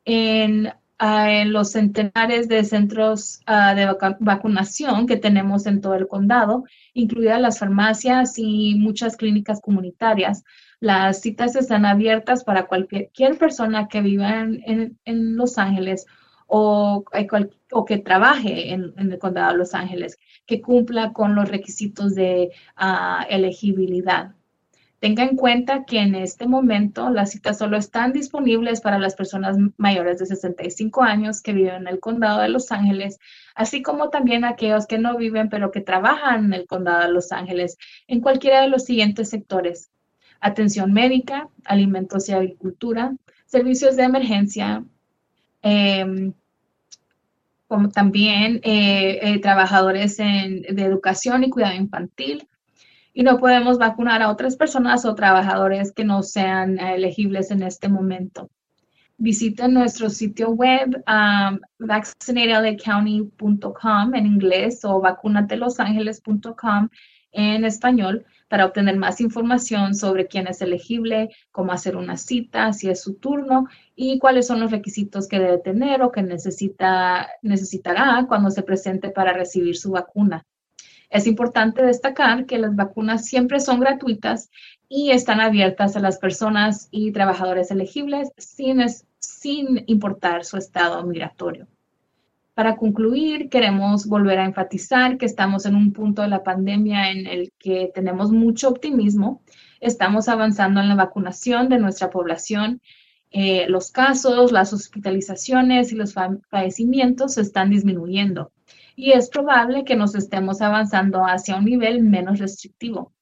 [0.06, 3.86] En, ah, los centenares de centros ah, de
[4.20, 6.64] vacunación que tenemos en todo el condado,
[6.96, 10.44] incluidas las farmacias y muchas clínicas comunitarias,
[10.84, 14.98] las citas están abiertas para cualquier persona que viva en,
[15.38, 16.06] Los Ángeles
[16.46, 17.06] o,
[17.72, 22.52] o, que trabaje en, el condado de Los Ángeles, que cumpla con los requisitos de
[22.76, 24.36] ah, elegibilidad.
[25.00, 29.56] Tenga en cuenta que en este momento las citas solo están disponibles para las personas
[29.78, 33.20] mayores de 65 años que viven en el condado de Los Ángeles,
[33.56, 37.32] así como también aquellos que no viven pero que trabajan en el condado de Los
[37.32, 37.78] Ángeles
[38.08, 39.93] en cualquiera de los siguientes sectores
[40.44, 43.16] atención médica, alimentos y agricultura,
[43.46, 44.84] servicios de emergencia,
[45.62, 46.34] em,
[47.68, 52.48] como también eh, eh, trabajadores de educación y cuidado infantil.
[53.14, 57.88] Y no podemos vacunar a otras personas o trabajadores que no sean elegibles en este
[57.88, 58.50] momento.
[59.18, 61.60] Visiten nuestro sitio web um,
[64.16, 66.90] en inglés o vacunatelosangeles.com
[67.32, 72.88] en español para obtener más información sobre quién es elegible, cómo hacer una cita, si
[72.88, 73.66] es su turno
[73.96, 79.10] y cuáles son los requisitos que debe tener o que necesita, necesitará cuando se presente
[79.10, 80.46] para recibir su vacuna.
[81.10, 84.52] Es importante destacar que las vacunas siempre son gratuitas
[84.88, 88.86] y están abiertas a las personas y trabajadores elegibles sin,
[89.18, 91.66] sin importar su estado migratorio.
[92.54, 97.26] Para concluir, queremos volver a enfatizar que estamos en un punto de la pandemia en
[97.26, 99.42] el que tenemos mucho optimismo.
[99.80, 102.82] Estamos avanzando en la vacunación de nuestra población.
[103.32, 106.14] Eh, los casos, las hospitalizaciones y los
[106.50, 108.52] fallecimientos se están disminuyendo
[108.96, 113.14] y es probable que nos estemos avanzando hacia un nivel menos restrictivo.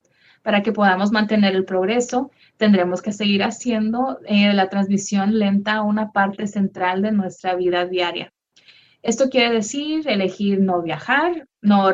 [0.44, 6.12] Para que podamos mantener el progreso, tendremos que seguir haciendo eh, la transmisión lenta una
[6.12, 8.34] parte central de nuestra vida diaria.
[9.04, 11.92] Esto quiere decir elegir no viajar, no,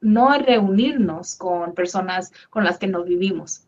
[0.00, 3.66] no reunirnos con personas con las que no vivimos.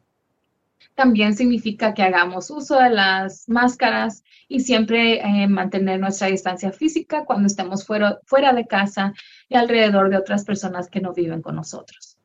[0.94, 7.24] También significa que hagamos uso de las máscaras y siempre eh, mantener nuestra distancia física
[7.24, 9.12] cuando estemos fuera, fuera de casa
[9.48, 12.16] y alrededor de otras personas que no viven con nosotros.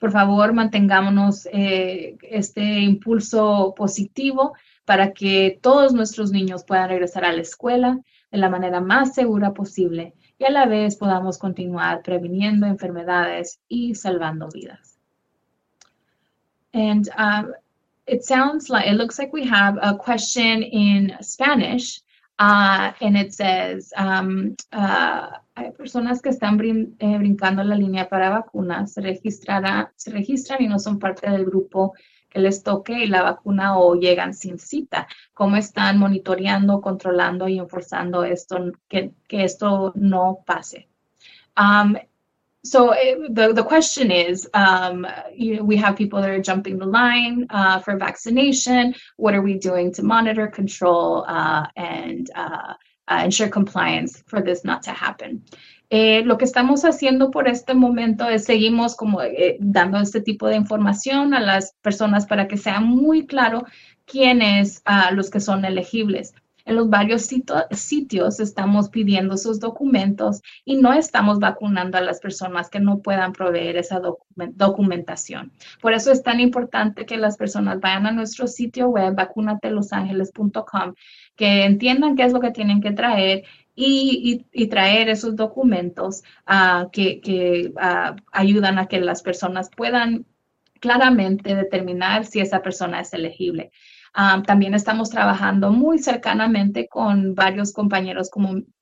[0.00, 4.54] Por favor, mantengámonos eh, este impulso positivo
[4.84, 8.00] para que todos nuestros niños puedan regresar a la escuela
[8.34, 13.94] de la manera más segura posible y a la vez podamos continuar previniendo enfermedades y
[13.94, 14.98] salvando vidas.
[16.72, 17.54] And um,
[18.08, 22.02] it sounds like, it looks like we have a question in Spanish,
[22.40, 26.58] uh, and it says, um, uh, hay personas que están
[26.98, 31.94] eh, brincando la línea para vacunas, se registran y no son parte del grupo
[32.34, 35.06] les toque la vacuna o llegan sin cita.
[35.32, 40.88] ¿Cómo están monitoreando, controlando y enforzando esto, que, que esto no pase?
[41.56, 41.96] Um,
[42.64, 46.78] so eh, the, the question is, um, you know, we have people that are jumping
[46.78, 48.94] the line uh, for vaccination.
[49.16, 52.74] What are we doing to monitor, control, uh, and uh,
[53.06, 55.42] uh ensure compliance for this not to happen?
[55.96, 60.48] Eh, lo que estamos haciendo por este momento es seguimos como eh, dando este tipo
[60.48, 63.64] de información a las personas para que sea muy claro
[64.04, 66.34] quiénes a los que son elegibles.
[66.64, 67.30] En los varios
[67.70, 73.32] sitios estamos pidiendo sus documentos y no estamos vacunando a las personas que no puedan
[73.32, 74.00] proveer esa
[74.54, 75.52] documentación.
[75.80, 80.94] Por eso es tan importante que las personas vayan a nuestro sitio web vacunatelosangeles.com,
[81.36, 83.44] que entiendan qué es lo que tienen que traer
[83.74, 90.26] y, traer esos documentos uh, que, ah, ayudan a que las personas puedan
[90.80, 93.72] claramente determinar si esa persona es elegible.
[94.12, 98.30] Ah, también estamos trabajando muy cercanamente con varios compañeros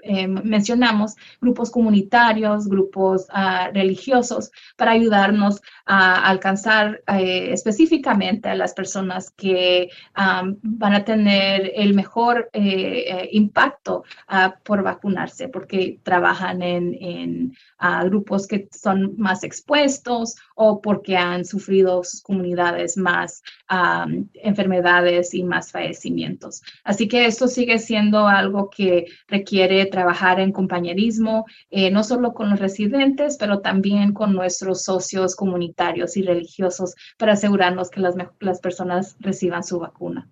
[0.02, 8.74] eh, mencionamos, grupos comunitarios, grupos uh, religiosos, para ayudarnos a alcanzar eh, específicamente a las
[8.74, 15.98] personas que um, van a tener el mejor eh, eh impacto uh, por vacunarse, porque
[16.02, 22.96] trabajan en, en uh, grupos que son más expuestos o porque han sufrido sus comunidades
[22.96, 26.62] más um, enfermedades y más fallecimientos.
[26.84, 32.50] Así que esto sigue siendo algo que requiere trabajar en compañerismo, eh, no solo con
[32.50, 39.16] los residentes, pero también con nuestros socios comunitarios y religiosos para asegurarnos que las, personas
[39.20, 40.28] reciban su vacuna.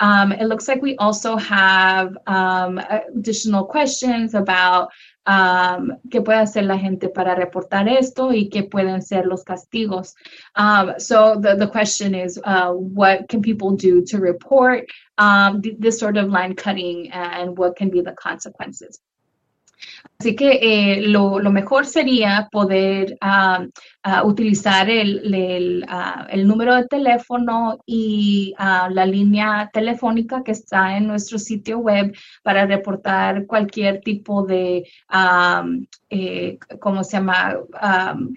[0.00, 2.78] Um, it looks like we also have um,
[3.16, 4.90] additional questions about
[5.26, 10.14] um, qué puede hacer la gente para reportar esto y qué pueden ser los castigos.
[10.54, 14.86] Um, so the, the question is, uh, what can people do to report
[15.18, 19.00] um, this sort of line cutting and what can be the consequences?
[20.18, 23.66] Así que eh, lo, lo, mejor sería poder uh,
[24.04, 30.96] uh, utilizar el, el, uh, el, número de teléfono y la línea telefónica que está
[30.96, 32.12] en nuestro sitio web
[32.42, 37.56] para reportar cualquier tipo de, um, eh, ¿cómo se llama?
[37.80, 38.34] Um,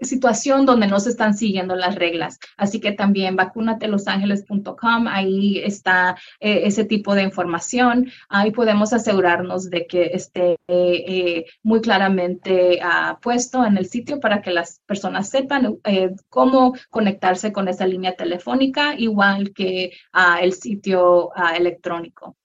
[0.00, 2.38] situación donde no se están siguiendo las reglas.
[2.56, 8.10] Así que también vacunatelosangeles.com, ahí está eh, ese tipo de información.
[8.28, 14.42] Ahí podemos asegurarnos de que esté eh, muy claramente uh, puesto en el sitio para
[14.42, 20.52] que las personas sepan eh, cómo conectarse con esa línea telefónica, igual que uh, el
[20.52, 22.37] sitio uh, electrónico.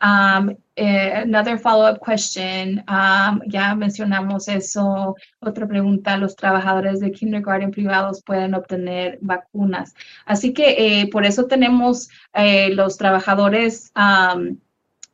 [0.00, 5.16] Um, eh, another follow-up question, um, ya mencionamos eso.
[5.40, 9.94] Otra pregunta, los trabajadores de kindergarten privados pueden obtener vacunas.
[10.24, 14.56] Así que eh, por eso tenemos eh, los trabajadores um,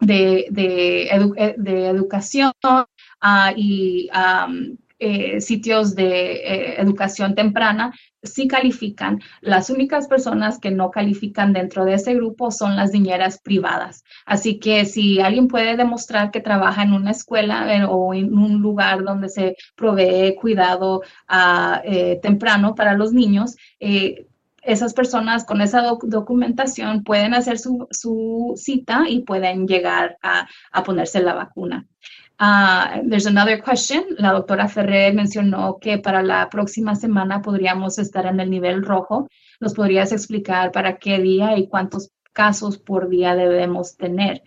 [0.01, 8.49] de, de, edu de, educación uh, y um, eh, sitios de eh, educación temprana sí
[8.49, 9.21] califican.
[9.43, 14.03] Las únicas personas que no califican dentro de ese grupo son las niñeras privadas.
[14.25, 18.63] Así que si alguien puede demostrar que trabaja en una escuela eh, o en un
[18.63, 21.03] lugar donde se provee cuidado
[21.85, 23.57] eh, temprano para los niños,
[24.63, 31.21] esas personas con esa doc documentación pueden hacer su, cita y pueden llegar a ponerse
[31.21, 31.87] la vacuna.
[32.39, 34.05] Uh, there's another question.
[34.19, 39.29] La doctora Ferrer mencionó que para la próxima semana podríamos estar en el nivel rojo.
[39.61, 44.43] ¿Nos podrías explicar para qué día y cuántos casos por día debemos tener?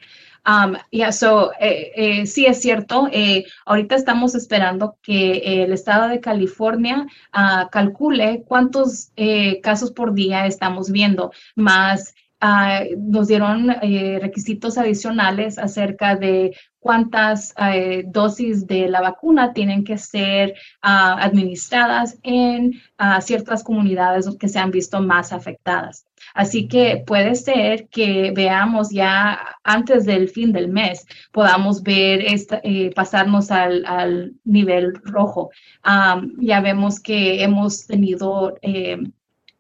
[0.46, 3.10] Um, yeah, so, eh, eh, sí es cierto.
[3.12, 10.14] Eh, ahorita estamos esperando que el estado de California uh, calcule cuántos eh, casos por
[10.14, 18.68] día estamos viendo, más Uh, nos dieron eh, requisitos adicionales acerca de cuántas eh, dosis
[18.68, 20.52] de la vacuna tienen que ser
[20.84, 26.08] uh, administradas en uh, ciertas comunidades que se han visto más afectadas.
[26.34, 32.62] Así que puede ser que veamos ya antes del fin del mes, podamos ver esta,
[32.64, 35.50] eh, pasarnos al, al, nivel rojo.
[35.86, 38.98] Um, ya vemos que hemos tenido eh,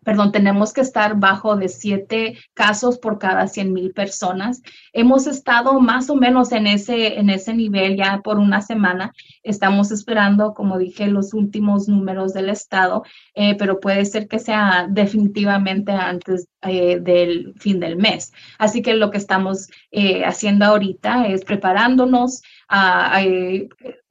[0.08, 4.62] perdón, tenemos que estar bajo de siete casos por cada 100 mil personas.
[4.94, 9.12] Hemos estado más o menos en ese, en ese nivel ya por una semana.
[9.44, 13.04] Estamos esperando, como dije, los últimos números del estado,
[13.36, 18.32] eh, pero puede ser que sea definitivamente antes eh, del fin del mes.
[18.60, 23.22] Así que lo que estamos eh, haciendo ahorita es preparándonos, a,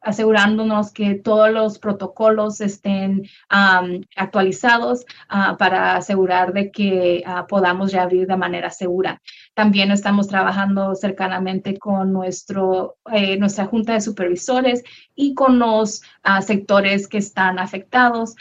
[0.06, 8.28] asegurándonos que todos los protocolos estén actualizados uh, para asegurar de que uh, podamos reabrir
[8.28, 9.20] de manera segura.
[9.54, 14.84] También estamos trabajando cercanamente con nuestro, eh, nuestra junta de supervisores
[15.16, 18.34] y con los uh, sectores que están afectados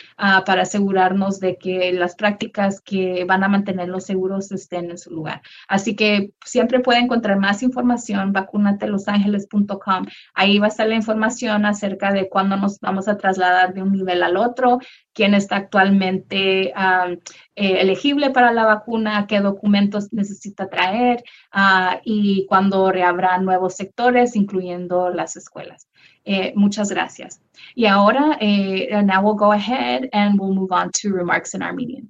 [0.45, 5.11] para asegurarnos de que las prácticas que van a mantener los seguros estén en su
[5.11, 5.41] lugar.
[5.67, 10.05] Así que siempre puede encontrar más información, vacunatelosangeles.com.
[10.33, 13.91] Ahí va a estar la información acerca de cuándo nos vamos a trasladar de un
[13.91, 14.79] nivel al otro,
[15.13, 17.21] quién está actualmente eh,
[17.55, 25.09] elegible para la vacuna, qué documentos necesita traer uh, y cuándo rehabrá nuevos sectores, incluyendo
[25.09, 25.87] las escuelas.
[26.25, 27.39] Eh, muchas gracias.
[27.75, 32.09] Y ahora, eh, now we'll go ahead and we'll move on to remarks in meeting.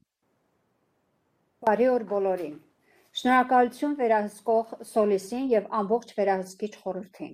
[1.65, 2.55] Բարի օր բոլորին։
[3.19, 7.33] Շնորհակալություն վերահսկող Սոլիսին եւ ամբողջ վերահսկիչ խորհրդին։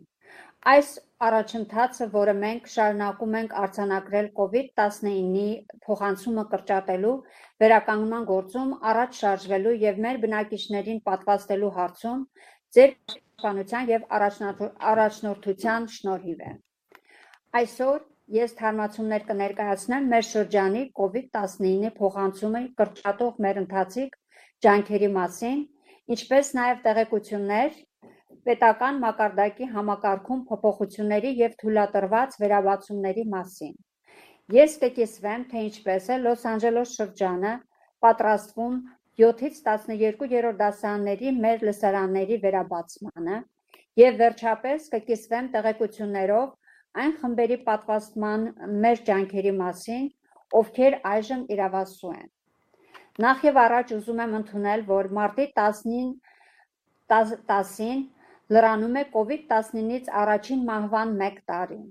[0.71, 0.89] Այս
[1.27, 5.49] առաջընթացը, որը մենք շարունակում ենք արձանագրել COVID-19-ի
[5.85, 7.15] փոխանցումը կրճատելու,
[7.65, 12.23] վերականգնման գործում, առաջ շարժվելու եւ մեր բնակիչներին պատվաստելու հարցում,
[12.77, 12.95] ձեր
[13.41, 14.03] պաշտպանության եւ
[14.87, 16.51] առաջնորդության շնորհիվ է։
[17.59, 24.13] Այսօր ես թարմացումներ կներկայացնեմ մեր շրջանի COVID-19 փոխանցումը կրճատող մեր ընթացիկ
[24.65, 25.65] ջանքերի մասին,
[26.15, 27.75] ինչպես նաև տեղեկություններ
[28.47, 33.75] պետական մակարդակի համակարգում փոփոխությունների եւ թույլատրված վերաբացումների մասին։
[34.61, 37.53] Ես կկիսվեմ, թե ինչպես է Լոս Անջելոս շրջանը
[38.07, 38.79] պատրաստվում
[39.19, 43.43] 7-ից 12-րդ դասարանների մեր լսարանների վերաբացմանը
[43.99, 46.49] եւ վերջապես կկիսվեմ տեղեկություններով
[46.99, 48.41] այն խմբերի պատվաստման
[48.83, 50.07] մեր ջանքերի մասին,
[50.59, 52.27] ովքեր այժմ իրավասու են։
[53.25, 56.09] Նախ եւ առաջ ուզում եմ ընդունել, որ մարտի 10-ին
[57.11, 58.03] 10-ին
[58.55, 61.87] լրանում է COVID-19-ից առաջին մահվան 1 տարին։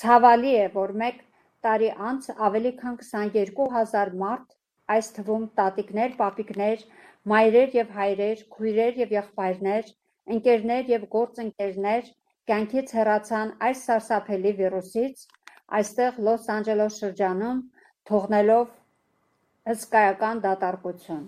[0.00, 1.22] Ցավալի է, որ 1
[1.66, 4.56] տարի անց ավելի քան 22000 մարդ
[4.96, 6.84] այս թվում տատիկներ, պապիկներ,
[7.32, 9.90] մայրեր եւ հայրեր, քույրեր եւ եղբայրներ,
[10.36, 12.12] ընկերներ եւ գործընկերներ
[12.48, 15.24] կյանքից հեռացան այս սարսափելի վիրուսից
[15.78, 17.58] այստեղ Լոս Անջելոս շրջանում
[18.10, 18.70] թողնելով
[19.70, 21.26] հսկայական դատարկություն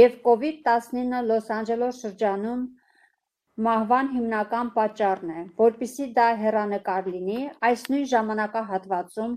[0.00, 2.64] եւ COVID-19 Լոս Անջելոս շրջանում
[3.66, 7.38] մահվան հիմնական պատճառն է, որpիսի դա հերանեկար լինի,
[7.68, 9.36] այս նույն ժամանակահատվածում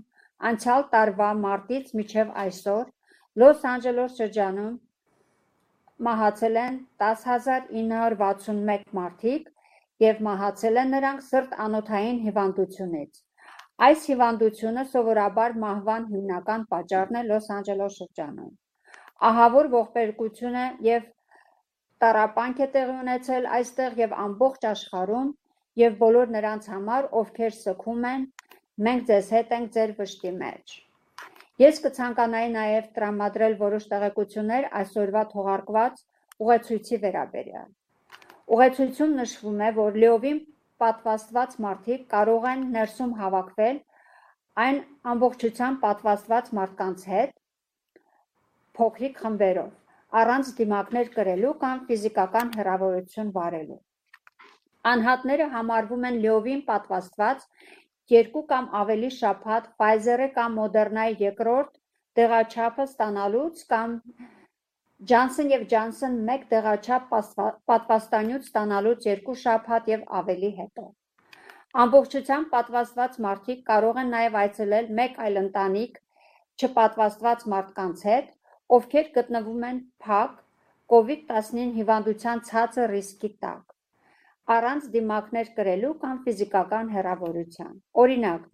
[0.50, 2.90] անցյալ տարվա մարտից մինչև այսօր
[3.40, 4.74] Լոս Անջելոս շրջանում
[6.08, 9.48] մահացել են 10961 մարդիկ
[10.04, 13.20] եւ մահացել են նրանք սրտանոթային հիվանդությունից։
[13.86, 18.50] Այս հիվանդությունը սովորաբար մահվան հիմնական պատճառն է Լոս Անջելոս շրջանում։
[19.30, 21.08] Ահավոր ողբերգությունը եւ
[22.04, 25.32] տարապանք է տեղի ունեցել այստեղ եւ ամբողջ աշխարհում
[25.80, 28.22] եւ բոլոր նրանց համար, ովքեր սգում են,
[28.86, 30.78] մենք ձեզ հետ ենք ձեր վշտի մեջ։
[31.60, 36.00] Ես կցանկանայի նաև տրամադրել որոշ տեղեկություններ այսօրվա թողարկված
[36.40, 37.68] ուղեցույցի վերաբերյալ։
[38.54, 40.38] Ուղեցույցում նշվում է, որ լիովին
[40.82, 43.76] պատվաստված մարդիկ կարող են ներսում հավաքվել
[44.64, 44.80] այն
[45.12, 47.36] ամբողջությամբ պատվաստված մարդկանց հետ
[48.80, 49.70] փոքրիկ խմբերով,
[50.22, 53.78] առանց դիմակներ կրելու կամ ֆիզիկական հեռավորություն վարելու։
[54.94, 57.46] Անհատները համարվում են լիովին պատվաստված
[58.16, 61.80] երկու կամ ավելի շաբաթ Pfizer-ի կամ Moderna-ի երկրորդ
[62.18, 63.96] տեղաչափը ստանալուց կամ
[65.08, 67.04] Johnson & Johnson մեկ տեղաչափ
[67.70, 70.84] պատվաստանյութ ստանալուց երկու շաբաթ եւ ավելի հետո։
[71.84, 75.96] Ամբողջությամբ պատվաստված մարդիկ կարող են նաև այցելել մեկ այլ ընտանիք
[76.60, 78.26] չպատվաստված մարդկանց հետ,
[78.78, 80.34] ովքեր գտնվում են փակ
[80.94, 83.76] COVID-19 հիվանդության ցածր ռիսկի տակ
[84.56, 87.74] առանց դիմակներ կրելու կամ ֆիզիկական հեռավորության։
[88.04, 88.44] Օրինակ,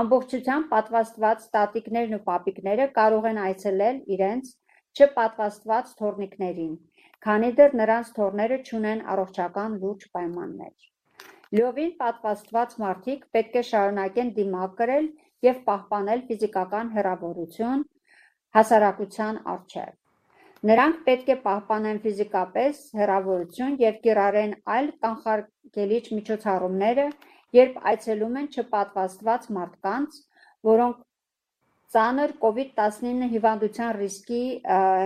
[0.00, 4.52] ամբողջությամբ պատվաստված տատիկներն ու պապիկները կարող են այցելել իրենց
[4.94, 6.74] չպատվաստված թորնիկներին,
[7.26, 10.90] քանի դեռ նրանց թորները չունեն առողջական լուրջ պայմաններ։
[11.54, 15.08] Լիովին պատվաստված մարդիկ պետք է շարունակեն դիմակ կրել
[15.46, 17.84] եւ պահպանել ֆիզիկական հեռավորություն
[18.58, 19.92] հասարակության առջև։
[20.70, 27.08] Նրանք պետք է պահպանեն ֆիզիկապես հեռավորություն եւ կիրառեն այլ կանխարգելիչ միջոցառումները,
[27.58, 30.20] երբ այցելում են չպատվաստված մարդկանց,
[30.70, 31.02] որոնք
[31.94, 34.42] ծանր COVID-19 հիվանդության ռիսկի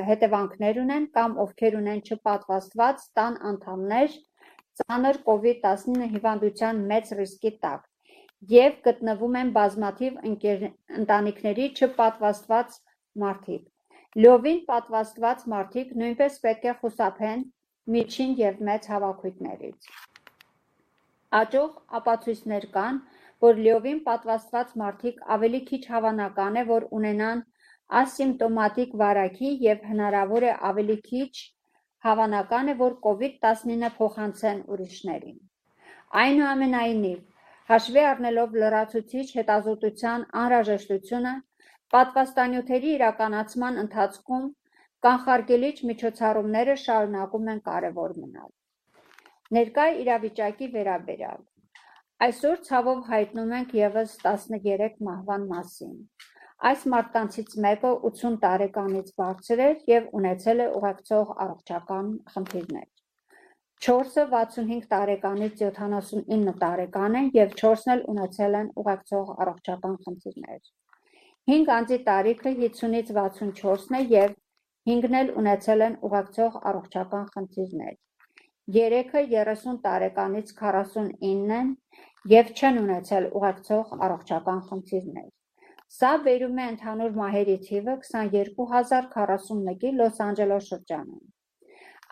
[0.09, 4.15] հետևանքներ ունեն կամ ովքեր ունեն չպատվաստված տան անդամներ
[4.81, 7.87] ծանր COVID-19 հիվանդության մեծ ռիսկի տակ
[8.55, 12.77] եւ գտնվում են բազմաթիվ ընտանիքների չպատվաստված
[13.25, 13.63] մարդիկ։
[14.23, 17.43] Լիովին պատվաստված մարդիկ նույնպես պետք է խուսափեն
[17.95, 19.91] միջին և մեծ հավաքույթներից։
[21.39, 23.01] Աճող ապացույցներ կան,
[23.45, 27.43] որ լիովին պատվաստված մարդիկ ավելի քիչ հավանական է, որ ունենան
[28.01, 31.35] ասիմպտոմատիկ վարակի և հնարավոր է ավելի քիչ
[32.07, 35.37] հավանական է, որ COVID-19 փոխանցեն ուրիշներին։
[36.23, 37.21] Այնուամենայնիվ,
[37.73, 41.35] հաշվի առնելով լրացուցիչ հետազոտության անհրաժեշտությունը,
[41.95, 44.49] Պատվաստանյութերի իրականացման ընթացքում
[45.07, 48.51] կանխարգելիչ միջոցառումները շարունակում են կարևոր մնալ։
[49.59, 51.41] Ներկա իրավիճակի վերաբերյալ
[52.25, 55.93] Այսօր ցավով հայտնում ենք եւս 13 մահվան մասին։
[56.71, 62.89] Այս մարդկանցից մեկը 80 տարեկանից բարձր էր եւ ունեցել է ուղեկցող առողջական խնդիրներ։
[63.87, 70.61] 4-ը 65 տարեկանից 79 տարեկան են եւ 4-ն էլ ունեցել են ուղեկցող առողջական խնդիրներ։
[71.55, 74.37] 5 անձի տարիքը 50-ից 64-ն է եւ
[74.91, 77.97] 5-ն էլ ունեցել են ուղեկցող առողջական խնդիրներ։
[78.77, 81.69] 3-ը 30 տարեկանից 49-ն են
[82.33, 85.29] եւ չեն ունեցել ուղեկցող առողջական խնդիրներ։
[85.97, 91.23] Սա բերում է ընդհանուր մահերի թիվը 22041-ի Լոս Անջելոս շրջանում։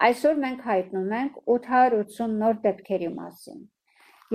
[0.07, 3.61] Այսօր մենք հայտնում ենք 880 նոր դեպքերի մասին։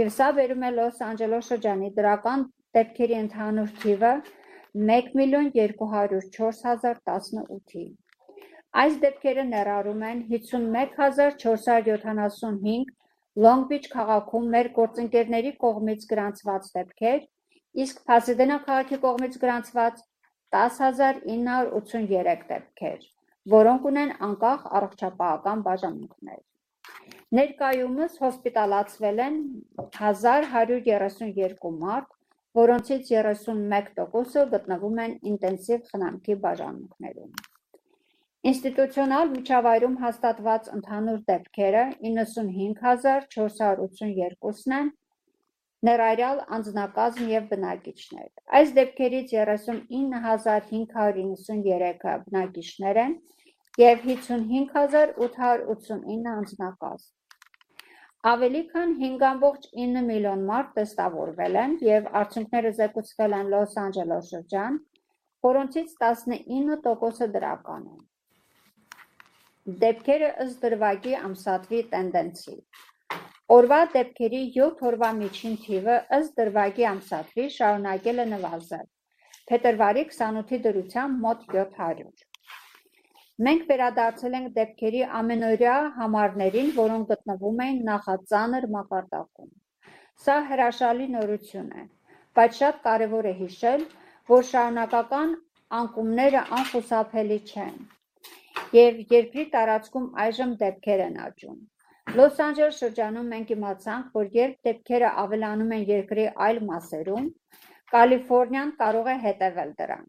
[0.02, 2.40] Եվ սա բերում է Լոս Անջելոս շրջանի դրական
[2.78, 4.14] դեպքերի ընդհանուր թիվը
[4.92, 7.86] 1.204.018-ի։
[8.80, 12.92] Այս դեպքերը ներառում են 51475
[13.46, 17.18] Long Beach քաղաքում մեր գործընկերների կողմից գրանցված դեպքեր,
[17.86, 20.00] իսկ Փասադենա քաղաքի կողմից գրանցված
[20.56, 23.04] 10983 դեպքեր,
[23.56, 26.42] որոնք ունեն անկախ առողջապահական բաժանմունքներ։
[27.42, 29.38] Ներկայումս հոսպիտալացվել են
[29.84, 32.10] 1132 մարդ,
[32.64, 37.51] որոնցից 31%-ը գտնվում են ինտենսիվ խնամքի բաժանմունքներում։
[38.50, 44.88] Ինստիտուցիոնալ միջավայրում հաստատված ընդհանուր դեպքերը 95482-ն են,
[45.90, 48.32] ներառյալ անձնակազմ եւ բնակիչներ։
[48.62, 53.16] Այս դեպքերից 39593-ը բնակիչներ են
[53.84, 63.78] եւ 55889 անձնակազմ։ Ավելի քան 5.9 միլիոն մարդ տեստավորվել են եւ արդյունքները զեկուցվել են Լոս
[63.88, 64.74] Անջելոս շրջան,
[65.50, 68.02] որոնցից 19%-ը դրական են։
[69.62, 72.54] Դեպքերը ըստ դրվագի ամսաթվի տենդենսի։
[73.56, 78.88] Օրվա դեպքերի 7 օրվա միջին թիվը ըստ դրվագի ամսաթվի շարունակել է նվազել։
[79.52, 82.26] Փետրվարի 28-ի դրությամբ մոտ 700։
[83.50, 89.56] Մենք վերադարձել ենք դեպքերի ամենօրյա համարներին, որոնք գտնվում էին նախածանր մակարդակում։
[90.26, 91.88] Սա հրաշալի նորություն է,
[92.42, 93.90] բայց շատ կարևոր է հիշել,
[94.36, 95.40] որ շարունակական
[95.86, 97.82] անկումները անխուսափելի չեն
[98.76, 101.60] եւ երկրի տարածքում այժմ դեպքեր են աճում։
[102.18, 107.28] Լոս Անջելես շրջանում մենք իմացանք, որ երբ դեպքերը ավելանում են երկրի այլ մասերում,
[107.92, 110.06] Կալիֆոռնիան կարող է հետևել դրան։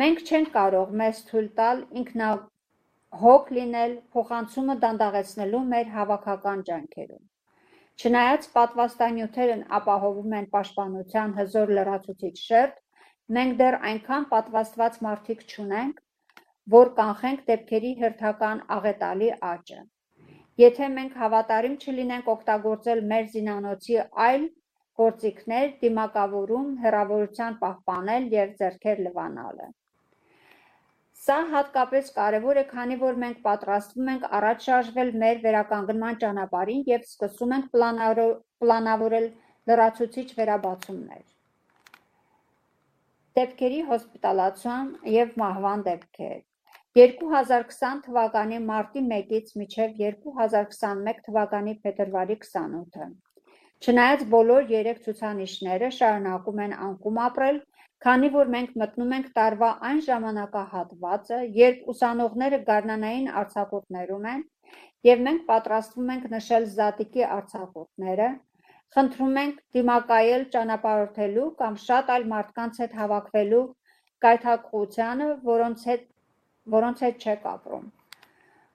[0.00, 7.24] Մենք չենք կարող մեզ թույլ տալ ինքնահոգ լինել փոխանցումը դանդաղեցնելու մեր հավաքական ջանքերում։
[8.00, 12.78] Չնայած պատվաստանյութերն ապահովում են պաշտպանության հզոր լրացուցիչ շերտ,
[13.36, 15.98] մենք դեռ այնքան պատվաստված մարդիկ չունենք,
[16.68, 19.80] որ կանխենք դեպքերի հերթական աղետալի աճը։
[20.60, 24.42] Եթե մենք հավատարիմ չլինենք օգտագործել մեր զինանոցի այլ
[25.00, 29.68] գործիքներ, դիմակավորում, հեռավորության պահպանել եւ ձեռքեր լվանալը։
[31.20, 37.08] Սա հատկապես կարևոր է, քանի որ մենք պատրաստվում ենք առաջ շարժվել մեր վերականգնման ճանապարհին եւ
[37.08, 39.26] սկսում ենք պլանավորել
[39.70, 41.26] լրացուցիչ վերաբացումներ։
[43.40, 46.40] Դեպքերի հոսպիտալացում եւ մահվան դեպքեր
[46.98, 53.06] 2020 թվականի մարտի 1-ից մինչև 2021 թվականի փետրվարի 28-ը։
[53.86, 57.62] Չնայած բոլոր երեք ցուցանիշները շարունակում են անկում ապրել,
[58.06, 64.44] քանի որ մենք մտնում ենք տարվա այն ժամանակահատվածը, երբ ուսանողները գարնանային արձակուրդներում են,
[65.12, 68.30] եւ մենք պատրաստվում ենք նշել զատիկի արձակուրդները,
[68.98, 73.66] խնդրում ենք դիմակայել ճանապարհորդելու կամ շատ այլ մարդկանց հետ հավաքվելու
[74.26, 76.08] կայթակղությանը, որոնց հետ
[76.74, 77.86] որոնց հետ չեք ապրում։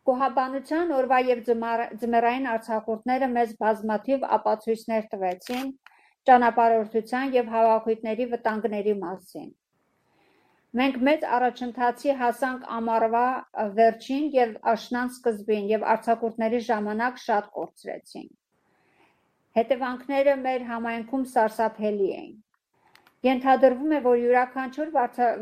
[0.05, 5.69] Կոհաբանության օրվա եւ ձմեռային արձակուրդները մեզ բազմաթիվ ապացույցներ տվեցին
[6.29, 9.49] ճանապարհորդության եւ հավաքույթների վտանգների մասին։
[10.75, 13.27] Մենք մեծ առաջընթացի հասանք ամառվա
[13.75, 18.33] վերջին եւ աշնան սկզբին եւ արձակուրդների ժամանակ շատ կորցրեցինք։
[19.59, 22.33] Հետևանքները մեր համայնքում սարսափելի էին։
[23.25, 24.89] Ենթադրվում է, որ յուրաքանչյուր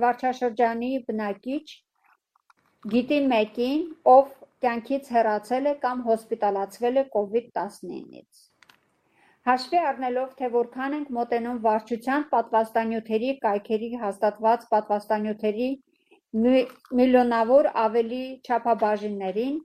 [0.04, 1.66] վարչաշրջանի բնակիչ
[2.92, 4.32] Գիտի մեկին, ով
[4.64, 8.42] կյանքից հեռացել է կամ հոսպիտալացվել է COVID-19-ից։
[9.50, 15.70] Հաշվի առնելով, թե որքան ենք մոտենում վարչության պատվաստանյութերի կայքերի հաստատված պատվաստանյութերի
[16.44, 18.20] միլիոնավոր ավելի
[18.50, 19.56] չափաբաժիններին,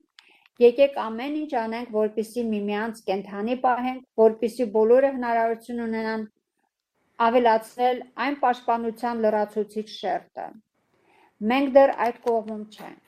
[0.66, 6.24] եկեք ամեն ինչ անենք, որպիսի միմյանց կենթանի պահենք, որպիսի բոլորը հնարավորություն ունենան
[7.28, 10.48] ավելացնել այն պաշտպանության լրացուցիչ շերտը։
[11.50, 13.07] Մենք դեռ այդ կողմում չենք։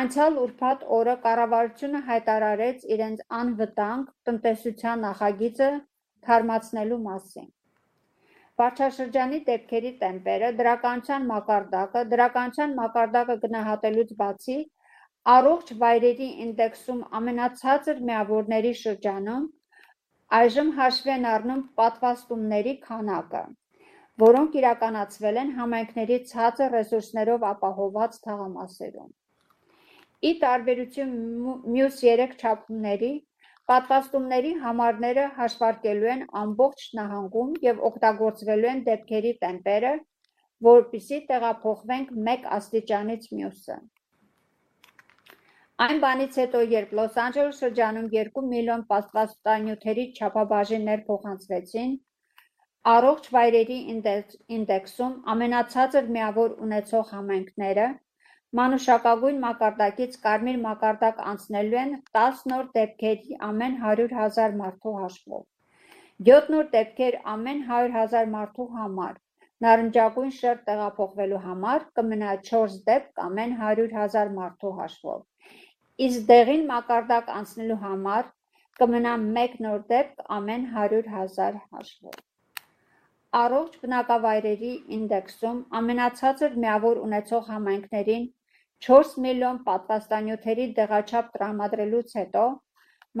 [0.00, 5.68] Անցյալ ուրբաթ օրը կառավարությունը հայտարարեց իրենց անվտանգ տնտեսության նախագիծը
[6.28, 7.50] թարմացնելու մասին։
[8.62, 14.58] Վարչաշրջանի դեպքերի տեմպերը, դրականության մակարդակը, դրականության մակարդակը գնահատելուց բացի,
[15.36, 19.48] առողջ վայրերի ինդեքսում ամենացածր միավորների շրջանում
[20.42, 23.42] այժմ հաշվի են առնում պատվաստումների քանակը,
[24.24, 29.18] որոնք իրականացվել են համայնքների ցածր ռեսուրսներով ապահովված թաղամասերում։
[30.22, 31.14] Ի տարբերություն
[31.74, 33.10] մյուս երեք չափումների,
[33.70, 39.92] պատվաստումների համարները հաշվարկելու են ամբողջ նահանգում և օգտագործվելու են դեպքերի տեմպերը,
[40.68, 43.80] որպեսզի տեղափոխվենք մեկ աստիճանից մյուսը։
[45.82, 51.96] Այն բանից հետո, երբ Լոս Անջելես շրջանում 2 միլիոն պատվաստանյութերի չափաբաժիններ փոխանցվեցին,
[52.92, 53.80] առողջ վայրերի
[54.58, 57.90] ինդեքսում ամենացածր միավոր ունեցող համայնքները
[58.58, 65.44] մանուշակագույն մակարդակից կարմիր մակարդակ անցնելու են 10 նոր դեպքերի ամեն 100,000 մարդու հաշվով,
[66.28, 69.14] 7 նոր դեպքեր ամեն 100,000 մարդու համար,
[69.66, 75.24] նարնջագույն շերտ տեղափոխվելու համար կմնա 4 դեպք ամեն 100,000 մարդու հաշվով,
[76.08, 78.30] իսկ դեղին մակարդակ անցնելու համար
[78.82, 82.20] կմնա մեկ նոր դեպք ամեն 100,000 հաշվով։
[83.40, 88.30] Առողջ բնակավայրերի ինդեքսում ամենացածր միավոր ունեցող համայնքներին
[88.86, 92.44] 4 միլիոն պատվաստանյութերի դեղաչափ տրամադրելուց հետո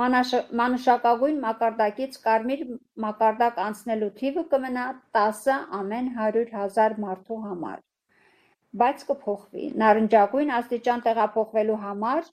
[0.00, 2.62] մանուշակագույն մակարդակից կարմիր
[3.04, 4.84] մակարդակ անցնելու թիվը կմնա
[5.18, 7.82] 10 ամեն 100,000 մարդու համար,
[8.82, 12.30] բայց կփոխվի։ Նարնջագույն աստիճան տեղափոխվելու համար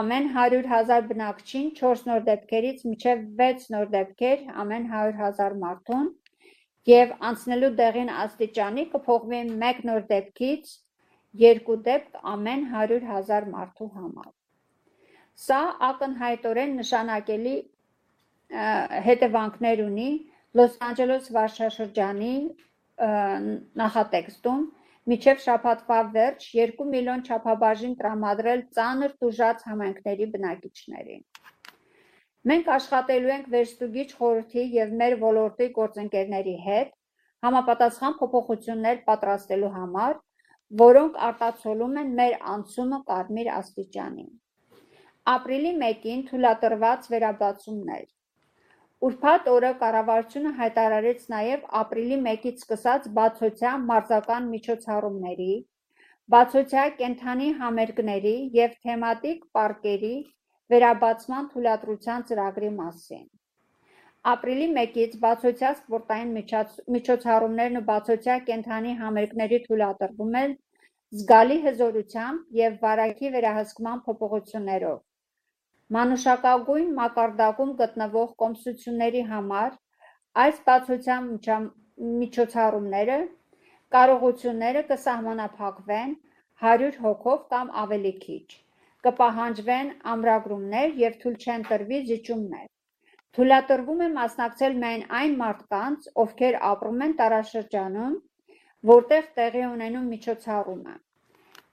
[0.00, 6.06] ամեն 100,000 բնակչին 4 նոր դեպքերից մինչև 6 նոր դեպքեր ամեն 100,000 մարդուն
[6.90, 9.40] եւ անցնելու դեղին աստիճանի կփոխվի
[9.72, 10.76] 1 նոր դեպքից
[11.38, 14.30] 2 դեպք ամեն 100,000 մարդու համար։
[15.40, 17.54] Սա ակնհայտորեն նշանակելի
[19.06, 20.10] հետևանքներ ունի
[20.58, 22.34] Լոս Անջելես վարչաշրջանի
[23.80, 24.64] նախատեքստում
[25.10, 31.22] մինչև շաբաթվա վերջ երկու միլիոն չափաբաժին տրամադրել ծանր տուժած համայնքների բնակիչներին։
[32.50, 36.92] Մենք աշխատելու ենք վերստուգիչ խորհրդի եւ մեր ոլորտի գործընկերների հետ
[37.46, 40.14] համապատասխան փոփոխություններ պատրաստելու համար,
[40.78, 44.28] որոնք արտացոլում են մեր անցումը կարմիր աստիճանին։
[45.32, 48.04] Ապրիլի 1-ին թույլատրված վերաբացումներ.
[49.08, 55.50] Ուրբաթ օրը կառավարությունը հայտարարեց նաև ապրիլի 1-ից սկսած բացօթյա մարզական միջոցառումների,
[56.36, 60.14] բացօթյա կենդանի համերգների և թեմատիկ պարկերի
[60.74, 63.26] վերաբացման թույլատրության ծրագրի մասին։
[64.28, 66.32] Ապրիլի 1-ից բացօթյա սպորտային
[66.94, 70.50] միջոցառումներն ու բացօթյա կենդանի համերգների թույլատրվում են
[71.20, 74.98] զգալի հզորությամբ և վարակի վերահսկման փոփոխություններով։
[75.96, 79.78] Մանուշակագույն մակարդակում գտնվող կոմսությունների համար
[80.44, 81.30] այս բացության
[82.20, 83.18] միջոցառումները
[83.96, 86.12] կարողությունները կսահմանափակվեն
[86.66, 88.44] 100 հոգով կամ ավելի քիչ,
[89.08, 92.68] կպահանջվեն ամրագրումներ և թույլ չեն տրվի զիջումներ։
[93.36, 98.16] Թույլատրվում է մասնակցել միայն այն մարդկանց, ովքեր ապրում են տարածաշրջանում,
[98.94, 100.96] որտեղ տեղի ունենում միջոցառումը։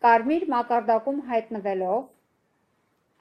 [0.06, 2.06] Կարմիր մակարդակում հայտնվելով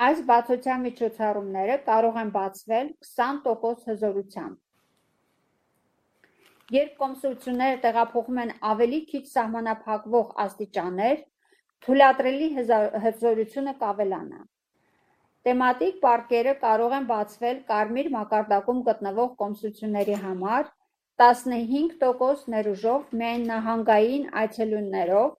[0.05, 4.59] Այս բացօթյա միջոցառումները կարող են բացվել 20% հզորությամբ։
[6.75, 11.23] Երբ կոմսությունները տեղափոխում են ավելի քիչ սահմանափակվող աստիճաններ,
[11.87, 12.49] թույլատրելի
[13.07, 14.43] հզորությունը կավելանա։
[15.47, 20.71] Թեմատիկ պարկերը կարող են բացվել կարմիր մակարդակում գտնվող կոմսությունների համար
[21.23, 25.35] 15% ներուժով միայն նահանգային այցելություններով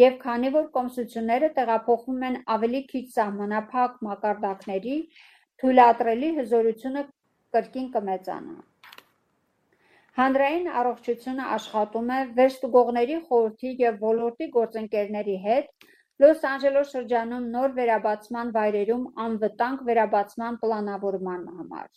[0.00, 4.96] Եվ քանի որ կոմսությունները տեղափոխվում են ավելի քիչ սահմանափակ մակարդակների,
[5.62, 7.04] թույլատրելի հզորությունը
[7.56, 8.56] կրկին կմեծանա։
[10.20, 15.88] Հանրային առողջությունը աշխատում է վերստուգողների խորհրդի և ոլորտի գործընկերների հետ
[16.24, 21.88] Լոս Անջելես շրջանում նոր վերաբացման վայրերում անվտանգ վերաբացման պլանավորման համար։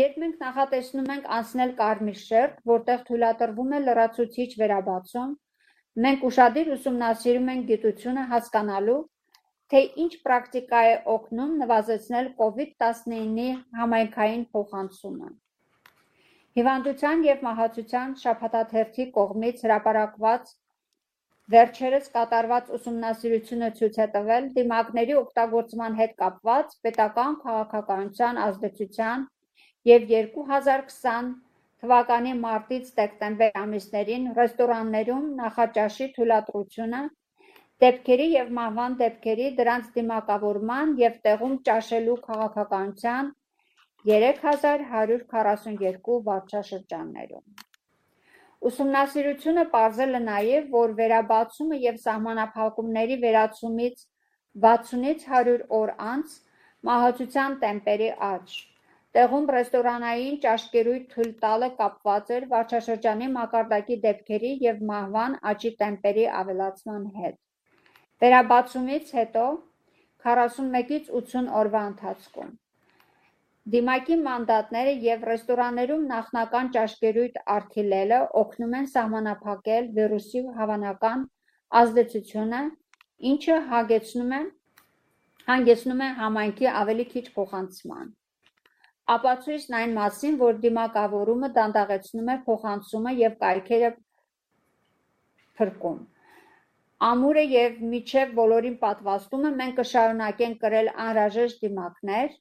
[0.00, 5.34] Երբ մենք նախատեսնում ենք անցնել կարմիր շերտ, որտեղ թույլատրվում է լրացուցիչ վերաբացում,
[6.02, 8.96] Մենք ուշադիր ուսումնասիրում ենք գիտությունը հասկանալու,
[9.72, 13.44] թե ինչ պրակտիկա է օգնում նվազեցնել COVID-19-ի
[13.80, 15.30] համայնքային փոխանցումը։
[16.58, 20.52] Հիվանդության և մահացության շաբաթաթերթի կողմից հրապարակված
[21.52, 29.26] վերջերս կատարված ուսումնասիրությունը ցույց է տվել դիմակների օգտագործման հետ կապված պետական քաղաքականության ազդեցության
[29.90, 31.28] և 2020
[31.84, 37.02] թվականի մարտից դեկտեմբեր ամիսներին ռեստորաններում նախաճաշի թույլատրությունը,
[37.84, 43.30] դեպքերի և մահվան դեպքերի, դրանց դիմակավորման և տեղում ճաշելու քաղաքականության
[44.14, 47.73] 3142 վարչաշրջաններում։
[48.68, 54.04] Ուսումնասիրությունը պարզել է նաև, որ վերաբացումը և սահմանափակումների վերացումից
[54.66, 56.38] 60-ից 100 օր անց
[56.88, 58.54] մահացության տեմպերի աճ
[59.14, 67.06] Տեղում ռեստորանային ճաշկերույթ թույլ տալը կապված էր վարչաշրջանի մակարդակի դեպքերի և մահվան աճի տեմպերի ավելացման
[67.20, 67.38] հետ։
[68.24, 69.46] Վերաբացումից հետո
[70.26, 72.52] 41-ից 80 օրվա ընթացքում
[73.72, 81.22] դիմակի մանդատները և ռեստորաններում նախնական ճաշկերույթ արգելելը օգնում են սահմանափակել վիրուսի հավանական
[81.80, 82.60] ազդեցությունը,
[83.30, 84.42] ինչը հագեցնում է
[85.48, 88.12] հանգեցնում է համայնքի ավելի քիչ փոխանցման։
[89.14, 93.90] Ապացույցն այն մասին, որ դիմակավորումը դանդաղեցնում է փոխանցումը եւ կայքերը
[95.58, 95.98] փրկում։
[97.08, 102.32] Ամուրը եւ միջև բոլորին պատվաստումը մենք կշարունակենք կրել անհրաժեշտ դիմակներ,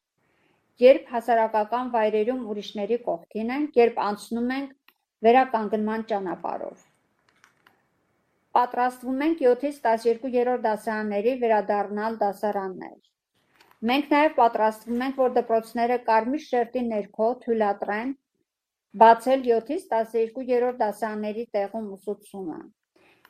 [0.82, 4.72] երբ հասարակական վայրերում ուրիշների կողքին ենք, երբ անցնում ենք
[5.28, 6.82] վերականգնման ճանապարհով։
[8.58, 12.98] Պատրաստվում ենք 7-ից 12-րդ դասարանների վերադառնալ դասարաններ։
[13.90, 18.14] Մենք նաև պատրաստվում ենք, որ դպրոցները կարմիր շերտի ներքո թույլատրեն
[19.04, 22.60] բացել 7-ից 12-րդ դասարանների տեղում ուսուցումը։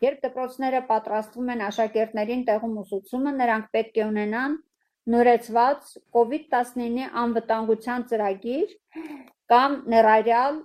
[0.04, 4.58] Երբ դպրոցները պատրաստվում են աշակերտներին տեղում ուսուցումը, նրանք պետք է ունենան
[5.12, 8.76] նորեցված COVID-19-ի անվտանգության ծրագիր
[9.52, 10.60] կամ ներառյալ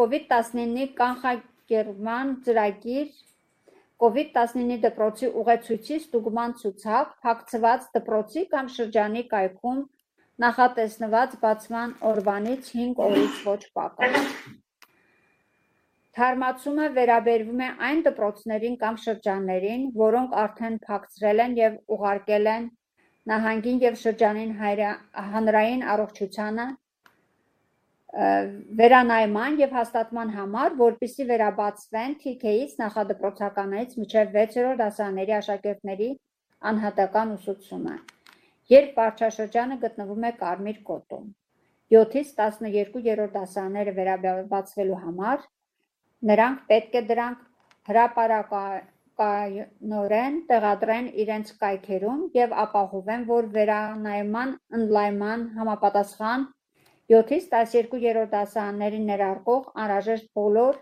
[0.00, 3.12] COVID-19-ի կանխարգելման ծրագիր
[4.02, 9.82] COVID-19 դպրոցի ուղեցույցի ստուգման ցուցակ, փակցված դպրոցի կամ շրջանի կայքում
[10.44, 14.28] նախատեսնված բացման օրվանից 5 օրից ոչ պակաս։
[16.18, 22.66] Թարմացումը վերաբերվում է այն դպրոցներին կամ շրջաններին, որոնք արդեն փակցրել են եւ ուղարկել են
[23.30, 24.52] նահանգին եւ շրջանին
[25.34, 26.66] հանրային առողջությանը
[28.80, 36.10] վերանայման եւ հաստատման համար, որպիսի վերաբացվեն TK-ից նախադպրոցականից միջև 6-րդ դասարանների աշակերտների
[36.72, 37.94] անհատական ուսուցումը,
[38.74, 41.24] երբ վարչաշրջանը գտնվում է կարմիր կոտում։
[41.96, 45.48] 7-ից 12-րդ դասարանները վերաբացվելու համար
[46.22, 47.38] Նրանք պետք է դրանք
[49.12, 56.46] հրապարակայնորեն տեղադրեն իրենց կայքերում եւ ապահովեն, որ վերանայման ընդլայնման համապատասխան
[57.12, 60.78] 7-ից 12-րդ դասարաններին ներառվող անհրաժեշտ բոլոր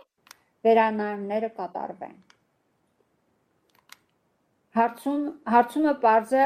[0.67, 2.17] վերանայումները կատարվեն։
[4.79, 6.45] Հարցում հարցումը པարզ է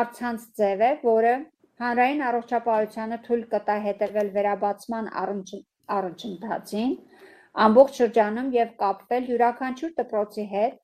[0.00, 1.34] արցանց ձև է, որը
[1.82, 5.10] հանրային առողջապահությանը թույլ կտա հետևել վերաբացման
[5.96, 6.96] առաջընթացին,
[7.66, 10.80] ամբողջ շրջանում և կապվել յուրաքանչյուր դպրոցի հետ,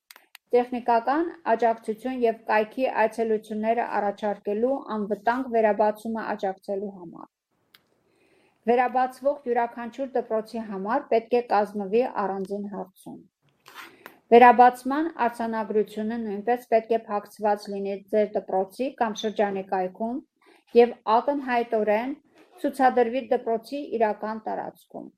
[0.53, 7.29] տեխնիկական աջակցություն և կայքի այցելությունները առաջարկելու անվտանգ վերաբացումը աջակցելու համար։
[8.69, 13.17] Վերաբացվող յուրաքանչյուր դպրոցի համար պետք է կազմվի առանձին հարցում։
[14.33, 20.21] Վերաբացման արձանագրությունը նույնպես պետք է փակցված լինի ձեր դպրոցի կամ շրջանի կայքում
[20.83, 22.15] և ակնհայտորեն
[22.61, 25.11] ցուցադրվի դպրոցի իրական տարածքում։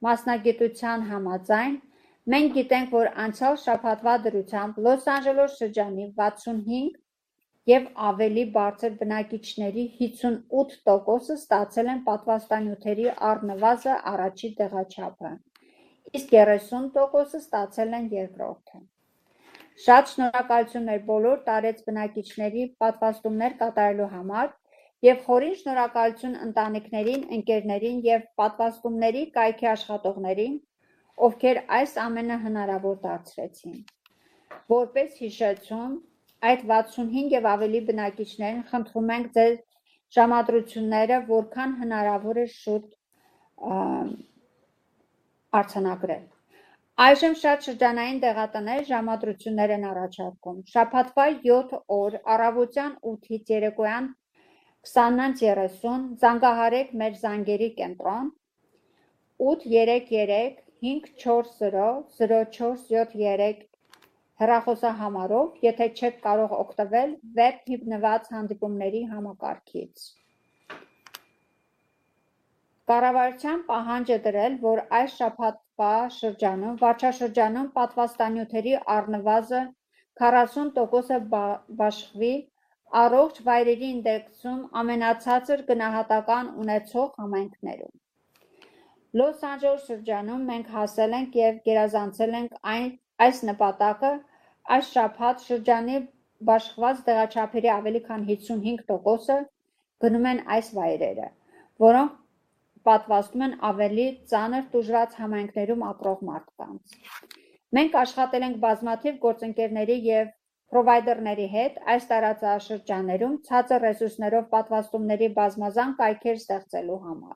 [0.08, 1.76] մասնագիտության համաձայն,
[2.34, 6.98] մենք գիտենք, որ անցյալ շաբաթվա դրությամբ Լոս Անջելոս շրջանի 65
[7.72, 15.32] եւ ավելի բարձր բնակիչների 58%-ը ստացել են պատվաստանյութերի առնվազն առաջի տեղաչափը
[16.16, 18.80] իսկ 30%-ը ստացել են երկրորդը։
[19.86, 24.48] Շատ շնորհակալություն մեր բոլոր տարեց բնակիչների պատվաստումներ կատարելու համար
[25.06, 30.56] եւ խորին շնորհակալություն ընտանիքներին, ընկերներին եւ պատվաստումների կայքի աշխատողներին,
[31.28, 33.78] ովքեր այս ամենը հնարավոր դարձրեցին։
[34.74, 35.94] Որպես հիշեցում,
[36.48, 39.54] այդ 65 եւ ավելի բնակիչներին խնդրում ենք ձեր
[40.18, 42.90] ժամադրությունները որքան հնարավոր է շուտ
[45.60, 46.26] արձանագրել։
[47.06, 54.10] Այժմ շատ շրջանային դեղատներ ժամադրություններ են առաջարկում։ Շաբաթվա 7 օր առավոտյան 8-ից երեկոյան
[54.92, 58.30] 20-30 զանգահարեք մեր զանգերի կենտրոն
[59.48, 63.66] 833 540 0473
[64.42, 70.04] հեռախոսահամարով, եթե չեք կարող օգտվել վեբ հիմնված հանդիպումների համակարգից։
[72.90, 79.66] Կառավարության պահանջ է դրել, որ այս շաբաթվա շրջանում վարչաշրջանում պատվաստանյութերի առնվազն
[80.22, 81.18] 40%-ը
[81.82, 82.30] բաշխվի
[83.02, 87.92] առողջ վայրերի ինդեքսում ամենացածր գնահատական ունեցող համայնքներում։
[89.22, 92.88] Լոս Անջելես շրջանում մենք հասել ենք եւ գերազանցել ենք այն
[93.28, 94.14] այս նպատակը
[94.78, 96.00] այս շաբաթ շրջանի
[96.52, 99.38] բաշխված դեղաչափերի ավելի քան 55%-ը
[100.06, 101.30] գնում են այս վայրերը,
[101.88, 102.18] որոնք
[102.88, 106.98] պատվաստում են ավելի ծանր տուժված համայնքներում ապրող մարդկանց։
[107.78, 110.30] Մենք աշխատել ենք բազմաթիվ գործընկերների եւ
[110.74, 117.36] պրովայդերների հետ այս տարածաշրջաներում ցածր ռեսուրսներով պատվաստումների բազմազան կայքեր ստեղծելու համար։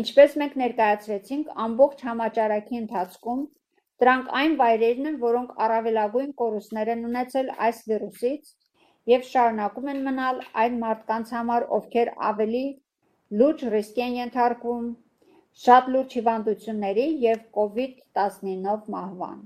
[0.00, 3.42] Ինչպես մենք ներկայացրեցինք ամբողջ համաճարակի ընթացքում,
[4.02, 8.50] դրանք այն վայրերն են, որոնք առավելագույն կորուստներ են ունեցել այս վիրուսից
[9.12, 12.64] եւ շարունակում են մնալ այն մարդկանց համար, ովքեր ավելի
[13.34, 14.84] լուրջ ռիսկի են ենթարկվում
[15.62, 19.40] շատ լուրջ հիվանդությունների եւ COVID-19-ով մահվան։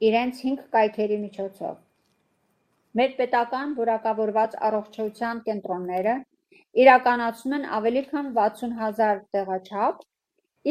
[0.08, 1.76] իրենց 5 կայքերի միջոցով։
[3.00, 6.16] Մեր պետական որակավորված առողջության կենտրոնները
[6.82, 10.02] իրականացնում են ավելի քան 60 հազար տեղաչափ,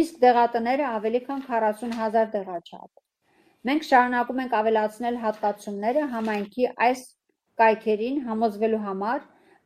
[0.02, 2.92] իսկ դեղատները ավելի քան 40 հազար տեղաչափ։
[3.70, 7.06] Մենք շարունակում ենք ավելացնել հատկացումները համայնքի այս
[7.62, 9.24] կայքերին համոզվելու համար,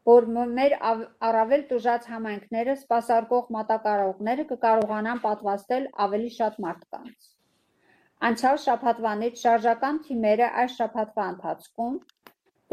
[0.10, 0.28] որ
[0.60, 0.74] մեր
[1.30, 7.28] առավել տուժած համայնքները սպասարկող մատակարարողները կկարողանան պատվաստել ավելի շատ մարդկանց։
[8.30, 12.00] Անցյալ շաբաթվանից շարժական թիմերը այս շաբաթվա ընթացքում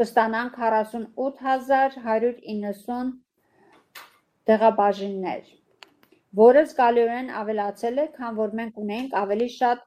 [0.01, 3.13] կստանան 48190
[4.51, 5.43] դեղաբաժիններ,
[6.39, 9.85] որը զգալիորեն ավելացել է, քան որ մենք ունեինք ավելի շատ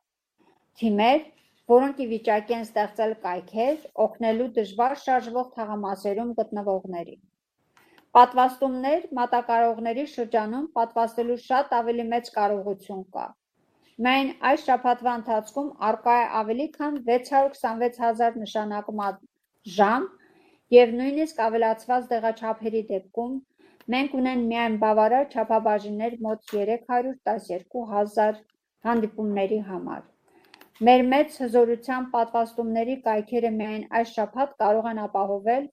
[0.81, 1.27] թիմեր,
[1.75, 7.21] որոնք ի վիճակի են ստեղծել կայքեր, օգնելու դժվար շարժվող թաղամասերում գտնվողներին։
[8.19, 13.27] Պատվաստումներ մատակարարողների շրջանում պատվաստելու շատ ավելի մեծ կարողություն կա,
[14.05, 19.03] Միայն այս շաբաթվա ընթացքում առկա է ավելի քան 626 հազար նշանակում
[20.75, 23.35] և նույնիսկ ավելացված դեղաչափերի դեպքում
[23.93, 28.41] մենք ունենք միայն բավարար չափաբաժիններ մոտ 312 հազար
[28.89, 30.03] հանդիպումների համար։
[30.89, 35.65] Մեր մեծ հզորությամբ պատվաստումների կայքերը միայն այս շաբաթ կարող են ապահովել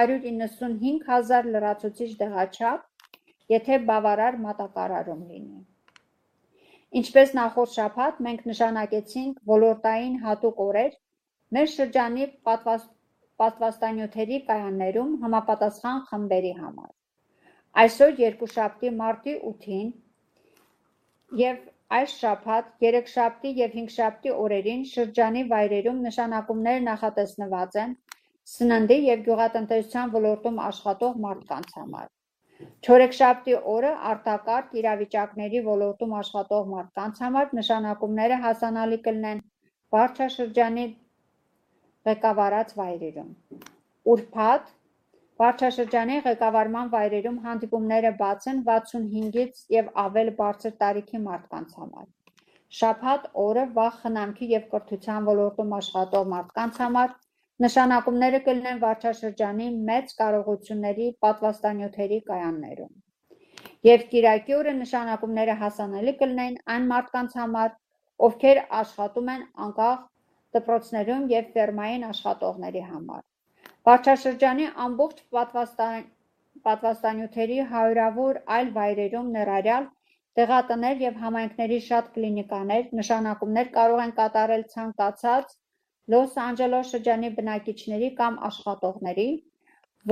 [0.00, 2.82] 195 հազար լրացուցիչ դեղաչափ,
[3.54, 5.62] եթե բավարար մատակարարում լինի։
[7.00, 10.98] Ինչպես նախորդ շաբաթ մենք նշանակեցինք ոլորտային հատուկ օրեր
[11.58, 16.92] մեր շրջանի պատվաստանյութերի կայաններում համապատասխան խմբերի համար։
[17.82, 19.88] Այսօր երկուշաբթի մարտի 8-ին
[21.40, 21.62] եւ
[21.98, 27.96] այս շաբաթ, երեքշաբթի եւ հինգշաբթի օրերին շրջանի վայրերում նշանակումներ նախատեսնված են
[28.52, 32.12] սննդի եւ գյուղատնտեսության ոլորտում աշխատող մարդկանց համար։
[32.86, 39.42] Չորեքշաբթի օրը արտակարգ իրավիճակների ոլորտում աշխատող մարդկանց համար նշանակումները հասանալի կլինեն
[39.96, 40.86] վարչաշրջանի
[42.08, 43.34] ղեկավարած վայրերում։
[44.14, 44.72] Ուրբաթ
[45.42, 52.06] վարչաշրջանի ղեկավարման վայրերում հանդիպումները բաց են 65-ից եւ ավել բարձր տարիքի մարդկանց համար։
[52.80, 57.14] Շաբաթ օրը վաղ խնամքի եւ կրթության ոլորտում աշխատող մարդկանց համար
[57.62, 67.36] Նշանակումները կլինեն վարչաշրջանի մեծ կարողությունների պատվաստանյութերի կայաններում։ Եվ կիրակի օրը նշանակումները հասանելի կլինեն այն մարդկանց
[67.40, 67.70] համար,
[68.28, 70.02] ովքեր աշխատում են անկախ
[70.58, 73.22] դպրոցներում եւ ֆերմային աշխատողների համար։
[73.88, 76.04] Վարչաշրջանի ամբողջ պատվաստան
[76.66, 79.88] պատվաստանյութերի հարյուրավոր այլ վայրերում ներառյալ
[80.38, 85.52] տեղատներ եւ համայնքների շատ կլինիկաներ, նշանակումներ կարող են կատարել ցանկացած
[86.14, 89.26] Լոս Անջելոս շրջանի բնակիչների կամ աշխատողների,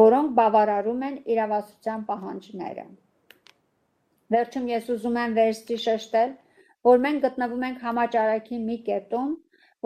[0.02, 2.84] որոնք բավարարում են իրավասության պահանջները։
[4.36, 6.36] Վերջում ես ուզում եմ վերստի շեշտել,
[6.92, 9.34] որ մենք գտնվում ենք համաճարակի մի կետում,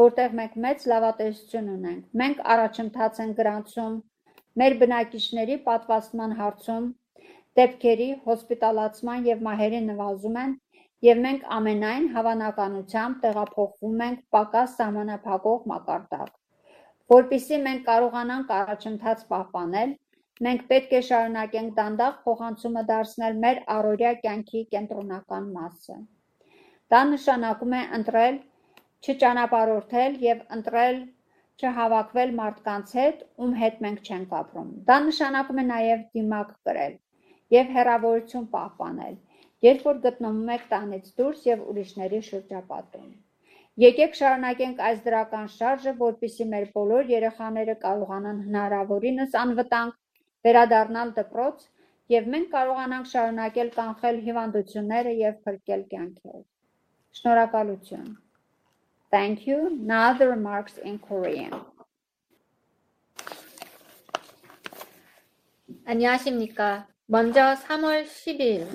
[0.00, 3.94] որտեղ մենք մեծ լավատեսություն ունենք։ Մենք առաջընթաց են գրանցում
[4.60, 6.86] մեր բնակիչների պատվաստման հարցում,
[7.60, 10.54] դեպքերի հոսպիտալացման և մահերի նվազում են,
[11.06, 16.32] և մենք ամենայն հավանականությամբ տեղափոխվում ենք պակաս սահմանափակող մակարդակ:
[17.14, 19.94] Որպեսզի մենք կարողանանք առաջընթաց պահպանել,
[20.46, 25.96] մենք պետք է շարունակենք դանդաղ փոխանցումը դարձնել մեր առօրյա կյանքի կենտրոնական մասը:
[26.92, 28.40] Դա նշանակում է ընտրել
[29.06, 30.96] չճանապարհորդել և ընտրել
[31.62, 36.96] չհավաքվել մարդկանց հետ, ում հետ մենք չենք ապրում: Դա նշանակում է նաև դիմակ կրել
[37.56, 39.14] և հեռավորություն պահպանել,
[39.66, 43.06] երբ որ գտնվում եք տանից դուրս և ուրիշների շրջապատում:
[43.84, 49.96] Եկեք շարունակենք այս դրական շարժը, որպեսզի մեր բոլոր երեխաները կարողանան հնարավորինս անվտանգ
[50.48, 51.66] վերադառնալ դպրոց
[52.16, 56.46] և մենք կարողանանք շարունակել կանխել հիվանդությունները և փրկել կյանքեր:
[57.20, 58.14] Շնորհակալություն:
[59.10, 59.70] Thank you.
[59.70, 61.52] Now the remarks in Korean.
[65.84, 66.88] 안녕하십니까.
[67.06, 68.66] 먼저 3월 10일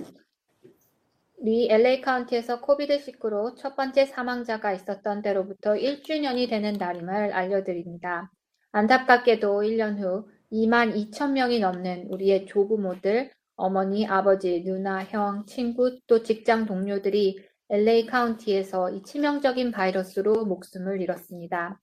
[1.44, 8.32] 리 LA 카운티에서 코비드19로 첫 번째 사망자가 있었던 때로부터 1주년이 되는 날임을 알려드립니다.
[8.72, 16.24] 안타깝게도 1년 후 2만 2천 명이 넘는 우리의 조부모들, 어머니, 아버지, 누나, 형, 친구, 또
[16.24, 21.80] 직장 동료들이 LA 카운티에서 이 치명적인 바이러스로 목숨을 잃었습니다.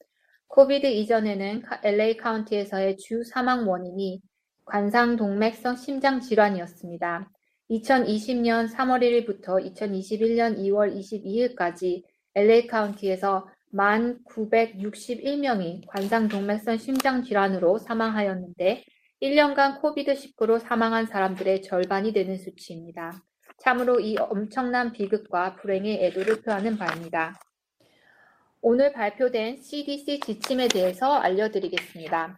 [0.47, 4.21] 코비드 이전에는 LA 카운티에서의 주 사망 원인이
[4.67, 7.31] 관상동맥성 심장 질환이었습니다.
[7.71, 12.03] 2020년 3월 1일부터 2021년 2월 22일까지
[12.35, 18.85] LA 카운티에서 1,961명이 관상동맥성 심장 질환으로 사망하였는데
[19.23, 23.23] 1년간 코비드19로 사망한 사람들의 절반이 되는 수치입니다.
[23.59, 27.39] 참으로 이 엄청난 비극과 불행의 애도를 표하는 바입니다.
[28.61, 32.37] 오늘 발표된 CDC 지침에 대해서 알려드리겠습니다.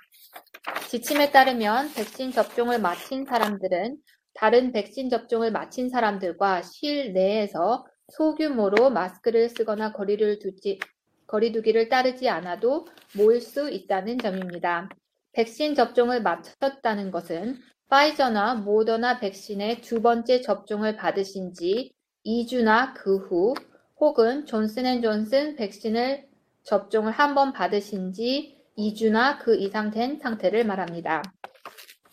[0.88, 3.96] 지침에 따르면 백신 접종을 마친 사람들은
[4.34, 10.78] 다른 백신 접종을 마친 사람들과 실내에서 소규모로 마스크를 쓰거나 거리를 두지,
[11.26, 12.86] 거리두기를 따르지 않아도
[13.16, 14.88] 모일 수 있다는 점입니다.
[15.32, 17.56] 백신 접종을 마쳤다는 것은
[17.90, 21.92] 파이저나 모더나 백신의 두 번째 접종을 받으신 지
[22.24, 23.52] 2주나 그 후
[23.98, 26.28] 혹은 존슨앤존슨 백신을
[26.62, 31.20] 접종을 한 번 받으신 지 2주나 그 이상 된 상태를 말합니다.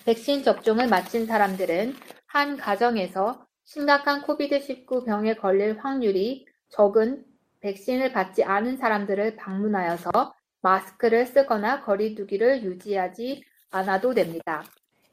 [0.03, 1.93] 백신 접종을 마친 사람들은
[2.25, 7.23] 한 가정에서 심각한 코비드19 병에 걸릴 확률이 적은
[7.59, 10.09] 백신을 받지 않은 사람들을 방문하여서
[10.61, 14.63] 마스크를 쓰거나 거리두기를 유지하지 않아도 됩니다.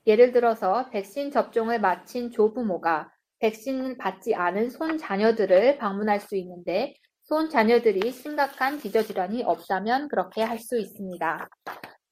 [0.06, 8.78] 예를 들어서 백신 접종을 마친 조부모가 백신을 받지 않은 손자녀들을 방문할 수 있는데 손자녀들이 심각한
[8.78, 11.48] 기저질환이 없다면 그렇게 할 수 있습니다.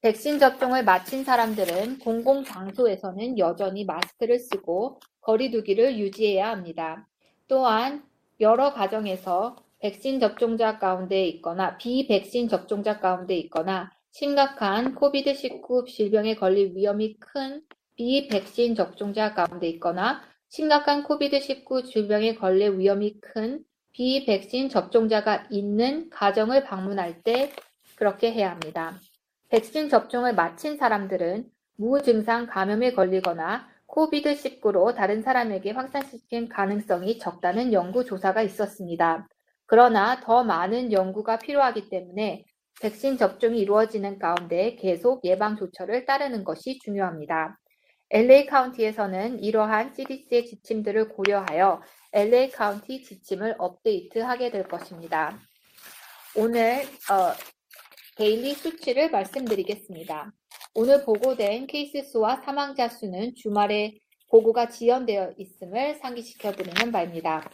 [0.01, 7.06] 백신 접종을 마친 사람들은 공공장소에서는 여전히 마스크를 쓰고 거리두기를 유지해야 합니다.
[7.47, 8.02] 또한
[8.40, 16.74] 여러 가정에서 백신 접종자 가운데 있거나 비백신 접종자 가운데 있거나 심각한 코비드 19 질병에 걸릴
[16.74, 17.62] 위험이 큰
[18.03, 23.62] 비백신 접종자 가운데 있거나 심각한 코비드19 질병에 걸릴 위험이 큰
[23.93, 27.53] 비백신 접종자가 있는 가정을 방문할 때
[27.95, 28.99] 그렇게 해야 합니다.
[29.51, 38.43] 백신 접종을 마친 사람들은 무증상 감염에 걸리거나 코비드19로 다른 사람에게 확산시킨 가능성이 적다는 연구 조사가
[38.43, 39.29] 있었습니다.
[39.66, 42.47] 그러나 더 많은 연구가 필요하기 때문에
[42.81, 47.61] 백신 접종이 이루어지는 가운데 계속 예방 조처를 따르는 것이 중요합니다.
[48.14, 51.80] LA 카운티에서는 이러한 CDC의 지침들을 고려하여
[52.12, 55.40] LA 카운티 지침을 업데이트하게 될 것입니다.
[56.36, 57.32] 오늘 어,
[58.16, 60.30] 데일리 수치를 말씀드리겠습니다.
[60.74, 63.94] 오늘 보고된 케이스 수와 사망자 수는 주말에
[64.28, 67.48] 보고가 지연되어 있음을 상기시켜 드리는 바입니다.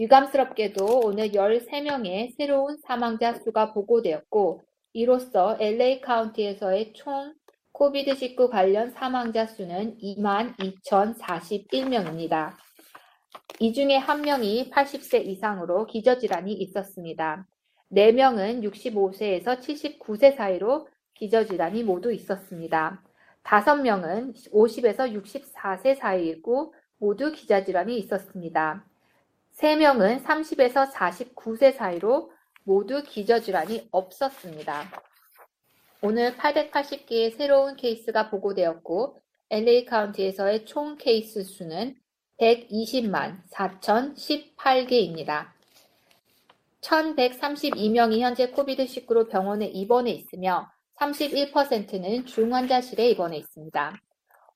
[0.00, 4.62] 유감스럽게도 오늘 13명의 새로운 사망자 수가 보고되었고
[4.94, 7.34] 이로써 LA 카운티에서의 총
[7.72, 12.52] 코비드19 관련 사망자 수는 2만 2,041명입니다.
[13.60, 17.46] 이 중에 한 명이 80세 이상으로 기저질환이 있었습니다.
[17.92, 23.02] 4명은 65세에서 79세 사이로 기저질환이 모두 있었습니다.
[23.44, 28.84] 5명은 50에서 64세 사이이고 모두 기저질환이 있었습니다.
[29.58, 32.32] 3명은 30에서 49세 사이로
[32.64, 35.11] 모두 기저질환이 없었습니다.
[36.04, 39.20] 오늘 880개의 새로운 케이스가 보고되었고
[39.50, 41.94] LA 카운티에서의 총 케이스 수는
[42.40, 45.46] 120만 4,018개입니다.
[46.80, 54.02] 1,132명이 현재 코비드19로 병원에 입원해 있으며 31%는 중환자실에 입원해 있습니다.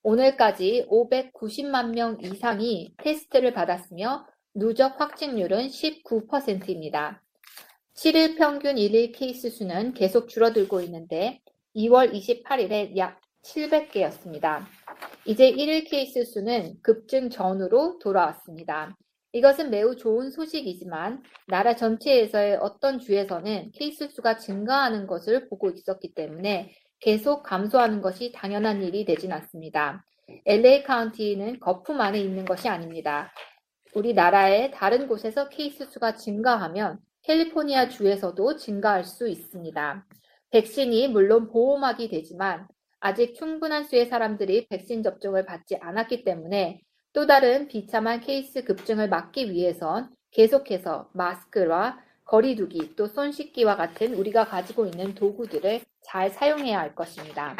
[0.02, 7.22] 오늘까지 590만 명 이상이 테스트를 받았으며 누적 확진율은 19%입니다.
[7.96, 11.40] 7일 평균 일일 케이스 수는 계속 줄어들고 있는데
[11.74, 14.66] 2월 28일에 약 700개였습니다.
[15.24, 18.94] 이제 1일 케이스 수는 급증 전으로 돌아왔습니다.
[19.32, 26.74] 이것은 매우 좋은 소식이지만 나라 전체에서의 어떤 주에서는 케이스 수가 증가하는 것을 보고 있었기 때문에
[27.00, 30.04] 계속 감소하는 것이 당연한 일이 되진 않습니다.
[30.44, 33.32] LA 카운티는 거품 안에 있는 것이 아닙니다.
[33.94, 40.06] 우리나라의 다른 곳에서 케이스 수가 증가하면 캘리포니아 주에서도 증가할 수 있습니다.
[40.50, 42.68] 백신이 물론 보호막이 되지만
[43.00, 46.80] 아직 충분한 수의 사람들이 백신 접종을 받지 않았기 때문에
[47.12, 54.44] 또 다른 비참한 케이스 급증을 막기 위해선 계속해서 마스크와 거리두기 또 손 씻기와 같은 우리가
[54.44, 57.56] 가지고 있는 도구들을 잘 사용해야 할 것입니다.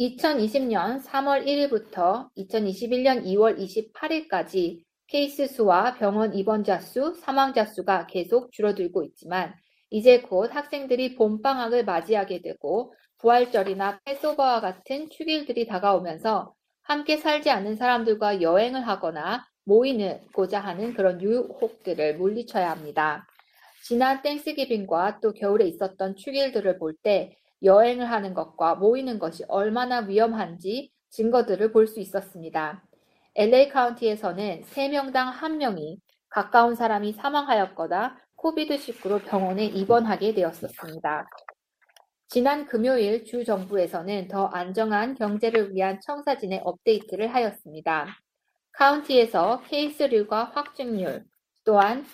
[0.00, 9.04] 2020년 3월 1일부터 2021년 2월 28일까지 케이스 수와 병원 입원자 수, 사망자 수가 계속 줄어들고
[9.04, 9.54] 있지만
[9.90, 18.42] 이제 곧 학생들이 봄방학을 맞이하게 되고 부활절이나 패소버와 같은 축일들이 다가오면서 함께 살지 않는 사람들과
[18.42, 23.26] 여행을 하거나 모이고자 하는 그런 유혹들을 물리쳐야 합니다.
[23.84, 30.92] 지난 땡스기빙과 또 겨울에 있었던 축일들을 볼 때 여행을 하는 것과 모이는 것이 얼마나 위험한지
[31.10, 32.85] 증거들을 볼 수 있었습니다.
[33.38, 35.98] LA 카운티에서는 3명당 1명이
[36.30, 41.28] 가까운 사람이 사망하였거나 코비드19로 병원에 입원하게 되었었습니다.
[42.28, 48.06] 지난 금요일 주 정부에서는 더 안정한 경제를 위한 청사진의 업데이트를 하였습니다.
[48.72, 51.24] 카운티에서 케이스율과 확진율
[51.64, 52.06] 또한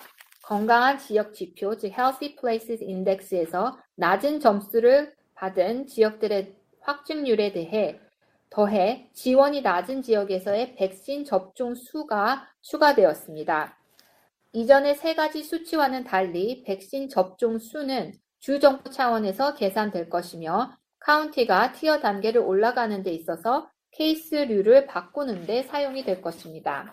[0.43, 8.01] 건강한 지역 지표, 즉 Healthy Places Index에서 낮은 점수를 받은 지역들의 확진율에 대해
[8.53, 13.79] 더해 지원이 낮은 지역에서의 백신 접종 수가 추가되었습니다.
[14.53, 22.43] 이전의 세 가지 수치와는 달리 백신 접종 수는 주정부 차원에서 계산될 것이며 카운티가 티어 단계를
[22.43, 26.93] 올라가는 데 있어서 케이스류를 바꾸는 데 사용이 될 것입니다.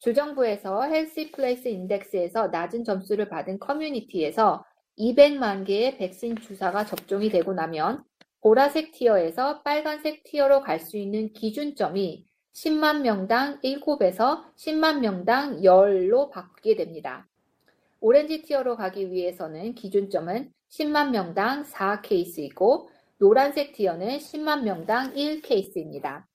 [0.00, 4.64] 주정부에서 헬시 플레이스 인덱스에서 낮은 점수를 받은 커뮤니티에서
[4.98, 8.02] 200만 개의 백신 주사가 접종이 되고 나면
[8.42, 16.76] 보라색 티어에서 빨간색 티어로 갈 수 있는 기준점이 10만 명당 7에서 10만 명당 10로 바뀌게
[16.76, 17.28] 됩니다.
[18.00, 22.88] 오렌지 티어로 가기 위해서는 기준점은 10만 명당 4 케이스이고
[23.18, 26.26] 노란색 티어는 10만 명당 1 케이스입니다.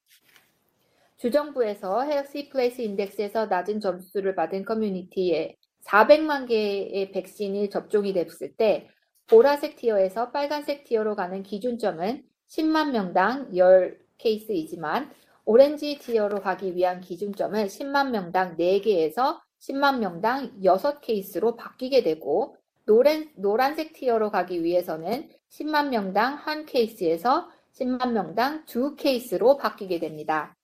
[1.17, 8.89] 주정부에서 헬시 플레이스 인덱스에서 낮은 점수를 받은 커뮤니티에 400만 개의 백신이 접종이 됐을 때
[9.27, 15.09] 보라색 티어에서 빨간색 티어로 가는 기준점은 10만 명당 10케이스이지만
[15.45, 22.55] 오렌지 티어로 가기 위한 기준점은 10만 명당 4개에서 10만 명당 6케이스로 바뀌게 되고
[22.85, 30.55] 노란, 노란색 티어로 가기 위해서는 10만 명당 1케이스에서 10만 명당 2케이스로 바뀌게 됩니다.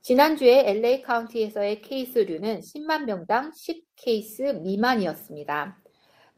[0.00, 5.78] 지난주에 LA 카운티에서의 케이스류는 10만 명당 10케이스 미만이었습니다.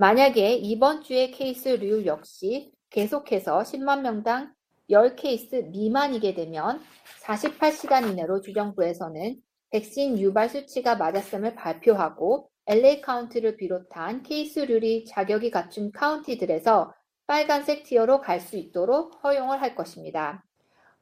[0.00, 4.52] 만약에 이번 주의 케이스류 역시 계속해서 10만 명당
[4.88, 6.80] 10케이스 미만이게 되면
[7.24, 9.34] 48시간 이내로 주정부에서는
[9.70, 16.94] 백신 유발 수치가 맞았음을 발표하고 LA 카운티를 비롯한 케이스률이 자격이 갖춘 카운티들에서
[17.26, 20.44] 빨간색 티어로 갈 수 있도록 허용을 할 것입니다.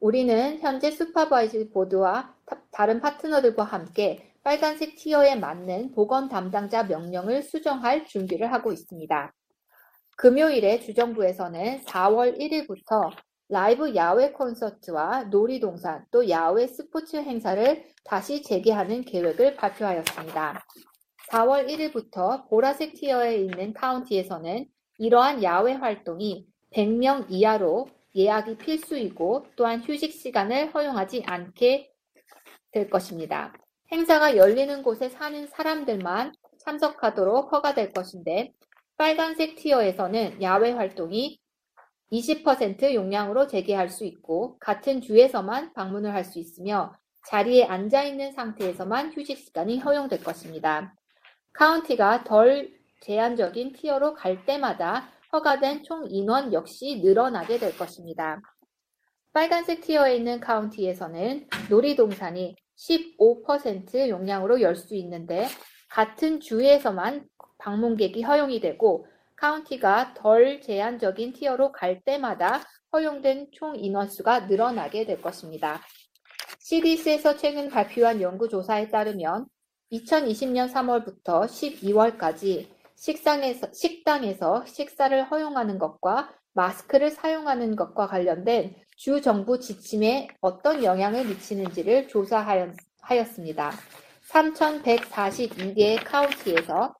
[0.00, 2.34] 우리는 현재 슈퍼바이즈 보드와
[2.70, 9.34] 다른 파트너들과 함께 빨간색 티어에 맞는 보건 담당자 명령을 수정할 준비를 하고 있습니다.
[10.16, 13.10] 금요일에 주정부에서는 4월 1일부터
[13.48, 20.64] 라이브 야외 콘서트와 놀이동산 또 야외 스포츠 행사를 다시 재개하는 계획을 발표하였습니다.
[21.32, 24.64] 4월 1일부터 보라색 티어에 있는 카운티에서는
[24.98, 31.90] 이러한 야외 활동이 100명 이하로 예약이 필수이고 또한 휴식 시간을 허용하지 않게
[32.70, 33.52] 될 것입니다.
[33.92, 38.52] 행사가 열리는 곳에 사는 사람들만 참석하도록 허가될 것인데
[38.96, 41.38] 빨간색 티어에서는 야외 활동이
[42.12, 46.94] 20% 용량으로 재개할 수 있고 같은 주에서만 방문을 할 수 있으며
[47.26, 50.94] 자리에 앉아 있는 상태에서만 휴식 시간이 허용될 것입니다.
[51.52, 58.40] 카운티가 덜 제한적인 티어로 갈 때마다 허가된 총 인원 역시 늘어나게 될 것입니다.
[59.32, 65.46] 빨간색 티어에 있는 카운티에서는 놀이동산이 15% 용량으로 열 수 있는데
[65.88, 67.26] 같은 주에서만
[67.58, 69.06] 방문객이 허용이 되고
[69.36, 75.80] 카운티가 덜 제한적인 티어로 갈 때마다 허용된 총 인원수가 늘어나게 될 것입니다.
[76.60, 79.46] CDC에서 최근 발표한 연구조사에 따르면
[79.92, 90.26] 2020년 3월부터 12월까지 식당에서, 식당에서 식사를 허용하는 것과 마스크를 사용하는 것과 관련된 주 정부 지침에
[90.40, 93.72] 어떤 영향을 미치는지를 조사하였습니다.
[94.30, 96.94] 3,142개의 카운티에서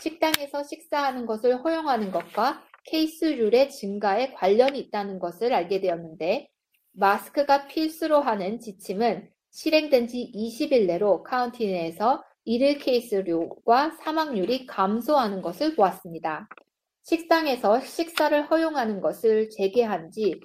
[0.00, 6.48] 식당에서 식사하는 것을 허용하는 것과 케이스률의 증가에 관련이 있다는 것을 알게 되었는데
[6.92, 15.74] 마스크가 필수로 하는 지침은 실행된 지 20일 내로 카운티 내에서 일일 케이스율과 사망률이 감소하는 것을
[15.74, 16.48] 보았습니다.
[17.02, 20.40] 식당에서 식사를 허용하는 것을 재개한 지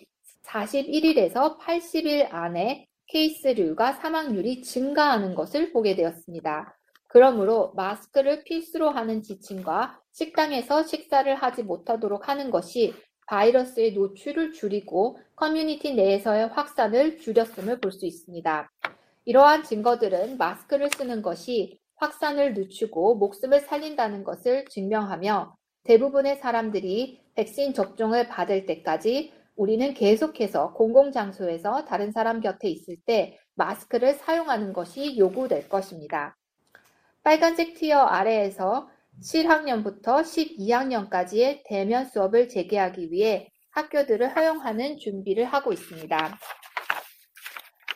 [0.48, 6.78] 41일에서 80일 안에 케이스율과 사망률이 증가하는 것을 보게 되었습니다.
[7.08, 12.94] 그러므로 마스크를 필수로 하는 지침과 식당에서 식사를 하지 못하도록 하는 것이
[13.28, 18.70] 바이러스의 노출을 줄이고 커뮤니티 내에서의 확산을 줄였음을 볼 수 있습니다.
[19.26, 28.28] 이러한 증거들은 마스크를 쓰는 것이 확산을 늦추고 목숨을 살린다는 것을 증명하며 대부분의 사람들이 백신 접종을
[28.28, 36.38] 받을 때까지 우리는 계속해서 공공장소에서 다른 사람 곁에 있을 때 마스크를 사용하는 것이 요구될 것입니다.
[37.24, 38.90] 빨간색 티어 아래에서
[39.24, 46.38] 7학년부터 12학년까지의 대면 수업을 재개하기 위해 학교들을 허용하는 준비를 하고 있습니다.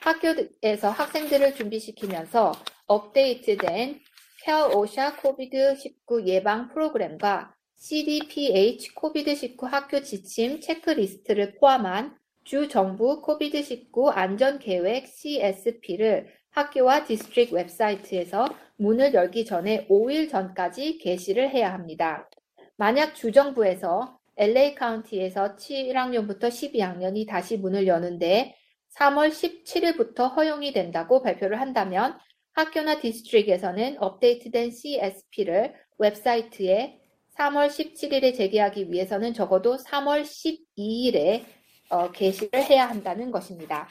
[0.02, 2.54] 학교에서 학생들을 준비시키면서
[2.88, 4.00] 업데이트된
[4.46, 15.08] 켈오샤 코비드 19 예방 프로그램과 CDPH 코비드19 학교 지침 체크리스트를 포함한 주 정부 코비드19 안전계획
[15.08, 22.30] CSP를 학교와 디스트릭 웹사이트에서 문을 열기 전에 5일 전까지 게시를 해야 합니다.
[22.76, 28.58] 만약 주정부에서 LA 카운티에서 7학년부터 12학년이 다시 문을 여는데
[28.96, 32.18] 3월 17일부터 허용이 된다고 발표를 한다면
[32.54, 36.99] 학교나 디스트릭에서는 업데이트된 CSP를 웹사이트에
[37.40, 41.46] 3월 17일에 제기하기 위해서는 적어도 3월 12일에
[41.90, 43.88] 어, 게시를 해야 한다는 것입니다.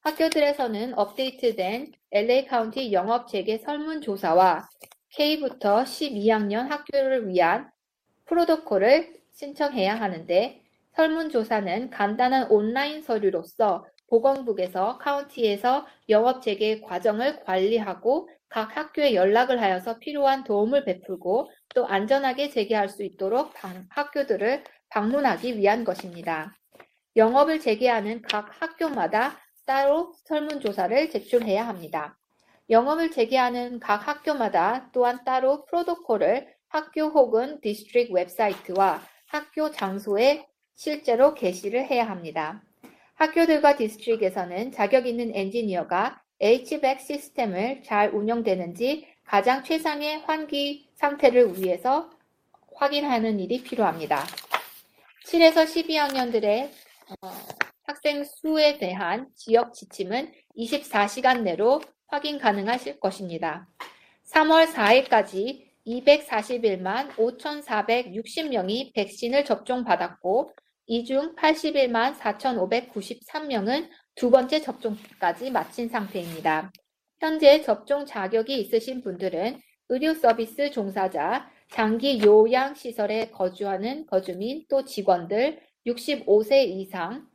[0.00, 4.68] 학교들에서는 업데이트된 LA 카운티 영업 재개 설문조사와
[5.10, 7.70] K부터 12학년 학교를 위한
[8.24, 10.62] 프로토콜을 신청해야 하는데
[10.96, 20.42] 설문조사는 간단한 온라인 서류로서 보건국에서 카운티에서 영업 재개 과정을 관리하고 각 학교에 연락을 하여서 필요한
[20.42, 23.52] 도움을 베풀고 또 안전하게 재개할 수 있도록
[23.90, 26.56] 학교들을 방문하기 위한 것입니다.
[27.16, 32.18] 영업을 재개하는 각 학교마다 따로 설문조사를 제출해야 합니다.
[32.68, 41.84] 영업을 재개하는 각 학교마다 또한 따로 프로토콜을 학교 혹은 디스트릭 웹사이트와 학교 장소에 실제로 게시를
[41.90, 42.62] 해야 합니다.
[43.14, 52.10] 학교들과 디스트릭에서는 자격 있는 엔지니어가 HVAC 시스템을 잘 운영되는지 가장 최상의 환기 상태를 위해서
[52.74, 54.24] 확인하는 일이 필요합니다.
[55.24, 56.68] 7에서 12학년들의
[57.22, 57.30] 어,
[57.84, 63.68] 학생 수에 대한 지역 지침은 24시간 내로 확인 가능하실 것입니다.
[64.32, 70.50] 3월 4일까지 241만 5,460명이 백신을 접종받았고
[70.86, 76.72] 이 중 81만 4,593명은 두 번째 접종까지 마친 상태입니다.
[77.20, 85.60] 현재 접종 자격이 있으신 분들은 의료 서비스 종사자, 장기 요양 시설에 거주하는 거주민 또 직원들
[85.86, 87.28] 65세 이상,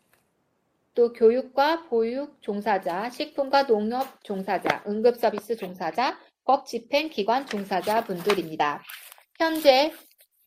[0.96, 8.82] 또 교육과 보육 종사자, 식품과 농업 종사자, 응급 서비스 종사자, 법 집행 기관 종사자 분들입니다.
[9.38, 9.94] 현재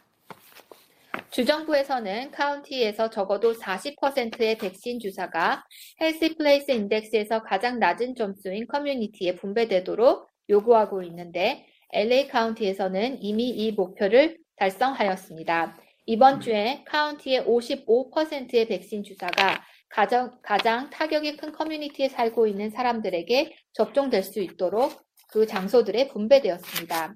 [1.31, 5.65] 주정부에서는 카운티에서 적어도 40%의 백신 주사가
[5.99, 15.77] 헬스플레이스 인덱스에서 가장 낮은 점수인 커뮤니티에 분배되도록 요구하고 있는데 LA 카운티에서는 이미 이 목표를 달성하였습니다.
[16.07, 24.23] 이번 주에 카운티의 55%의 백신 주사가 가장, 가장 타격이 큰 커뮤니티에 살고 있는 사람들에게 접종될
[24.23, 24.91] 수 있도록
[25.29, 27.15] 그 장소들에 분배되었습니다.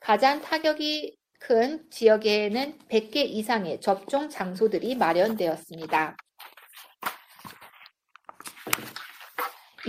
[0.00, 6.16] 가장 타격이 큰 지역에는 100개 이상의 접종 장소들이 마련되었습니다.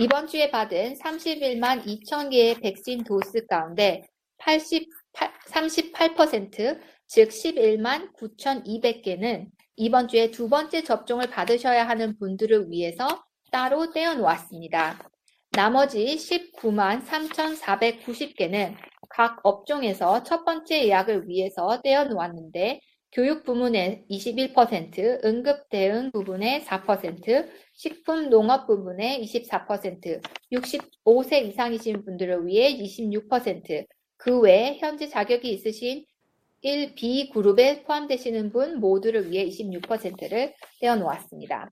[0.00, 10.08] 이번 주에 받은 31만 2천 개의 백신 도스 가운데 88, 38%, 즉 11만 9,200개는 이번
[10.08, 15.10] 주에 두 번째 접종을 받으셔야 하는 분들을 위해서 따로 떼어놓았습니다.
[15.50, 18.76] 나머지 19만 3,490개는
[19.10, 22.80] 각 업종에서 첫 번째 예약을 위해서 떼어놓았는데
[23.12, 30.20] 교육 부문의 21%, 응급 대응 부분의 4%, 식품 농업 부분의 24%,
[30.52, 36.04] 65세 이상이신 분들을 위해 26%, 그 외에 현재 자격이 있으신
[36.62, 41.70] 1B 그룹에 포함되시는 분 모두를 위해 26%를 떼어놓았습니다.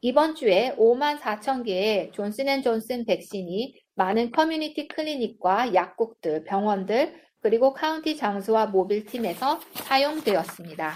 [0.00, 8.66] 이번 주에 5만 4천 개의 존슨앤존슨 백신이 많은 커뮤니티 클리닉과 약국들, 병원들, 그리고 카운티 장소와
[8.66, 10.94] 모빌팀에서 사용되었습니다.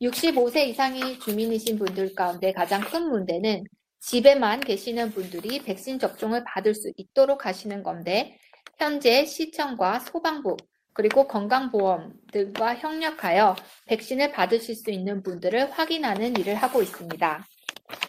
[0.00, 3.64] 65세 이상의 주민이신 분들 가운데 가장 큰 문제는
[3.98, 8.38] 집에만 계시는 분들이 백신 접종을 받을 수 있도록 하시는 건데
[8.78, 10.56] 현재 시청과 소방부
[10.92, 13.56] 그리고 건강보험들과 협력하여
[13.86, 17.44] 백신을 받으실 수 있는 분들을 확인하는 일을 하고 있습니다.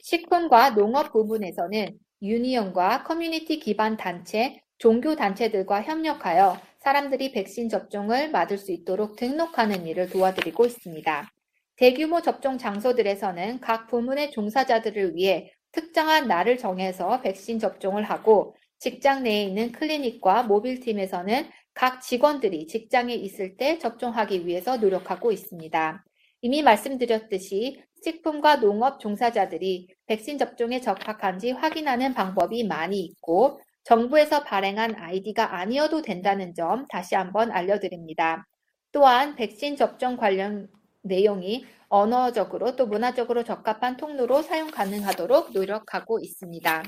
[0.04, 8.72] 식품과 농업 부분에서는 유니온과 커뮤니티 기반 단체, 종교 단체들과 협력하여 사람들이 백신 접종을 받을 수
[8.72, 11.32] 있도록 등록하는 일을 도와드리고 있습니다.
[11.76, 19.44] 대규모 접종 장소들에서는 각 부문의 종사자들을 위해 특정한 날을 정해서 백신 접종을 하고 직장 내에
[19.44, 26.04] 있는 클리닉과 모빌팀에서는 각 직원들이 직장에 있을 때 접종하기 위해서 노력하고 있습니다.
[26.42, 35.56] 이미 말씀드렸듯이 식품과 농업 종사자들이 백신 접종에 적합한지 확인하는 방법이 많이 있고 정부에서 발행한 아이디가
[35.56, 38.48] 아니어도 된다는 점 다시 한번 알려드립니다.
[38.92, 40.68] 또한 백신 접종 관련
[41.02, 46.84] 내용이 언어적으로 또 문화적으로 적합한 통로로 사용 가능하도록 노력하고 있습니다.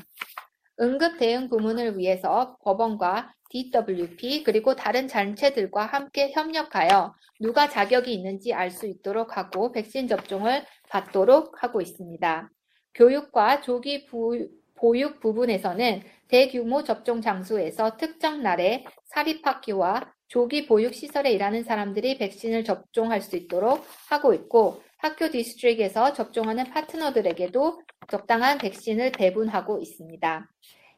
[0.80, 8.70] 응급 대응 부문을 위해서 법원과 DWP 그리고 다른 단체들과 함께 협력하여 누가 자격이 있는지 알
[8.70, 12.50] 수 있도록 하고 백신 접종을 받도록 하고 있습니다.
[12.94, 14.48] 교육과 조기 부,
[14.84, 23.22] 보육 부분에서는 대규모 접종 장소에서 특정 날에 사립학교와 조기 보육 시설에 일하는 사람들이 백신을 접종할
[23.22, 30.50] 수 있도록 하고 있고 학교 디스트릭에서 접종하는 파트너들에게도 적당한 백신을 배분하고 있습니다.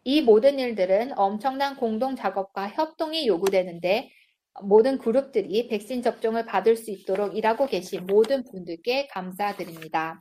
[0.03, 4.11] 이 모든 일들은 엄청난 공동 작업과 협동이 요구되는데
[4.63, 10.19] 모든 그룹들이 백신 접종을 받을 수 있도록 일하고 계신 모든 분들께 감사드립니다.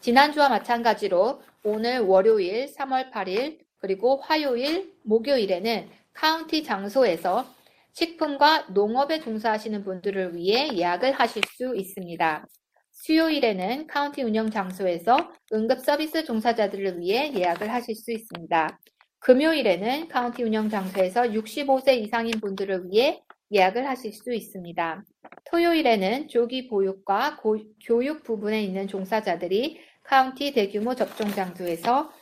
[0.00, 7.46] 지난주와 마찬가지로 오늘 월요일 3월 8일 그리고 화요일, 목요일에는 카운티 장소에서
[7.92, 12.46] 식품과 농업에 종사하시는 분들을 위해 예약을 하실 수 있습니다.
[12.90, 18.80] 수요일에는 카운티 운영 장소에서 응급 서비스 종사자들을 위해 예약을 하실 수 있습니다.
[19.20, 25.04] 금요일에는 카운티 운영 장소에서 65세 이상인 분들을 위해 예약을 하실 수 있습니다.
[25.44, 32.12] 토요일에는 조기 보육과 고, 교육 부분에 있는 종사자들이 카운티 대규모 접종 장소에서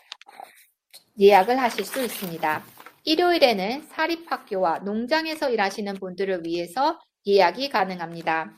[1.18, 2.62] 예약을 하실 수 있습니다.
[3.04, 8.56] 일요일에는 사립학교와 농장에서 일하시는 분들을 위해서 예약이 가능합니다.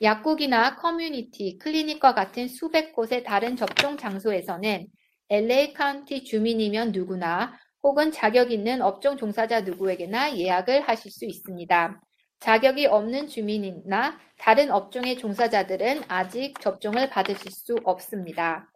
[0.00, 4.86] 약국이나 커뮤니티, 클리닉과 같은 수백 곳의 다른 접종 장소에서는
[5.28, 12.00] LA 카운티 주민이면 누구나 혹은 자격 있는 업종 종사자 누구에게나 예약을 하실 수 있습니다.
[12.42, 18.68] 자격이 없는 주민이나 다른 업종의 종사자들은 아직 접종을 받으실 수 없습니다.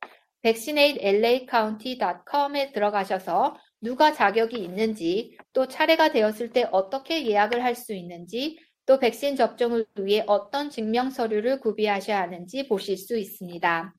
[0.42, 9.00] vaccinateLAcounty.com에 들어가셔서 누가 자격이 있는지 또 차례가 되었을 때 어떻게 예약을 할 수 있는지 또
[9.00, 13.92] 백신 접종을 위해 어떤 증명 서류를 구비하셔야 하는지 보실 수 있습니다.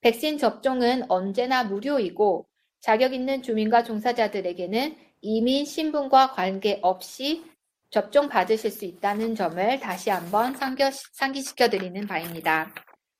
[0.00, 2.46] 백신 접종은 언제나 무료이고
[2.80, 7.49] 자격 있는 주민과 종사자들에게는 이민 신분과 관계없이
[7.90, 10.54] 접종 받으실 수 있다는 점을 다시 한번
[11.12, 12.72] 상기시켜 드리는 바입니다.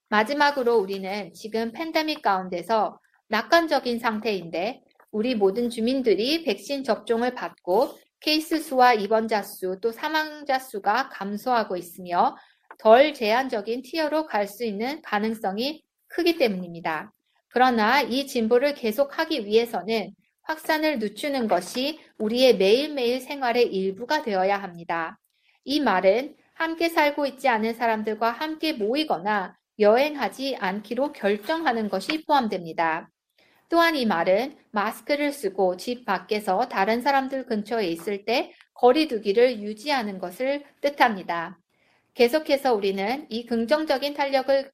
[0.08, 8.94] 마지막으로 우리는 지금 팬데믹 가운데서 낙관적인 상태인데 우리 모든 주민들이 백신 접종을 받고 케이스 수와
[8.94, 12.36] 입원자 수 또 사망자 수가 감소하고 있으며
[12.78, 17.12] 덜 제한적인 티어로 갈 수 있는 가능성이 크기 때문입니다.
[17.48, 20.14] 그러나 이 진보를 계속하기 위해서는
[20.50, 25.20] 확산을 늦추는 것이 우리의 매일매일 생활의 일부가 되어야 합니다.
[25.64, 33.10] 이 말은 함께 살고 있지 않은 사람들과 함께 모이거나 여행하지 않기로 결정하는 것이 포함됩니다.
[33.68, 40.64] 또한 이 말은 마스크를 쓰고 집 밖에서 다른 사람들 근처에 있을 때 거리두기를 유지하는 것을
[40.80, 41.60] 뜻합니다.
[42.14, 44.68] 계속해서 우리는 이 긍정적인 탄력을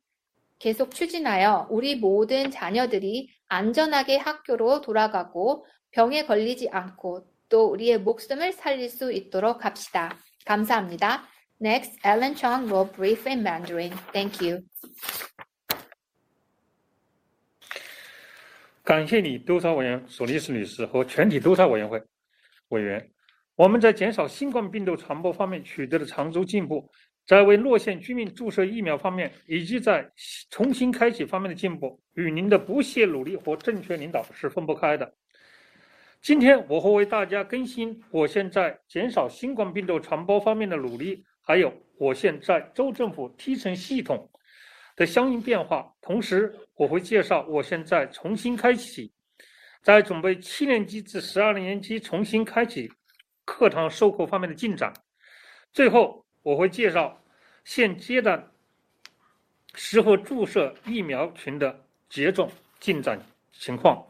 [0.58, 8.90] 계속 추진하여 우리 모든 자녀들이 안전하게 학교로 돌아가고 병에 걸리지 않고 또 우리의 목숨을 살릴
[8.90, 10.17] 수 있도록 합시다.
[10.45, 11.27] 감사합니다.
[11.61, 13.91] Next, Ellen Chong will brief in Mandarin.
[14.14, 14.64] Thank you.
[18.83, 22.01] 感谢你，督察委员索利斯女士和全体督察委员会
[22.69, 23.11] 委员。
[23.56, 26.90] 我们在减少新冠病毒传播方面取得了长足进步，
[27.26, 30.08] 在为洛县居民注射疫苗方面，以及在
[30.48, 35.12] 重新开启方面的进步，与您的不懈努力和正确领导是分不开的。
[36.22, 44.30] 今天我会为大家更新我县在减少新冠病毒传播方面的努力，还有我县在州政府梯层系统
[44.94, 45.92] 的相应变化。
[46.00, 49.12] 同时，我会介绍我现在重新开启，
[49.82, 52.88] 在准备七年级至十二年级重新开启
[53.44, 54.92] 课堂授课方面的进展。
[55.72, 56.24] 最后。
[56.47, 57.20] 我会介绍
[57.65, 58.52] 现阶段
[59.75, 64.00] 适合注射疫苗群的接种进展情况。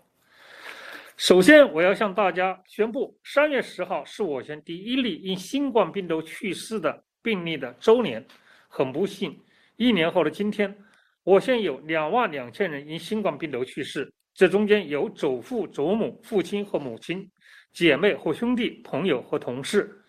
[1.16, 8.23] 首先，我要向大家宣布，三月十号是我县第一例因新冠病毒去世的病例的周年。
[8.68, 9.40] 很不幸，
[9.76, 10.76] 一年后的今天，
[11.23, 17.26] 我县有两万两千人因新冠病毒去世，这中间有祖父、祖母、父亲和母亲、
[17.73, 20.02] 姐妹和兄弟、朋友和同事。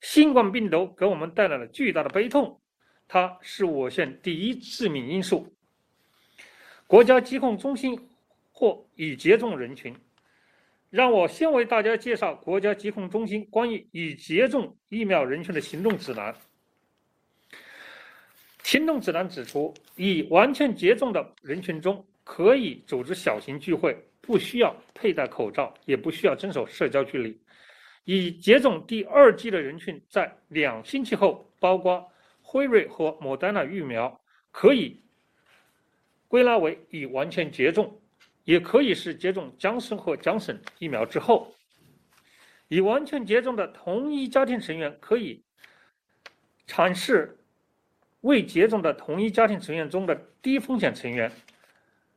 [0.00, 2.60] 新冠病毒给我们带来了巨大的悲痛，
[3.06, 5.54] 它是我县第一致命因素。
[6.86, 8.08] 国家疾控中心
[8.50, 9.94] 或已接种人群，
[10.88, 16.34] 让我先为大家介绍国家疾控中心关于已接种疫苗人群的行动指南。
[18.62, 27.38] 行动指南指出，已完全接种的人群中可以组织小型聚会，不需要佩戴口罩，也不需要遵守社交距离。
[28.12, 32.10] 已接种第二剂的人群，在两星期后，包括
[32.42, 35.00] 辉瑞和莫德纳疫苗，可以
[36.26, 38.00] 归纳为已完全接种，
[38.42, 41.54] 也可以是接种江森和江森疫苗之后。
[42.66, 45.44] 已完全接种的同一家庭成员可以
[46.66, 47.38] 阐释
[48.22, 51.30] 未接种的同一家庭成员中的低风险成员，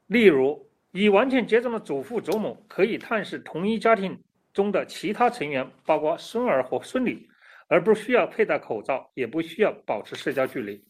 [0.08, 4.20] 例如，已完全接种的祖父祖母可以探视同一家庭。
[4.54, 7.28] 中的其他成员，包括孙儿和孙女，
[7.68, 10.84] 而不需要佩戴口罩，也不需要保持社交距离。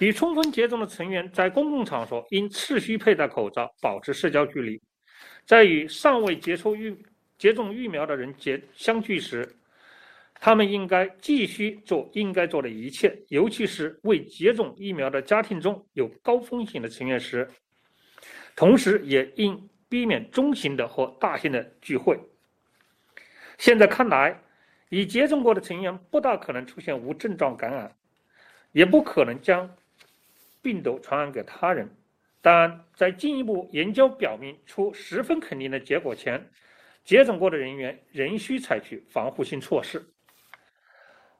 [0.00, 4.80] 已充分接种的成员在公共场所应持续佩戴口罩，保持社交距离。
[5.46, 6.96] 在与尚未接触疫
[7.38, 9.46] 接种疫苗的人接相聚时，
[10.40, 17.48] 他们应该继续做应该做的一切，尤其是未接种疫苗的家庭中有高风险的成员时，
[18.56, 19.68] 同时也应。
[19.94, 22.18] 避免中型的和大型的聚会。
[23.58, 24.42] 现在看来，
[24.88, 27.94] 已接种过的成员不大可能出现无症状感染，
[28.72, 29.72] 也不可能将
[30.60, 31.88] 病毒传染给他人。
[32.40, 36.44] 但在进一步研究表明出十分肯定的结果前，
[37.04, 40.04] 接种过的人员仍需采取防护性措施。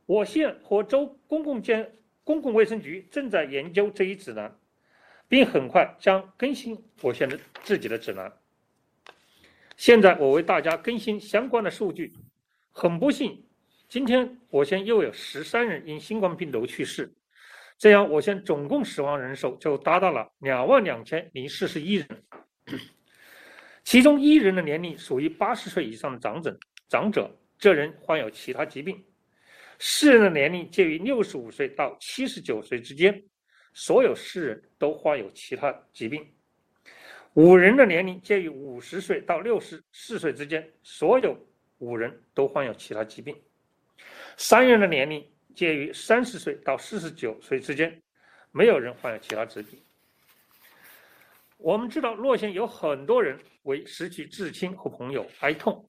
[0.06, 1.90] 我县和州公共健
[2.22, 4.56] 公共卫生局正在研究这一指南，
[5.26, 8.32] 并很快将更新我县的自己的指南。
[9.76, 12.12] 现在我为大家更新相关的数据。
[12.70, 13.44] 很不幸，
[13.88, 17.14] 今天我县又有十三人因新冠病毒去世，
[17.78, 22.08] 这样我县总共死亡人数就达到了两万两千零四十一人。
[23.84, 28.96] 其中一人的年龄属于八十岁以上的长者，长者这人患有其他疾病；
[29.78, 33.22] 四人的年龄介于六十五岁到七十九岁之间，
[33.72, 36.33] 所有四人都患有其他疾病。
[37.34, 41.36] 五人的年龄介于五十岁到六十四岁之间，所有
[41.78, 43.36] 五人都患有其他疾病。
[44.36, 48.00] 三人的年龄介于三十岁到四十九岁之间，
[48.52, 49.82] 没有人患有其他疾病。
[51.56, 55.84] 我们知道洛县有很多人为失去至亲和朋友哀痛，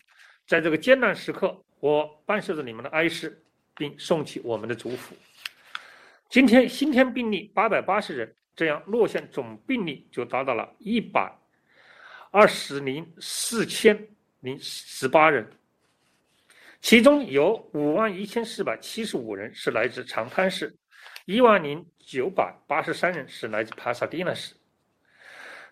[0.48, 3.44] 在这个艰难时刻，我伴随着你们的哀思，
[3.76, 5.16] 并送去我们的祝福。
[6.28, 11.32] 今天新添病例八百八十人，这样洛县总病例就达到了一百
[12.32, 14.08] 二十零四千
[14.40, 15.50] 零十八人，
[16.82, 20.76] 其中有五万一千四百七十五人是来自长滩市，
[21.26, 24.56] 一万零九百八十三人是来自帕萨蒂纳市。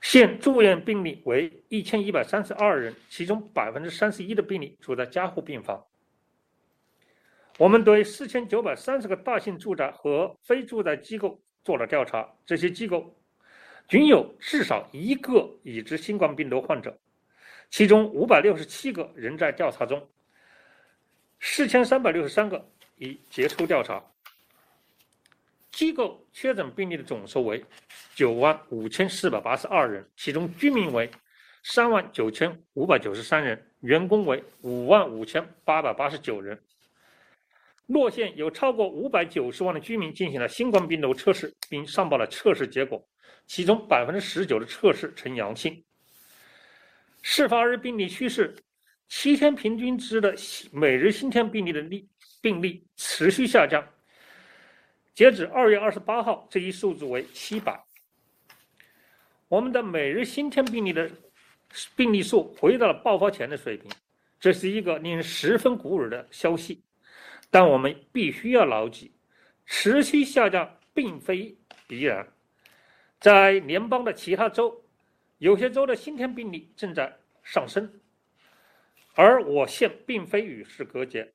[0.02, 5.82] 现住院病例为一千一百三十二人，其中百分之三十一的病例住在加护病房。
[7.58, 13.16] 我们对四千九百三十个大型住宅和非住宅机构做了调查，这些机构
[13.88, 16.98] 均有至少一个已知新冠病毒患者，
[17.70, 20.08] 其中五百六十七个仍在调查中，
[21.40, 24.04] 四千三百六十三个已结束调查。
[25.72, 27.64] 机构确诊病例的总数为
[28.14, 31.10] 九万五千四百八十二人，其中居民为
[31.64, 36.62] 三万九千五百九十三人，员工为五万五千八百八十九人。
[37.88, 43.06] 洛县有超过五百九十万的居民进行了新冠病毒测试，并上报了测试结果，
[43.46, 45.84] 其中百分之十九的测试呈阳性。
[47.22, 48.56] 事发日病例趋势，
[49.08, 50.34] 七天平均值的
[50.72, 52.08] 每日新添病例的例
[52.42, 53.84] 病例持续下降。
[55.14, 57.80] 截止二月二十八号，这一数字为七百。
[59.48, 61.10] 我们的每日新添病例的
[61.96, 63.92] 病例数回到了爆发前的水平，
[64.40, 66.82] 这是一个令人十分鼓舞的消息。
[67.54, 69.12] 但我们必须要牢记，
[69.64, 72.28] 持续下降并非必然。
[73.20, 74.84] 在联邦的其他州，
[75.38, 77.88] 有些州的新添病例正在上升，
[79.14, 81.32] 而我县并非与世隔绝。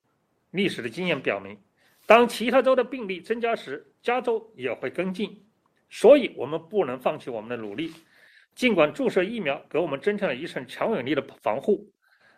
[0.51, 1.57] 历史的经验表明。
[2.05, 5.47] 当其他州的病例增加时，加州也会跟进，
[5.89, 7.93] 所以我们不能放弃我们的努力。
[8.57, 11.89] 尽管注射疫苗给我们增添了一层强有力的防护，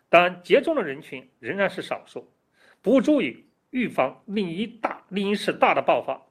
[0.07, 2.31] 但接种的人群仍然是少数，
[2.79, 6.21] 不注意预防另一大另一次大的爆发。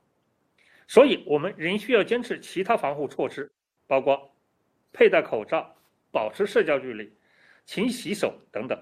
[0.87, 3.53] 所以，我们仍需要坚持其他防护措施，
[3.87, 4.35] 包括
[4.93, 5.77] 佩戴口罩、
[6.11, 7.13] 保持社交距离、
[7.67, 8.81] 勤洗手等等。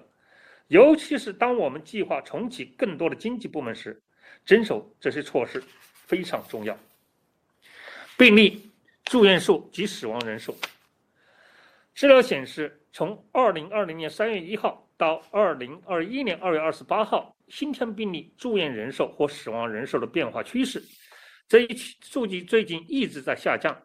[0.67, 4.01] 尤其是当我们计划重启更多的经济部门时。
[4.45, 5.61] 遵守这些措施
[6.05, 6.77] 非常重要。
[8.17, 8.71] 病例、
[9.03, 10.55] 住院数及死亡人数。
[11.93, 20.83] 资料显示，从二零二零年三月一号到二零二一年二月二十八号，新添病例、住院人数或死亡人数的变化趋势，
[21.47, 23.75] 这一数据最近一直在下降。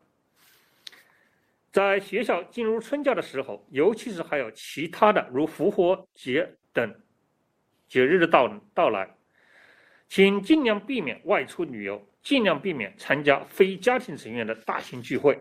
[1.72, 6.94] 在学校进入春假的时候，尤其是还有其他的如复活节等
[7.88, 9.16] 节日的到到来。
[10.08, 15.36] 请尽量避免外出旅游，尽量避免参加非家庭成员的大型聚会。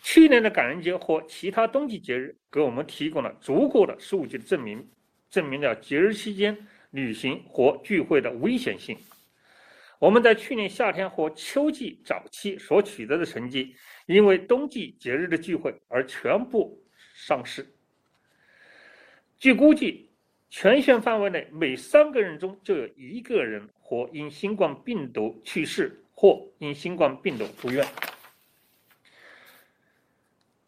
[0.00, 4.88] 去年的感恩节或其他冬季节日给我们提供了足够的数据证明，
[5.36, 6.56] 证明了节日期间
[6.92, 8.96] 旅行或聚会的危险性。
[9.98, 16.82] 我们在去年夏天或秋季早期所取得的成绩，因为冬季节日的聚会而全部
[17.14, 17.66] 丧失。
[19.36, 20.04] 据估计。
[20.48, 27.84] 全县范围内，每三个人中就有一个人或因新冠病毒去世，或因新冠病毒住院。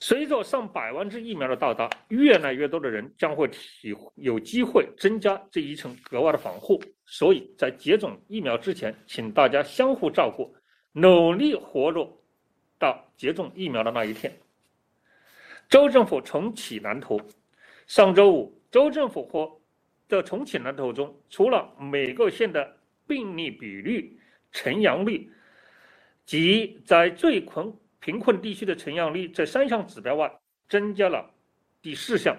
[0.00, 6.80] 随着上百万支疫苗的到达，越来越多的人将会体有机会增加这一层格外的防护。
[7.04, 10.54] 所以在接种疫苗之前，请大家相互照顾，
[10.92, 12.16] 努力活络
[12.78, 14.32] 到接种疫苗的那一天。
[15.68, 17.20] 州政府重启蓝图。
[17.86, 19.60] 上周五，州政府或
[20.08, 24.16] 的重启蓝图中，除了每个县的病例比率、
[24.52, 25.28] 呈阳率
[26.24, 30.32] 及在最困贫困地区的呈阳率这三项指标外，
[30.68, 31.28] 增加了
[31.82, 32.36] 第四项，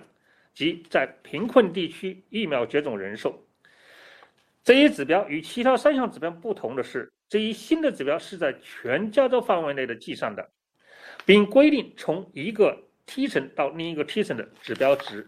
[0.54, 3.46] 即在贫困地区疫苗接种人数。
[4.64, 10.50] 这一指标与其他三项指标不同的是，这一新的指标是在全加州范围内的计算的，
[11.26, 15.28] 并规定从一个梯层到另一个梯层的指标值。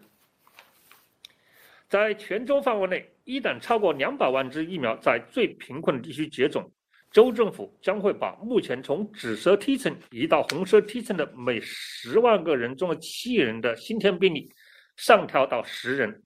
[1.90, 6.72] 在全州范围内，一旦超过两百万支疫苗在最贫困地区接种，
[7.11, 14.49] 州政府将会把目前从紫色梯层移到红色梯层的每十万个人中的七人的新天病例
[14.95, 16.22] 上调到十人，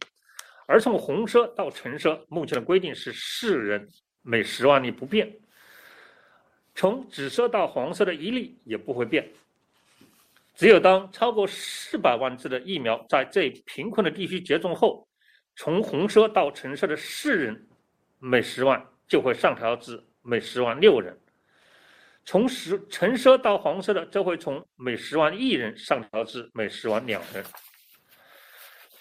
[0.67, 3.89] 而从红色到橙色，目前的规定是四人
[4.21, 5.31] 每十万例不变。
[6.75, 9.27] 从紫色到黄色的一例也不会变。
[10.55, 15.07] 只有当超过四百万支的疫苗在最贫困的地区接种后，
[15.55, 17.67] 从红色到橙色的四人
[18.19, 21.15] 每十万就会上调至每十万六人，
[22.25, 27.45] 从十橙色到黄色的这会从每十万一人上调至每十万两人。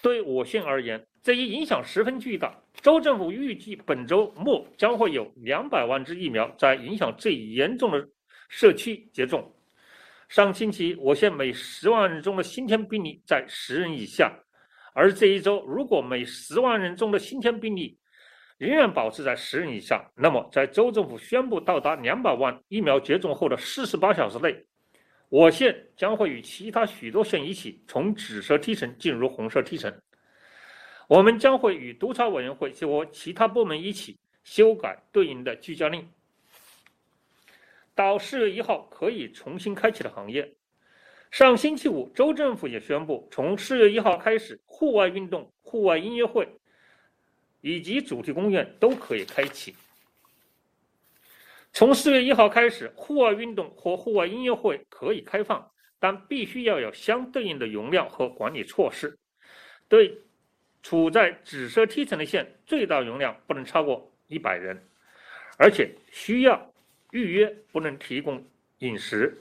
[0.03, 2.55] 对我县而言，这一影响十分巨大。
[2.83, 8.07] 州政府预计本周末将会有两百万支疫苗在影响最严重的
[8.47, 9.51] 社区接种。
[10.29, 14.31] 上星期，我县每十万人中的新添病例在十人以下，
[14.93, 17.97] 而这一周，如果每十万人中的新添病例
[18.57, 24.65] 仍然保持在十人以下，那么在州政府宣布到达两百万疫苗接种后的四十八小时内，
[25.29, 29.93] 我县将会与其他许多县一起从紫色梯层进入红色梯层。
[31.07, 36.07] 我们将会与督查委员会和其他部门一起修改对应的居家令。
[37.93, 40.55] 到四月一号可以重新开启的行业。
[41.29, 46.47] 上星期五，州政府也宣布，从四月一号开始，户外运动、户外音乐会
[47.65, 49.75] 以及主题公园都可以开启。
[51.73, 59.17] 从四月一号开始，户外运动和户外音乐会可以开放，但必须要有相对应的容量和管理措施。
[59.89, 60.15] 对
[60.83, 64.79] 处在紫色梯层的县，最大容量不能超过一百人，
[65.57, 66.71] 而且需要。
[67.11, 68.43] 预约不能提供
[68.79, 69.37] 饮食，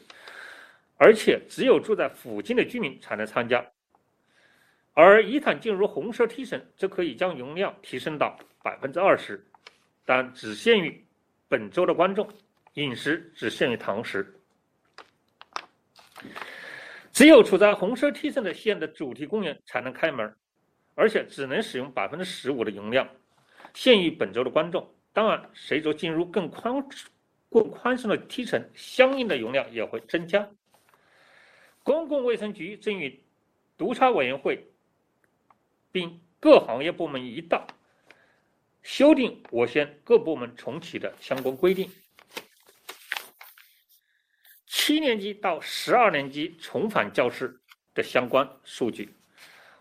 [0.97, 3.67] 而且只有住在附近的居民才能参加。
[4.95, 9.45] 而一旦进入红色梯层，则可以将容量提升到百分之二十，
[10.07, 11.05] 但只限于
[11.49, 12.27] 本周的观众，
[12.75, 14.35] 饮食只限于堂食。
[17.13, 20.35] 只有处在红色梯层的县的主题公园才能开门，
[20.95, 23.07] 而且只能使用百分之十五的容量，
[23.75, 24.89] 限于本周的观众。
[25.13, 26.83] 当然，随着进入更宽。
[27.51, 30.45] 更宽松的梯层，相应的容量也会增加。
[31.85, 33.23] 公共卫生局正与
[33.79, 34.67] 督查委员会
[35.95, 37.65] 并各行业部门一道
[38.83, 41.89] 修订我县各部门重启的相关规定。
[44.67, 47.57] 七年级到十二年级重返教室
[47.95, 49.09] 的相关数据，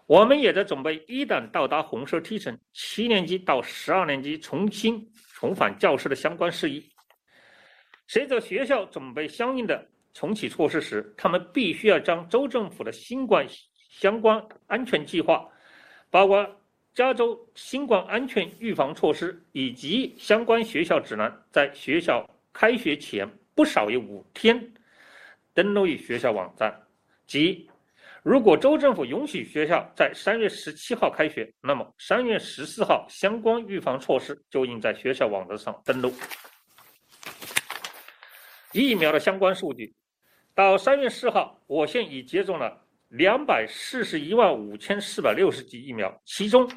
[0.06, 6.88] 我们也在准备，一旦到达红色梯层，七年级到十二年级重新重返教室的相关事宜。
[8.08, 13.46] 随着学校准备相应的重启措施时，他们必须要将州政府的新冠
[13.90, 15.46] 相关安全计划，
[16.14, 16.48] 包括
[16.94, 24.72] 加州新冠安全预防措施以及相关学校指南，在学校开学前不少于五天
[25.56, 26.72] 登录于学校网站。
[27.26, 27.68] 即，
[28.22, 36.14] 如果州政府允许学校在三月十七号开学，那么三月十四号相关预防措施就应在学校网站上登录。
[38.72, 39.92] 疫苗的相关数据，
[40.54, 42.83] 到三月四号，我县已接种了
[43.14, 46.68] 两百四十一万五千四百六十剂疫苗，其中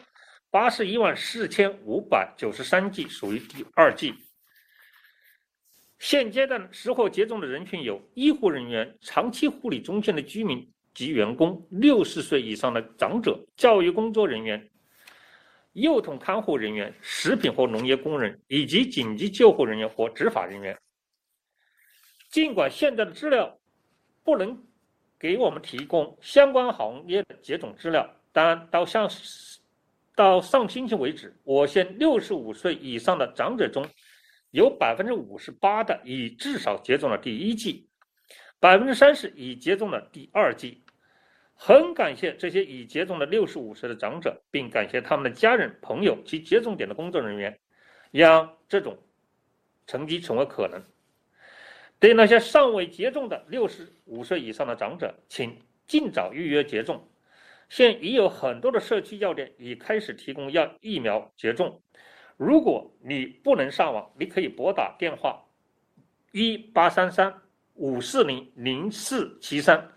[0.50, 4.14] 八十一万四千五百九十三剂属于第二剂。
[5.98, 14.70] 现阶段实获接种的人群有医护人员、长期护理中心的居民及员工、六十岁以上的长者、教育工作人员、
[15.72, 20.78] 幼童看护人员、食品或农业工人以及紧急救护人员或执法人员。
[22.28, 23.58] 尽管现在的资料
[24.22, 24.65] 不能
[25.18, 29.08] 给我们提供相关行业的接种资料，但到上
[30.14, 33.86] 到上星期为止，我县六十五岁以上的长者中
[34.50, 37.88] 有百分之五十八的已至少接种了第一剂，
[38.58, 40.82] 百分之三十已接种了第二剂。
[41.58, 47.58] 很感谢这些已接种的六十五岁的长者，并感谢他们的家人、朋友及接种点的工作人员，
[48.10, 48.98] 让这种
[49.86, 50.82] 成绩成为可能。
[51.98, 57.08] 对那些尚未接种的六十五岁以上的长者，请尽早预约接种。
[57.68, 61.80] 现已有很多的社区药店已开始提供药疫苗接种。
[62.36, 65.42] 如果你不能上网，你可以拨打电话
[66.32, 67.34] 一八三三
[67.74, 69.90] 五四零零四七三，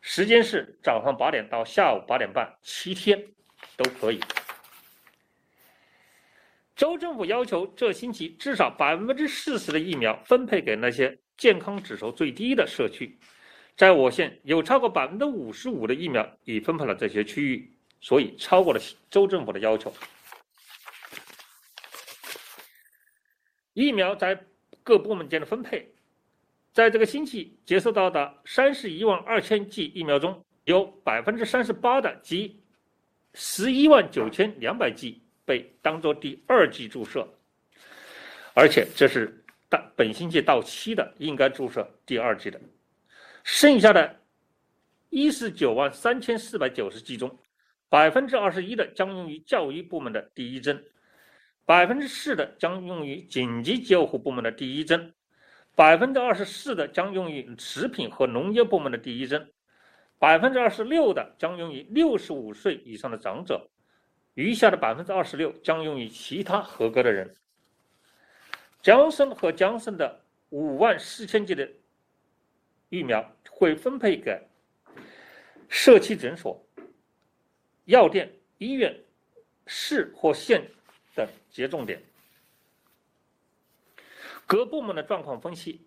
[0.00, 3.20] 时间是早上八点到下午八点半，七天
[3.76, 4.20] 都可以。
[6.82, 11.16] 州政府要求这星期至少百分之四十的疫苗分配给那些。
[11.38, 13.16] 健康指数最低的社区，
[13.76, 19.92] 在我县有超过百分之五十五的疫苗已分配了这些区域，所以超过了州政府的要求。
[23.74, 24.44] 疫苗在
[24.82, 25.88] 各部门间的分配，
[26.72, 32.60] 在这个星期接收到的三十一万二千剂疫苗中，有百分之三十八的即
[33.34, 37.26] 十一万九千两百剂被当做第二剂注射，
[38.54, 39.80] 而且这是到。
[39.94, 42.60] 本星期到期的应该注射第二剂的，
[43.44, 44.16] 剩下的
[45.10, 47.38] 一十九万三千四百九十剂中，
[47.88, 50.82] 百分之二十一的将用于教育部门的第一针，
[51.64, 55.14] 百分之四的将用于紧急救护部门的第一针，
[55.76, 59.52] 百分之二十四的将用于食品和农业部门的第一针，
[60.18, 63.70] 百分之二十六的将用于六十五岁以上的长者，
[64.34, 67.34] 余下的百分之二十六将用于其他合格的人。
[68.80, 71.68] 江森和江森的五万四千剂的
[72.88, 74.40] 疫苗会分配给
[75.68, 76.60] 社区诊所、
[77.84, 78.94] 药店、医院、
[79.66, 80.66] 市或县
[81.14, 82.02] 等接种点。
[84.46, 85.80] 各部门的状况分析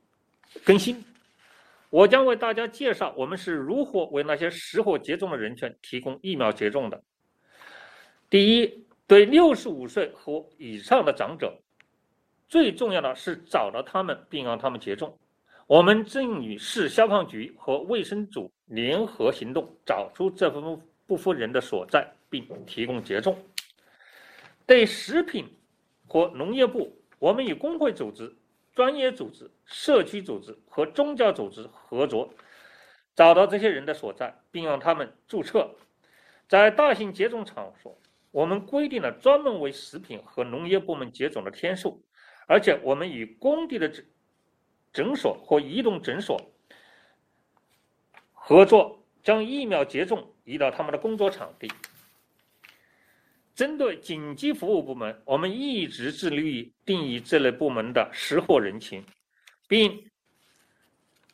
[0.64, 1.04] 更新，
[1.90, 7.04] 我将为大家介绍我们是如何为那些适合接种的人群提供疫苗接种的。
[8.36, 11.58] 第一，对六十五岁和以上的长者，
[12.50, 15.18] 最重要的是找到他们并让他们接种。
[15.68, 23.38] 我们正与市消防局和卫生组联合行动，找出这部分部分人的所在，并提供接种。
[24.66, 25.48] 对食品
[26.06, 28.36] 和农业部，我们与工会组织。
[28.74, 32.30] 专业组织、社区组织和宗教组织合作，
[33.16, 35.74] 找到这些人的所在，并让他们注册。
[36.50, 37.98] 在大型接种场所，
[38.36, 42.04] 我们规定了专门为食品和农业部门接种的天数，
[42.48, 44.06] 而且我们与工地的诊
[44.92, 46.38] 诊所或移动诊所
[48.34, 51.72] 合作，将疫苗接种移到他们的工作场地。
[53.56, 59.02] 针对紧急服务部门，我们一直致力于定义这类部门的识货人群，
[59.66, 60.12] 并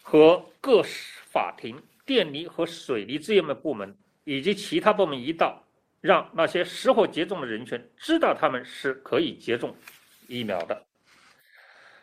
[0.03, 5.63] 和各法庭、电力和水利资源的部门以及其他部门一道，
[6.01, 9.73] 让那些适合接种的人群知道他们是可以接种
[10.27, 10.85] 疫苗的。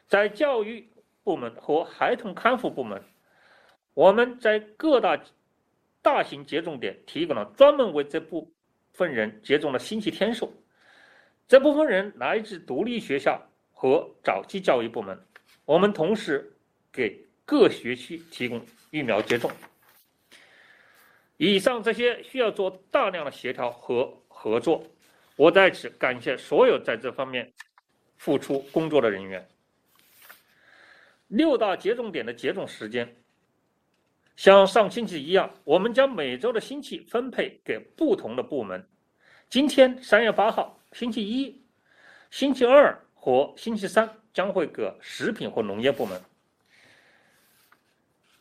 [0.06, 0.88] 在教育
[1.22, 3.02] 部门和孩童康复部门，
[3.92, 5.20] 我们在各大
[6.00, 8.50] 大型接种点提供了专门为这部。
[8.94, 10.52] 分人接种的星期天数，
[11.46, 15.16] 这部分人来自独立学校和早期教育部门。
[15.64, 16.52] 我们同时
[16.90, 18.60] 给各学区提供
[18.90, 19.48] 疫苗接种。
[21.38, 24.84] 以上这些需要做大量的协调和合作。
[25.36, 27.50] 我在此感谢所有在这方面
[28.16, 29.48] 付出工作的人员。
[31.28, 33.16] 六大接种点的接种时间。
[34.34, 38.84] 像上星期一样，我们将每周的星期分配给不同的部门。
[39.48, 41.64] 今天三月八号，星期一、
[42.30, 46.20] 星期二和星期三将会给食品和农业部门。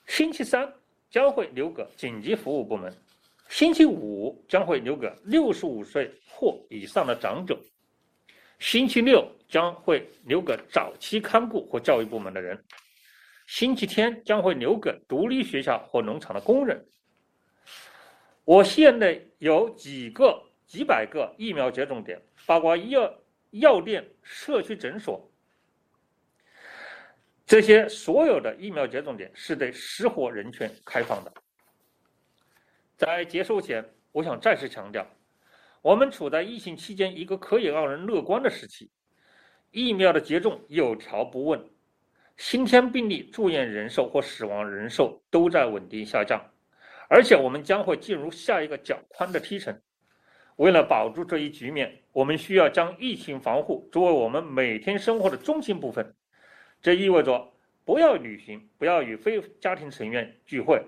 [0.07, 0.73] 星期三
[1.09, 2.93] 将会留给紧急服务部门。
[3.49, 7.57] 星期五将会留给六十五岁或以上的长者。
[8.59, 12.61] 星期六将会留给早期看护或教育部门的人。
[13.45, 16.85] 星期天将会留给独立学校或农场的工人。
[18.43, 23.13] 我县内有几个、几百个疫苗接种点，包括药
[23.51, 25.31] 药店、社区诊所。
[27.47, 31.31] 这些所有的疫苗接种点是对失火人群开放的。
[32.97, 35.07] 在结束前，我想再次强调，
[35.81, 38.91] 我们处在疫情期间一个可以让人乐观的时期，
[39.71, 41.65] 疫苗的接种有条不紊。
[42.35, 46.43] 新添病例、住院人数或死亡人数都在稳定下降，
[47.07, 49.73] 而且我们将会进入下一个较宽的梯程。
[50.57, 56.13] 为了保住这一局面，我们需要将疫情防护作为我们每天生活的中心部分。
[56.86, 57.52] 这意味着
[57.84, 60.84] 不要旅行，不要与非家庭成员聚会，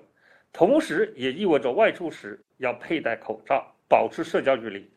[0.53, 4.91] 同时也意味着外出时要佩戴口罩，保持社交距离。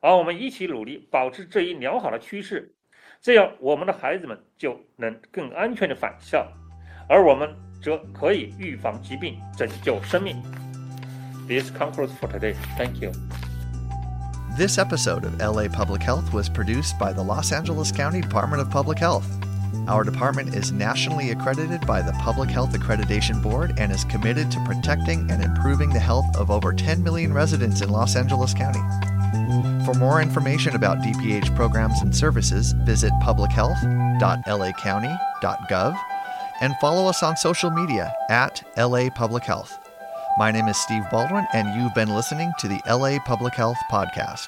[0.00, 2.72] 而我们一起努力保持这一良好的趋势。
[3.20, 6.46] 这样，我们的孩子们就能更安全的返校，
[7.08, 7.52] 而我们
[7.82, 10.40] 则可以预防疾病，拯救生命。
[11.48, 12.54] This concludes for today.
[12.76, 13.10] Thank you.
[14.56, 18.70] This episode of LA Public Health was produced by the Los Angeles County Department of
[18.70, 19.26] Public Health.
[19.87, 24.63] Our department is nationally accredited by the Public Health Accreditation Board and is committed to
[24.65, 28.79] protecting and improving the health of over 10 million residents in Los Angeles County.
[29.85, 35.97] For more information about DPH programs and services, visit publichealth.lacounty.gov
[36.61, 39.77] and follow us on social media at LA Public Health.
[40.37, 44.47] My name is Steve Baldwin, and you've been listening to the LA Public Health Podcast.